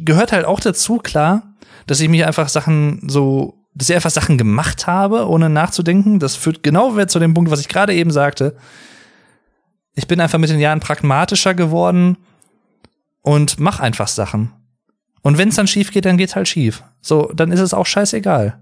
[0.00, 1.54] gehört halt auch dazu, klar,
[1.86, 6.18] dass ich mich einfach Sachen so dass ich einfach Sachen gemacht habe, ohne nachzudenken.
[6.18, 8.56] Das führt genau zu dem Punkt, was ich gerade eben sagte.
[9.94, 12.18] Ich bin einfach mit den Jahren pragmatischer geworden
[13.22, 14.52] und mach einfach Sachen.
[15.22, 16.82] Und wenn es dann schief geht, dann geht's halt schief.
[17.00, 18.60] So, dann ist es auch scheißegal.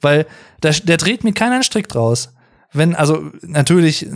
[0.00, 0.26] Weil
[0.60, 2.30] da, der dreht mir keinen Strick draus
[2.76, 4.06] wenn, also natürlich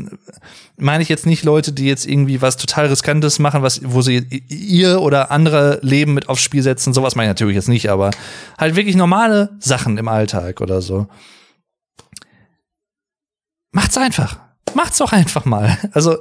[0.77, 4.19] meine ich jetzt nicht Leute, die jetzt irgendwie was total Riskantes machen, was, wo sie
[4.48, 8.11] ihr oder andere Leben mit aufs Spiel setzen, sowas meine ich natürlich jetzt nicht, aber
[8.59, 11.07] halt wirklich normale Sachen im Alltag oder so.
[13.73, 14.39] Macht's einfach.
[14.74, 15.77] Macht's doch einfach mal.
[15.93, 16.19] Also,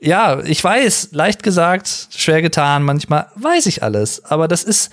[0.00, 4.90] ja, ich weiß, leicht gesagt, schwer getan, manchmal weiß ich alles, aber das ist,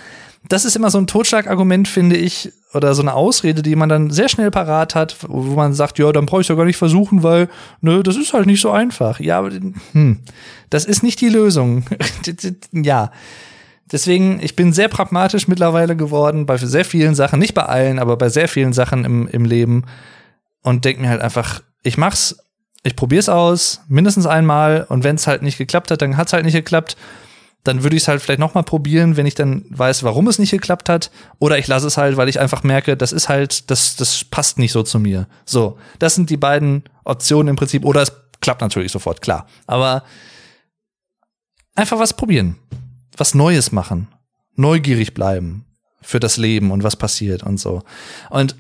[0.48, 4.12] das ist immer so ein Totschlagargument, finde ich, oder so eine Ausrede, die man dann
[4.12, 7.24] sehr schnell parat hat, wo man sagt, ja, dann brauche ich ja gar nicht versuchen,
[7.24, 7.50] weil,
[7.82, 9.20] ne, das ist halt nicht so einfach.
[9.20, 9.52] Ja, aber,
[9.94, 10.20] hm,
[10.70, 11.86] das ist nicht die Lösung.
[12.72, 13.12] ja.
[13.92, 18.18] Deswegen, ich bin sehr pragmatisch mittlerweile geworden, bei sehr vielen Sachen, nicht bei allen, aber
[18.18, 19.86] bei sehr vielen Sachen im, im Leben
[20.62, 22.38] und denke mir halt einfach, ich mach's,
[22.84, 26.46] ich probier's aus, mindestens einmal und wenn es halt nicht geklappt hat, dann hat's halt
[26.46, 26.98] nicht geklappt
[27.64, 30.40] dann würde ich es halt vielleicht noch mal probieren, wenn ich dann weiß, warum es
[30.40, 31.12] nicht geklappt hat.
[31.40, 34.60] Oder ich lasse es halt, weil ich einfach merke, das ist halt, das, das passt
[34.60, 35.28] nicht so zu mir.
[35.46, 37.84] So, das sind die beiden Optionen im Prinzip.
[37.84, 39.46] Oder es klappt natürlich sofort, klar.
[39.68, 40.04] Aber
[41.76, 42.56] einfach was probieren.
[43.18, 44.08] Was Neues machen.
[44.56, 45.66] Neugierig bleiben
[46.02, 47.84] für das Leben und was passiert und so.
[48.30, 48.56] Und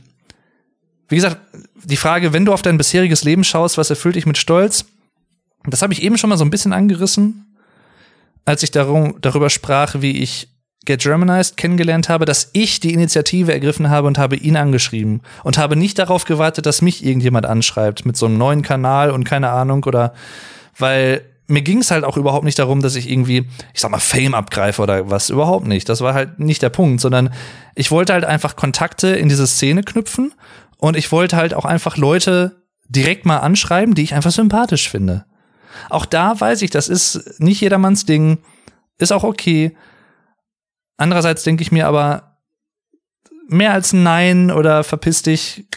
[1.07, 1.37] wie gesagt,
[1.85, 4.85] die Frage, wenn du auf dein bisheriges Leben schaust, was erfüllt dich mit Stolz?
[5.65, 7.48] Das habe ich eben schon mal so ein bisschen angerissen
[8.45, 10.49] als ich darum, darüber sprach, wie ich
[10.85, 15.57] Get Germanized kennengelernt habe, dass ich die Initiative ergriffen habe und habe ihn angeschrieben und
[15.57, 19.49] habe nicht darauf gewartet, dass mich irgendjemand anschreibt mit so einem neuen Kanal und keine
[19.49, 20.13] Ahnung oder
[20.77, 23.99] weil mir ging es halt auch überhaupt nicht darum, dass ich irgendwie, ich sag mal,
[23.99, 25.89] Fame abgreife oder was, überhaupt nicht.
[25.89, 27.33] Das war halt nicht der Punkt, sondern
[27.75, 30.33] ich wollte halt einfach Kontakte in diese Szene knüpfen
[30.77, 35.25] und ich wollte halt auch einfach Leute direkt mal anschreiben, die ich einfach sympathisch finde.
[35.89, 38.39] Auch da weiß ich, das ist nicht jedermanns Ding,
[38.97, 39.75] ist auch okay.
[40.97, 42.37] Andererseits denke ich mir aber,
[43.47, 45.67] mehr als ein Nein oder verpiss dich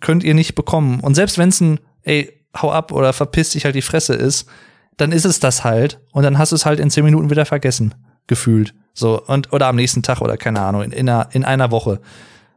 [0.00, 1.00] könnt ihr nicht bekommen.
[1.00, 4.48] Und selbst wenn es ein, ey, hau ab oder verpiss dich halt die Fresse ist,
[4.96, 6.00] dann ist es das halt.
[6.12, 7.94] Und dann hast du es halt in zehn Minuten wieder vergessen.
[8.26, 8.74] Gefühlt.
[8.92, 12.00] So, und, oder am nächsten Tag oder keine Ahnung, in, in, einer, in einer Woche.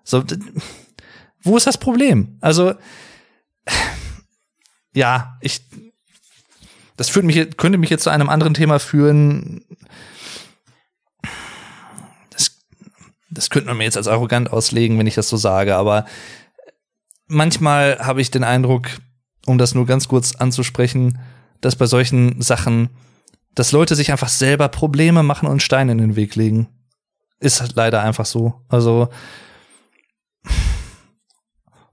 [0.03, 0.23] So,
[1.43, 2.37] wo ist das Problem?
[2.41, 2.73] Also,
[4.93, 5.61] ja, ich,
[6.99, 9.63] das führt mich, könnte mich jetzt zu einem anderen Thema führen.
[12.29, 12.59] Das,
[13.29, 16.03] das könnte man mir jetzt als arrogant auslegen, wenn ich das so sage, aber
[17.27, 18.89] manchmal habe ich den Eindruck,
[19.45, 21.19] um das nur ganz kurz anzusprechen,
[21.61, 22.89] dass bei solchen Sachen,
[23.55, 26.67] dass Leute sich einfach selber Probleme machen und Steine in den Weg legen.
[27.39, 28.61] Ist leider einfach so.
[28.67, 29.07] Also,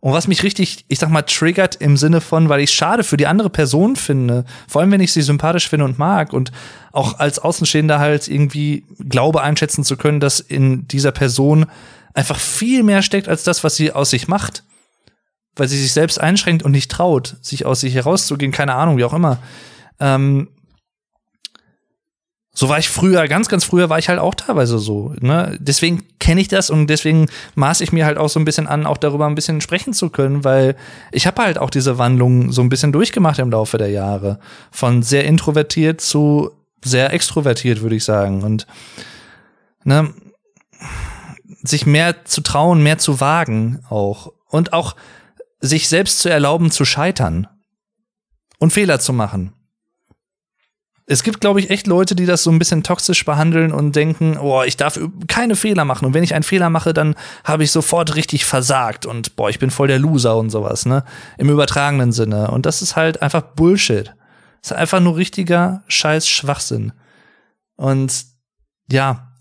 [0.07, 3.17] und was mich richtig, ich sag mal, triggert im Sinne von, weil ich schade für
[3.17, 6.53] die andere Person finde, vor allem wenn ich sie sympathisch finde und mag und
[6.93, 11.67] auch als Außenstehender halt irgendwie glaube einschätzen zu können, dass in dieser Person
[12.15, 14.63] einfach viel mehr steckt als das, was sie aus sich macht.
[15.57, 19.05] Weil sie sich selbst einschränkt und nicht traut, sich aus sich herauszugehen, keine Ahnung, wie
[19.05, 19.39] auch immer.
[19.99, 20.51] Ähm,
[22.59, 25.13] so war ich früher, ganz, ganz früher war ich halt auch teilweise so.
[25.21, 25.59] Ne?
[25.61, 28.87] Deswegen kenne ich das und deswegen maße ich mir halt auch so ein bisschen an,
[28.87, 30.75] auch darüber ein bisschen sprechen zu können, weil
[31.13, 34.39] ich habe halt auch diese Wandlung so ein bisschen durchgemacht im Laufe der Jahre.
[34.71, 36.51] Von sehr introvertiert zu
[36.83, 38.43] sehr extrovertiert, würde ich sagen.
[38.43, 38.67] Und
[39.85, 40.15] ne,
[41.63, 44.33] sich mehr zu trauen, mehr zu wagen auch.
[44.49, 44.97] Und auch
[45.61, 47.49] sich selbst zu erlauben, zu scheitern
[48.59, 49.53] und Fehler zu machen.
[51.09, 54.39] Es gibt, glaube ich, echt Leute, die das so ein bisschen toxisch behandeln und denken,
[54.39, 56.05] oh, ich darf keine Fehler machen.
[56.05, 57.15] Und wenn ich einen Fehler mache, dann
[57.45, 61.05] habe ich sofort richtig versagt und boah, ich bin voll der Loser und sowas, ne?
[61.39, 62.51] Im übertragenen Sinne.
[62.51, 64.15] Und das ist halt einfach Bullshit.
[64.63, 66.93] Das ist einfach nur richtiger Scheiß Schwachsinn.
[67.77, 68.25] Und
[68.91, 69.33] ja,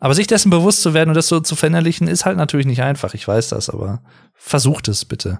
[0.00, 2.82] aber sich dessen bewusst zu werden und das so zu verinnerlichen, ist halt natürlich nicht
[2.82, 3.14] einfach.
[3.14, 4.02] Ich weiß das, aber
[4.34, 5.38] versucht es bitte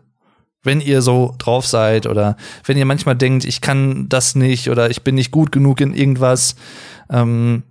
[0.62, 4.90] wenn ihr so drauf seid oder wenn ihr manchmal denkt, ich kann das nicht oder
[4.90, 6.54] ich bin nicht gut genug in irgendwas.
[7.10, 7.64] Ähm,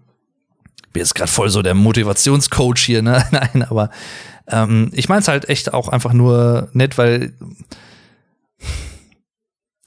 [0.91, 3.25] bin jetzt gerade voll so der Motivationscoach hier, ne?
[3.31, 3.89] Nein, aber
[4.47, 7.33] ähm, ich meine es halt echt auch einfach nur nett, weil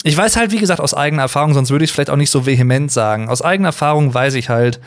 [0.03, 2.47] ich weiß halt, wie gesagt, aus eigener Erfahrung, sonst würde ich vielleicht auch nicht so
[2.47, 3.29] vehement sagen.
[3.29, 4.81] Aus eigener Erfahrung weiß ich halt,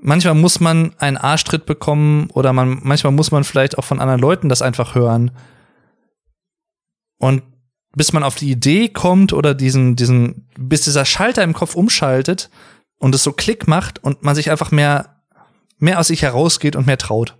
[0.00, 4.20] manchmal muss man einen Arschtritt bekommen oder man, manchmal muss man vielleicht auch von anderen
[4.20, 5.30] Leuten das einfach hören
[7.18, 7.42] und
[7.94, 12.50] bis man auf die Idee kommt oder diesen, diesen, bis dieser Schalter im Kopf umschaltet
[12.98, 15.16] und es so Klick macht und man sich einfach mehr,
[15.78, 17.36] mehr aus sich herausgeht und mehr traut.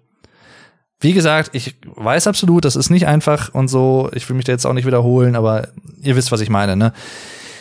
[1.00, 4.10] Wie gesagt, ich weiß absolut, das ist nicht einfach und so.
[4.14, 5.68] Ich will mich da jetzt auch nicht wiederholen, aber
[6.02, 6.74] ihr wisst, was ich meine.
[6.74, 6.92] Ne?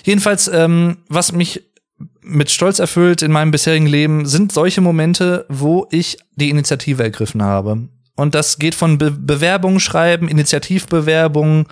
[0.04, 1.64] Jedenfalls, ähm, was mich
[2.22, 7.44] mit Stolz erfüllt in meinem bisherigen Leben, sind solche Momente, wo ich die Initiative ergriffen
[7.44, 7.90] habe.
[8.16, 11.68] Und das geht von Be Bewerbungen schreiben, Initiativbewerbungen,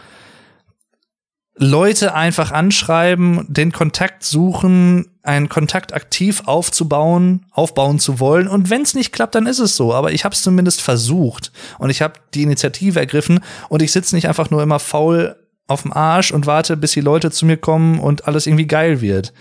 [1.57, 8.47] Leute einfach anschreiben, den Kontakt suchen, einen Kontakt aktiv aufzubauen, aufbauen zu wollen.
[8.49, 9.93] Und wenn es nicht klappt, dann ist es so.
[9.93, 14.15] Aber ich habe es zumindest versucht und ich habe die Initiative ergriffen und ich sitze
[14.15, 15.37] nicht einfach nur immer faul
[15.67, 19.01] auf dem Arsch und warte, bis die Leute zu mir kommen und alles irgendwie geil
[19.01, 19.33] wird.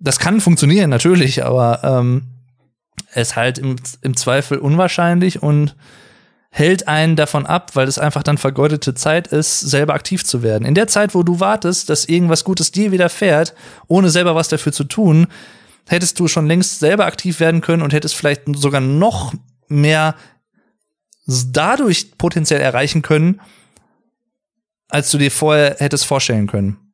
[0.00, 2.32] Das kann funktionieren, natürlich, aber ähm,
[3.12, 5.76] es halt im, im Zweifel unwahrscheinlich und
[6.54, 10.66] hält einen davon ab, weil es einfach dann vergeudete Zeit ist, selber aktiv zu werden.
[10.66, 13.54] In der Zeit, wo du wartest, dass irgendwas Gutes dir widerfährt,
[13.88, 15.28] ohne selber was dafür zu tun,
[15.88, 19.32] hättest du schon längst selber aktiv werden können und hättest vielleicht sogar noch
[19.68, 20.14] mehr
[21.26, 23.40] dadurch potenziell erreichen können,
[24.90, 26.92] als du dir vorher hättest vorstellen können.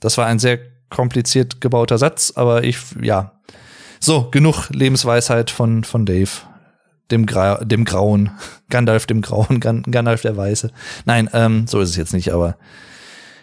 [0.00, 0.58] Das war ein sehr
[0.90, 3.40] kompliziert gebauter Satz, aber ich, ja.
[4.00, 6.28] So, genug Lebensweisheit von, von Dave
[7.10, 8.30] dem, Gra dem Grauen.
[8.70, 10.70] Gandalf dem Grauen, Gandalf der Weiße.
[11.04, 12.56] Nein, ähm, so ist es jetzt nicht, aber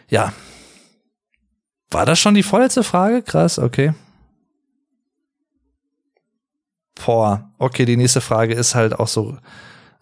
[0.09, 0.33] ja.
[1.89, 3.21] War das schon die vorletzte Frage?
[3.21, 3.93] Krass, okay.
[6.95, 9.37] Boah, okay, die nächste Frage ist halt auch so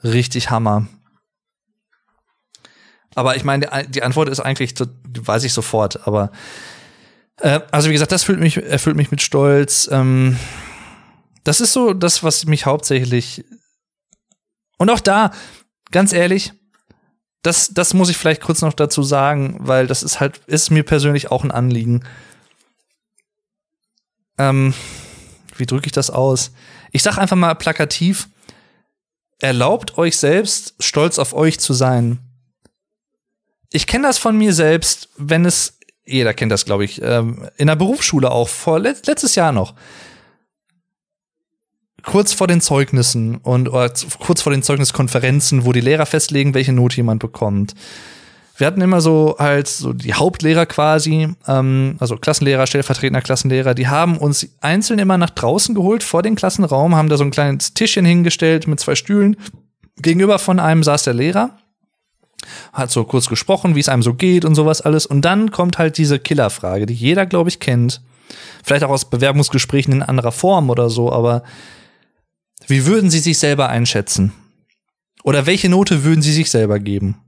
[0.03, 0.88] richtig Hammer.
[3.15, 6.31] Aber ich meine, die Antwort ist eigentlich, weiß ich sofort, aber
[7.38, 9.90] äh, also wie gesagt, das erfüllt mich, erfüllt mich mit Stolz.
[9.91, 10.38] Ähm,
[11.44, 13.45] das ist so das, was mich hauptsächlich.
[14.78, 15.32] Und auch da,
[15.91, 16.53] ganz ehrlich,
[17.41, 20.84] das, das muss ich vielleicht kurz noch dazu sagen, weil das ist halt, ist mir
[20.84, 22.03] persönlich auch ein Anliegen.
[24.38, 24.74] Ähm,
[25.56, 26.52] wie drücke ich das aus?
[26.91, 28.30] Ich sag einfach mal plakativ,
[29.40, 32.20] erlaubt euch selbst, stolz auf euch zu sein.
[33.72, 37.68] Ich kenne das von mir selbst, wenn es, jeder kennt das, glaube ich, ähm, in
[37.68, 39.76] der Berufsschule auch, vor letztes Jahr noch
[42.04, 46.74] kurz vor den Zeugnissen und oder kurz vor den Zeugniskonferenzen, wo die Lehrer festlegen, welche
[46.74, 47.74] Note jemand bekommt.
[48.58, 53.88] Wir hatten immer so halt so die Hauptlehrer quasi, ähm, also Klassenlehrer, stellvertretender Klassenlehrer, die
[53.88, 57.74] haben uns einzeln immer nach draußen geholt vor den Klassenraum, haben da so ein kleines
[57.74, 59.38] Tischchen hingestellt mit zwei Stühlen.
[60.02, 61.52] Gegenüber von einem saß der Lehrer,
[62.74, 65.06] hat so kurz gesprochen, wie es einem so geht und sowas alles.
[65.06, 68.02] Und dann kommt halt diese Killerfrage, die jeder, glaube ich, kennt.
[68.64, 71.44] Vielleicht auch aus Bewerbungsgesprächen in anderer Form oder so, aber
[72.68, 74.34] wie würden Sie sich selber einschätzen?
[75.23, 77.22] Oder welche Note würden Sie sich selber geben?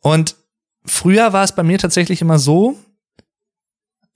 [0.00, 0.36] Und
[0.84, 2.76] früher war es bei mir tatsächlich immer so,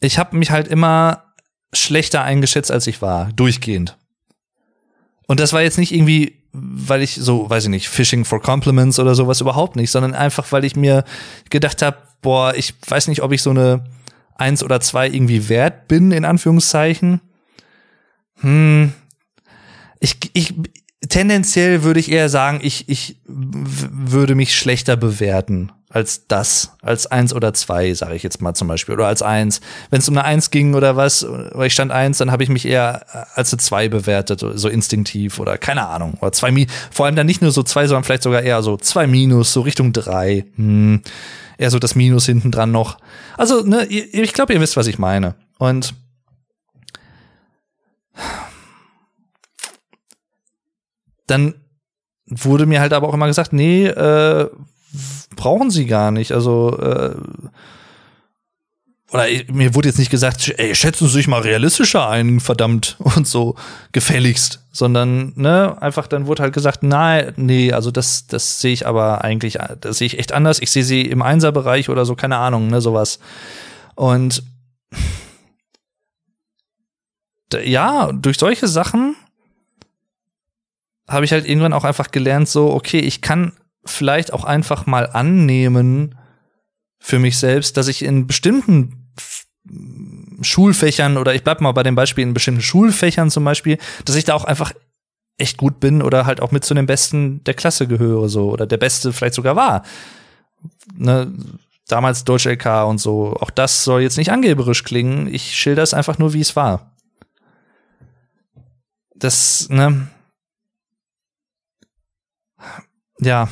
[0.01, 1.33] ich habe mich halt immer
[1.73, 3.97] schlechter eingeschätzt, als ich war, durchgehend.
[5.27, 8.99] Und das war jetzt nicht irgendwie, weil ich so, weiß ich nicht, Fishing for Compliments
[8.99, 11.05] oder sowas überhaupt nicht, sondern einfach, weil ich mir
[11.51, 13.85] gedacht habe, boah, ich weiß nicht, ob ich so eine
[14.35, 17.21] eins oder zwei irgendwie wert bin, in Anführungszeichen.
[18.41, 18.93] Hm,
[20.01, 20.55] ich, ich,
[21.09, 27.33] tendenziell würde ich eher sagen, ich, ich würde mich schlechter bewerten als das, als eins
[27.33, 29.61] oder zwei, sage ich jetzt mal zum Beispiel, oder als eins.
[29.89, 32.49] Wenn es um eine eins ging oder was, oder ich stand eins, dann habe ich
[32.49, 37.17] mich eher als eine zwei bewertet, so instinktiv oder keine Ahnung, oder zwei, vor allem
[37.17, 40.45] dann nicht nur so zwei, sondern vielleicht sogar eher so zwei Minus, so Richtung drei,
[40.57, 41.03] hm,
[41.57, 42.99] eher so das Minus hinten dran noch.
[43.39, 45.35] Also, ne, ich glaube, ihr wisst, was ich meine.
[45.59, 45.95] Und
[51.27, 51.55] dann
[52.27, 54.51] wurde mir halt aber auch immer gesagt, nee, äh,
[55.37, 56.33] brauchen sie gar nicht.
[56.33, 57.17] Also äh,
[59.13, 63.27] oder mir wurde jetzt nicht gesagt, ey, schätzen Sie sich mal realistischer ein, verdammt, und
[63.27, 63.55] so
[63.93, 68.87] gefälligst, sondern, ne, einfach dann wurde halt gesagt, nein, nee, also das, das sehe ich
[68.87, 70.61] aber eigentlich, das sehe ich echt anders.
[70.61, 73.21] Ich sehe sie im Einserbereich oder so, keine Ahnung, ne, sowas.
[73.95, 74.43] Und
[77.55, 79.17] ja, durch solche Sachen
[81.09, 83.53] habe ich halt irgendwann auch einfach gelernt, so, okay, ich kann
[83.85, 86.17] vielleicht auch einfach mal annehmen
[86.99, 89.13] für mich selbst, dass ich in bestimmten
[90.43, 94.25] Schulfächern oder ich bleib mal bei dem Beispiel in bestimmten Schulfächern zum Beispiel, dass ich
[94.25, 94.73] da auch einfach
[95.39, 98.67] echt gut bin oder halt auch mit zu den Besten der Klasse gehöre so oder
[98.67, 99.83] der Beste vielleicht sogar war.
[100.95, 101.33] Ne,
[101.89, 103.37] damals Deutsch LK und so.
[103.39, 105.33] Auch das soll jetzt nicht angeberisch klingen.
[105.33, 106.96] Ich schilder es einfach nur, wie es war.
[109.19, 110.09] Das, ne,
[113.21, 113.49] ja.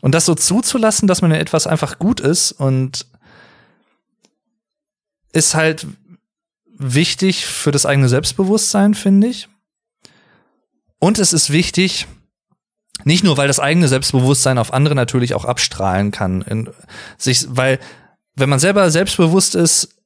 [0.00, 3.06] Und das so zuzulassen, dass man in etwas einfach gut ist und
[5.32, 5.86] ist halt
[6.66, 9.48] wichtig für das eigene Selbstbewusstsein, finde ich.
[10.98, 12.06] Und es ist wichtig,
[13.04, 16.70] nicht nur, weil das eigene Selbstbewusstsein auf andere natürlich auch abstrahlen kann, in
[17.18, 17.78] sich, weil
[18.34, 19.99] wenn man selber selbstbewusst ist,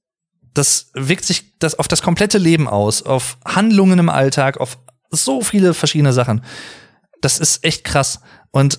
[0.55, 4.79] das wirkt sich das auf das komplette Leben aus, auf Handlungen im Alltag, auf
[5.11, 6.43] so viele verschiedene Sachen
[7.25, 8.21] das ist echt krass.
[8.51, 8.79] Und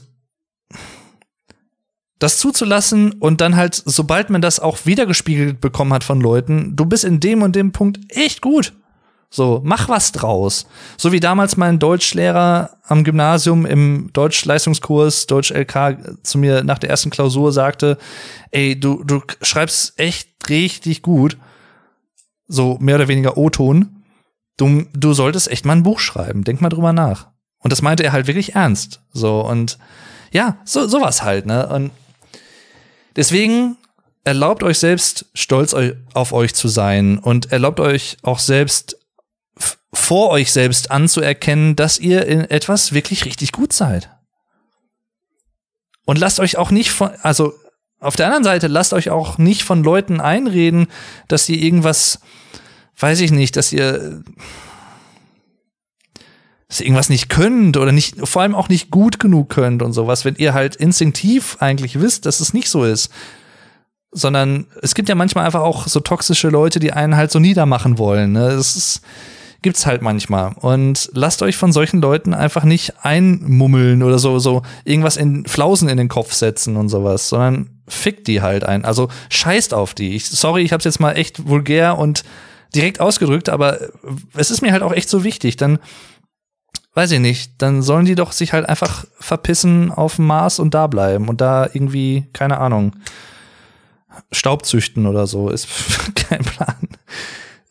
[2.19, 6.85] das zuzulassen und dann halt, sobald man das auch wiedergespiegelt bekommen hat von Leuten, du
[6.85, 8.73] bist in dem und dem Punkt echt gut.
[9.29, 10.65] So, mach was draus.
[10.97, 16.89] So wie damals mein Deutschlehrer am Gymnasium im Deutschleistungskurs, Deutsch LK, zu mir nach der
[16.89, 17.97] ersten Klausur sagte,
[18.51, 21.37] ey, du, du schreibst echt richtig gut.
[22.47, 24.03] So mehr oder weniger O-Ton.
[24.57, 26.43] Du, du solltest echt mal ein Buch schreiben.
[26.43, 27.27] Denk mal drüber nach.
[27.59, 29.01] Und das meinte er halt wirklich ernst.
[29.11, 29.77] So, und
[30.31, 31.67] ja, so, sowas halt, ne?
[31.67, 31.91] Und
[33.15, 33.77] deswegen
[34.23, 35.75] erlaubt euch selbst, stolz
[36.13, 38.97] auf euch zu sein und erlaubt euch auch selbst
[39.93, 44.09] vor euch selbst anzuerkennen, dass ihr in etwas wirklich richtig gut seid.
[46.05, 47.53] Und lasst euch auch nicht von, also
[48.05, 50.87] auf der anderen Seite, lasst euch auch nicht von Leuten einreden,
[51.27, 52.19] dass ihr irgendwas,
[52.97, 54.23] weiß ich nicht, dass ihr
[56.67, 59.93] dass ihr irgendwas nicht könnt oder nicht, vor allem auch nicht gut genug könnt und
[59.93, 63.11] sowas, wenn ihr halt instinktiv eigentlich wisst, dass es nicht so ist.
[64.11, 67.97] Sondern es gibt ja manchmal einfach auch so toxische Leute, die einen halt so niedermachen
[67.97, 68.31] wollen.
[68.31, 68.49] Ne?
[68.49, 69.01] Das ist,
[69.61, 70.53] gibt's halt manchmal.
[70.53, 75.87] Und lasst euch von solchen Leuten einfach nicht einmummeln oder so, so irgendwas in Flausen
[75.87, 78.85] in den Kopf setzen und sowas, sondern fickt die halt ein.
[78.85, 80.15] Also scheißt auf die.
[80.15, 82.23] Ich, sorry, ich hab's jetzt mal echt vulgär und
[82.73, 83.79] direkt ausgedrückt, aber
[84.33, 85.55] es ist mir halt auch echt so wichtig.
[85.57, 85.79] Dann
[86.95, 90.73] weiß ich nicht, dann sollen die doch sich halt einfach verpissen auf dem Mars und
[90.73, 92.95] da bleiben und da irgendwie, keine Ahnung,
[94.31, 95.67] Staub züchten oder so, ist
[96.15, 96.87] kein Plan.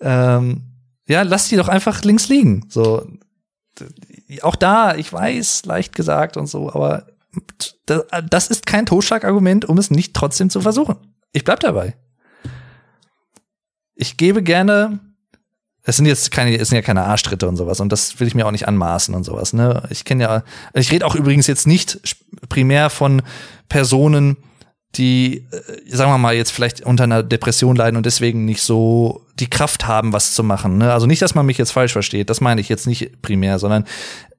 [0.00, 0.62] Ähm,
[1.06, 2.66] ja, lass die doch einfach links liegen.
[2.68, 3.06] So,
[4.42, 7.06] auch da, ich weiß, leicht gesagt und so, aber
[7.86, 10.96] das ist kein Totschlagargument, um es nicht trotzdem zu versuchen.
[11.32, 11.96] Ich bleib dabei.
[13.94, 15.00] Ich gebe gerne
[15.84, 18.34] es sind jetzt keine, es sind ja keine Arschtritte und sowas und das will ich
[18.34, 19.52] mir auch nicht anmaßen und sowas.
[19.52, 19.82] Ne?
[19.90, 20.42] Ich kenne ja,
[20.72, 22.00] ich rede auch übrigens jetzt nicht
[22.48, 23.22] primär von
[23.68, 24.38] Personen,
[24.94, 29.26] die, äh, sagen wir mal, jetzt vielleicht unter einer Depression leiden und deswegen nicht so
[29.38, 30.78] die Kraft haben, was zu machen.
[30.78, 30.92] Ne?
[30.92, 33.84] Also nicht, dass man mich jetzt falsch versteht, das meine ich jetzt nicht primär, sondern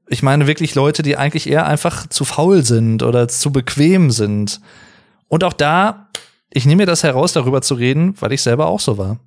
[0.08, 4.62] ich meine wirklich Leute, die eigentlich eher einfach zu faul sind oder zu bequem sind.
[5.28, 6.10] Und auch da,
[6.50, 9.20] ich nehme mir das heraus, darüber zu reden, weil ich selber auch so war.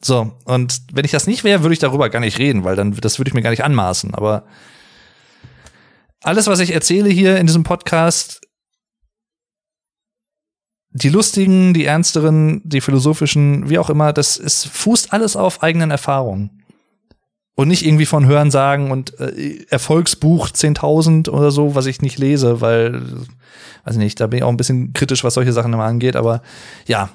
[0.00, 2.92] So, und wenn ich das nicht wäre, würde ich darüber gar nicht reden, weil dann,
[2.92, 4.14] das würde ich mir gar nicht anmaßen.
[4.14, 4.44] Aber
[6.22, 8.40] alles, was ich erzähle hier in diesem Podcast,
[10.90, 15.90] die lustigen, die ernsteren, die philosophischen, wie auch immer, das ist, fußt alles auf eigenen
[15.90, 16.57] Erfahrungen.
[17.58, 22.16] Und nicht irgendwie von Hören sagen und äh, Erfolgsbuch 10.000 oder so, was ich nicht
[22.16, 23.02] lese, weil,
[23.82, 26.40] weiß nicht, da bin ich auch ein bisschen kritisch, was solche Sachen immer angeht, aber
[26.86, 27.08] ja.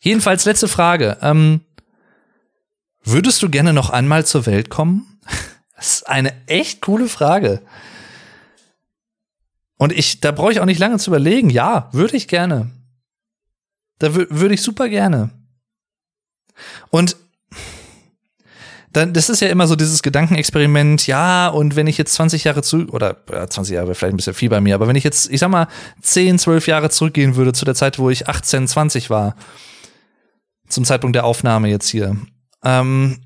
[0.00, 1.18] Jedenfalls letzte Frage.
[1.22, 1.60] Ähm,
[3.04, 5.20] Würdest du gerne noch einmal zur Welt kommen?
[5.76, 7.60] Das ist eine echt coole Frage.
[9.76, 11.50] Und ich, da brauche ich auch nicht lange zu überlegen.
[11.50, 12.70] Ja, würde ich gerne.
[13.98, 15.30] Da würde ich super gerne.
[16.90, 17.16] Und
[18.96, 22.62] dann, das ist ja immer so dieses Gedankenexperiment, ja, und wenn ich jetzt 20 Jahre
[22.62, 25.04] zu, oder ja, 20 Jahre wäre vielleicht ein bisschen viel bei mir, aber wenn ich
[25.04, 25.68] jetzt, ich sag mal,
[26.00, 29.36] 10, 12 Jahre zurückgehen würde zu der Zeit, wo ich 18, 20 war,
[30.68, 32.16] zum Zeitpunkt der Aufnahme jetzt hier,
[32.64, 33.18] ähm,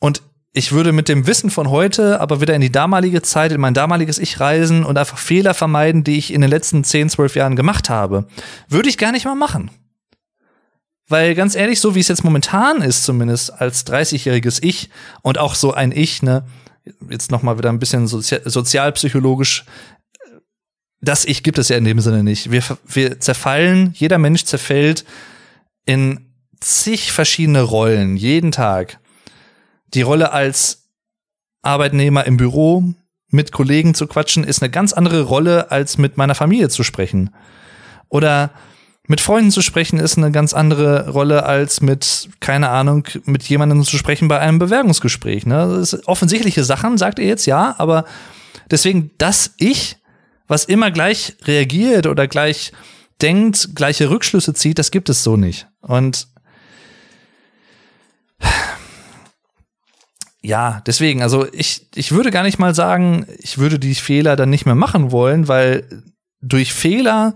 [0.00, 0.22] und
[0.52, 3.74] ich würde mit dem Wissen von heute aber wieder in die damalige Zeit, in mein
[3.74, 7.56] damaliges Ich reisen und einfach Fehler vermeiden, die ich in den letzten 10, 12 Jahren
[7.56, 8.26] gemacht habe.
[8.68, 9.70] Würde ich gar nicht mal machen.
[11.08, 14.90] Weil ganz ehrlich, so wie es jetzt momentan ist, zumindest als 30-jähriges Ich
[15.22, 16.44] und auch so ein Ich, ne,
[17.08, 19.64] jetzt noch mal wieder ein bisschen sozi sozialpsychologisch,
[21.00, 22.50] das Ich gibt es ja in dem Sinne nicht.
[22.50, 25.04] Wir, wir zerfallen, jeder Mensch zerfällt
[25.84, 28.98] in zig verschiedene Rollen, jeden Tag.
[29.94, 30.88] Die Rolle als
[31.62, 32.94] Arbeitnehmer im Büro,
[33.28, 37.34] mit Kollegen zu quatschen, ist eine ganz andere Rolle, als mit meiner Familie zu sprechen.
[38.08, 38.50] Oder
[39.08, 43.84] mit Freunden zu sprechen ist eine ganz andere Rolle als mit, keine Ahnung, mit jemandem
[43.84, 45.46] zu sprechen bei einem Bewerbungsgespräch.
[45.46, 45.76] Ne?
[45.78, 48.04] Das ist offensichtliche Sachen, sagt ihr jetzt, ja, aber
[48.70, 49.96] deswegen das Ich,
[50.48, 52.72] was immer gleich reagiert oder gleich
[53.22, 55.68] denkt, gleiche Rückschlüsse zieht, das gibt es so nicht.
[55.80, 56.28] Und
[60.42, 64.50] ja, deswegen, also ich, ich würde gar nicht mal sagen, ich würde die Fehler dann
[64.50, 66.04] nicht mehr machen wollen, weil
[66.40, 67.34] durch Fehler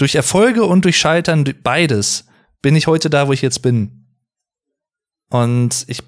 [0.00, 2.24] durch Erfolge und durch Scheitern, beides,
[2.62, 4.06] bin ich heute da, wo ich jetzt bin.
[5.28, 6.02] Und ich,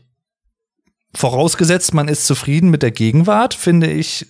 [1.14, 4.26] vorausgesetzt, man ist zufrieden mit der Gegenwart, finde ich,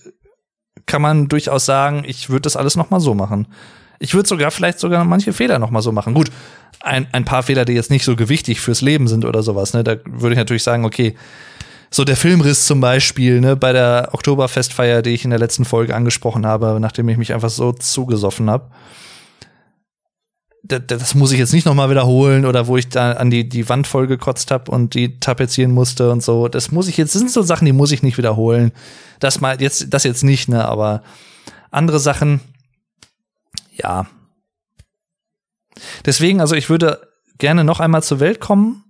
[0.87, 3.47] kann man durchaus sagen, ich würde das alles noch mal so machen.
[4.01, 6.15] Ich würde sogar vielleicht sogar manche Fehler noch mal so machen.
[6.15, 6.33] Gut,
[6.81, 9.85] ein, ein paar Fehler, die jetzt nicht so gewichtig fürs Leben sind oder sowas, ne,
[9.85, 11.15] da würde ich natürlich sagen, okay,
[11.89, 15.95] so der Filmriss zum Beispiel, ne, bei der Oktoberfestfeier, die ich in der letzten Folge
[15.95, 18.73] angesprochen habe, nachdem ich mich einfach so zugesoffen habe
[20.65, 23.87] das muss ich jetzt nicht nochmal wiederholen oder wo ich da an die, die Wand
[23.89, 26.47] voll gekotzt habe und die tapezieren musste und so.
[26.47, 28.71] Das muss ich jetzt, das sind so Sachen, die muss ich nicht wiederholen.
[29.19, 31.03] Das mal jetzt, das jetzt nicht, ne, aber
[31.73, 32.41] andere Sachen,
[33.73, 34.07] ja.
[36.07, 37.09] Deswegen, also ich würde
[37.39, 38.85] gerne noch einmal zur Welt kommen.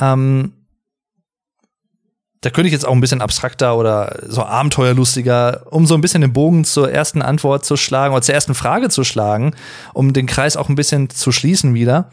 [0.00, 0.52] Ähm,
[2.42, 6.22] da könnte ich jetzt auch ein bisschen abstrakter oder so abenteuerlustiger, um so ein bisschen
[6.22, 9.54] den Bogen zur ersten Antwort zu schlagen oder zur ersten Frage zu schlagen,
[9.92, 12.10] um den Kreis auch ein bisschen zu schließen wieder.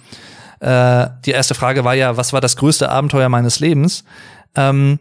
[0.59, 4.03] Äh, die erste Frage war ja, was war das größte Abenteuer meines Lebens?
[4.55, 4.99] Ähm,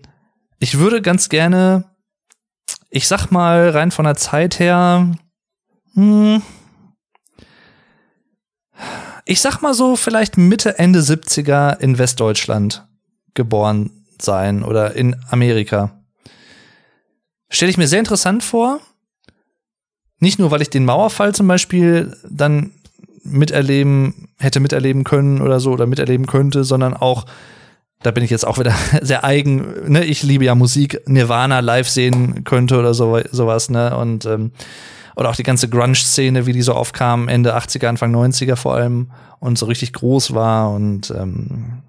[0.60, 1.84] ich würde ganz gerne,
[2.90, 5.10] ich sag mal rein von der Zeit her,
[5.94, 6.40] hm,
[9.24, 12.86] ich sag mal so vielleicht Mitte, Ende 70er in Westdeutschland
[13.34, 15.92] geboren sein oder in Amerika.
[17.48, 18.80] Stelle ich mir sehr interessant vor.
[20.18, 22.72] Nicht nur, weil ich den Mauerfall zum Beispiel dann
[23.22, 27.26] miterleben, hätte miterleben können oder so oder miterleben könnte, sondern auch,
[28.02, 31.88] da bin ich jetzt auch wieder sehr eigen, ne, ich liebe ja Musik, Nirvana live
[31.88, 34.52] sehen könnte oder so, sowas, ne, und, ähm,
[35.16, 39.10] oder auch die ganze Grunge-Szene, wie die so aufkam, Ende 80er, Anfang 90er vor allem
[39.38, 41.82] und so richtig groß war und ähm,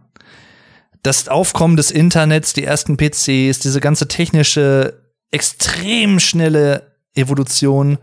[1.07, 5.01] das Aufkommen des Internets, die ersten PCs, diese ganze technische,
[5.31, 7.97] extrem schnelle Evolution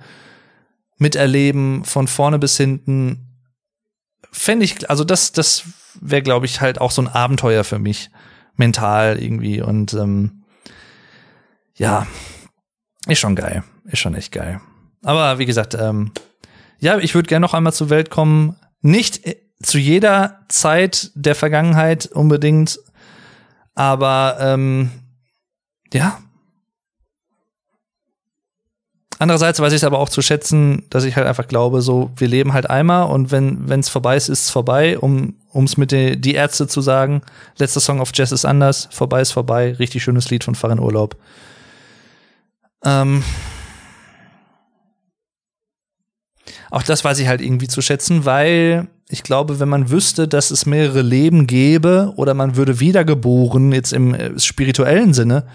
[0.96, 3.40] miterleben, von vorne bis hinten,
[4.32, 5.64] fände ich, also das, das
[6.00, 8.10] wäre, glaube ich, halt auch so ein Abenteuer für mich,
[8.56, 9.60] mental irgendwie.
[9.60, 10.44] Und ähm,
[11.74, 12.06] ja,
[13.06, 13.64] ist schon geil.
[13.84, 14.60] Ist schon echt geil.
[15.02, 16.12] Aber wie gesagt, ähm,
[16.78, 18.56] ja, ich würde gerne noch einmal zur Welt kommen.
[18.80, 19.20] Nicht
[19.62, 22.78] zu jeder Zeit der Vergangenheit unbedingt,
[23.74, 24.90] aber ähm,
[25.92, 26.18] ja.
[29.18, 32.28] Andererseits weiß ich es aber auch zu schätzen, dass ich halt einfach glaube, so wir
[32.28, 34.98] leben halt einmal und wenn wenn es vorbei ist, ist es vorbei.
[34.98, 37.22] Um ums mit de, die Ärzte zu sagen,
[37.56, 41.16] letzter Song of Jazz ist anders, vorbei ist vorbei, richtig schönes Lied von Farin Urlaub.
[42.84, 43.22] Ähm,
[46.70, 50.50] auch das weiß ich halt irgendwie zu schätzen, weil ich glaube, wenn man wüsste, dass
[50.50, 55.46] es mehrere Leben gäbe oder man würde wiedergeboren, jetzt im äh, spirituellen Sinne,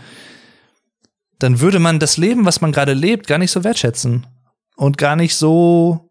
[1.40, 4.26] dann würde man das Leben, was man gerade lebt, gar nicht so wertschätzen
[4.78, 6.10] und gar nicht so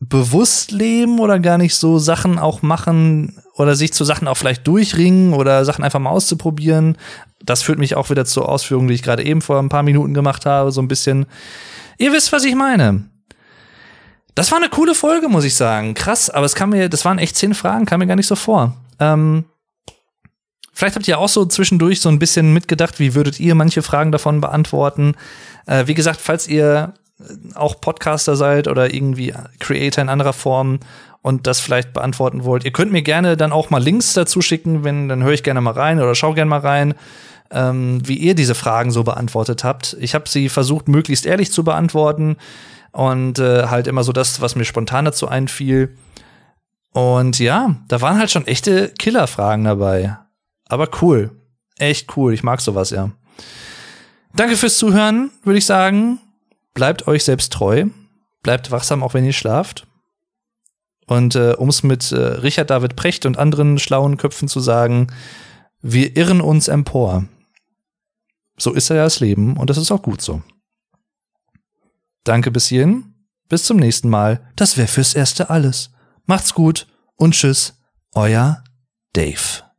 [0.00, 4.66] bewusst leben oder gar nicht so Sachen auch machen oder sich zu Sachen auch vielleicht
[4.66, 6.96] durchringen oder Sachen einfach mal auszuprobieren.
[7.44, 10.14] Das führt mich auch wieder zur Ausführung, die ich gerade eben vor ein paar Minuten
[10.14, 11.26] gemacht habe, so ein bisschen.
[11.98, 13.10] Ihr wisst, was ich meine.
[14.34, 15.94] Das war eine coole Folge, muss ich sagen.
[15.94, 18.36] Krass, aber es kam mir, das waren echt zehn Fragen, kam mir gar nicht so
[18.36, 18.76] vor.
[18.98, 19.44] Ähm,
[20.72, 24.12] vielleicht habt ihr auch so zwischendurch so ein bisschen mitgedacht, wie würdet ihr manche Fragen
[24.12, 25.14] davon beantworten.
[25.66, 26.94] Äh, wie gesagt, falls ihr
[27.54, 30.80] auch Podcaster seid oder irgendwie Creator in anderer Form
[31.22, 34.84] und das vielleicht beantworten wollt, ihr könnt mir gerne dann auch mal Links dazu schicken,
[34.84, 36.94] wenn, dann höre ich gerne mal rein oder schau gerne mal rein,
[37.50, 39.96] ähm, wie ihr diese Fragen so beantwortet habt.
[40.00, 42.36] Ich habe sie versucht, möglichst ehrlich zu beantworten
[42.92, 45.96] und äh, halt immer so das, was mir spontan dazu einfiel.
[46.92, 50.16] Und ja, da waren halt schon echte Killerfragen dabei.
[50.68, 51.30] Aber cool.
[51.78, 52.34] Echt cool.
[52.34, 53.10] Ich mag sowas, ja.
[54.34, 56.18] Danke fürs Zuhören, würde ich sagen.
[56.74, 57.86] Bleibt euch selbst treu.
[58.42, 59.86] Bleibt wachsam, auch wenn ihr schlaft.
[61.06, 65.08] Und äh, um es mit äh, Richard David Precht und anderen schlauen Köpfen zu sagen,
[65.82, 67.24] wir irren uns empor.
[68.56, 70.42] So ist ja das Leben und das ist auch gut so.
[72.24, 73.14] Danke bis hierhin.
[73.48, 74.48] Bis zum nächsten Mal.
[74.56, 75.90] Das wäre fürs Erste alles.
[76.26, 76.86] Macht's gut
[77.16, 77.74] und tschüss.
[78.14, 78.62] Euer
[79.12, 79.69] Dave.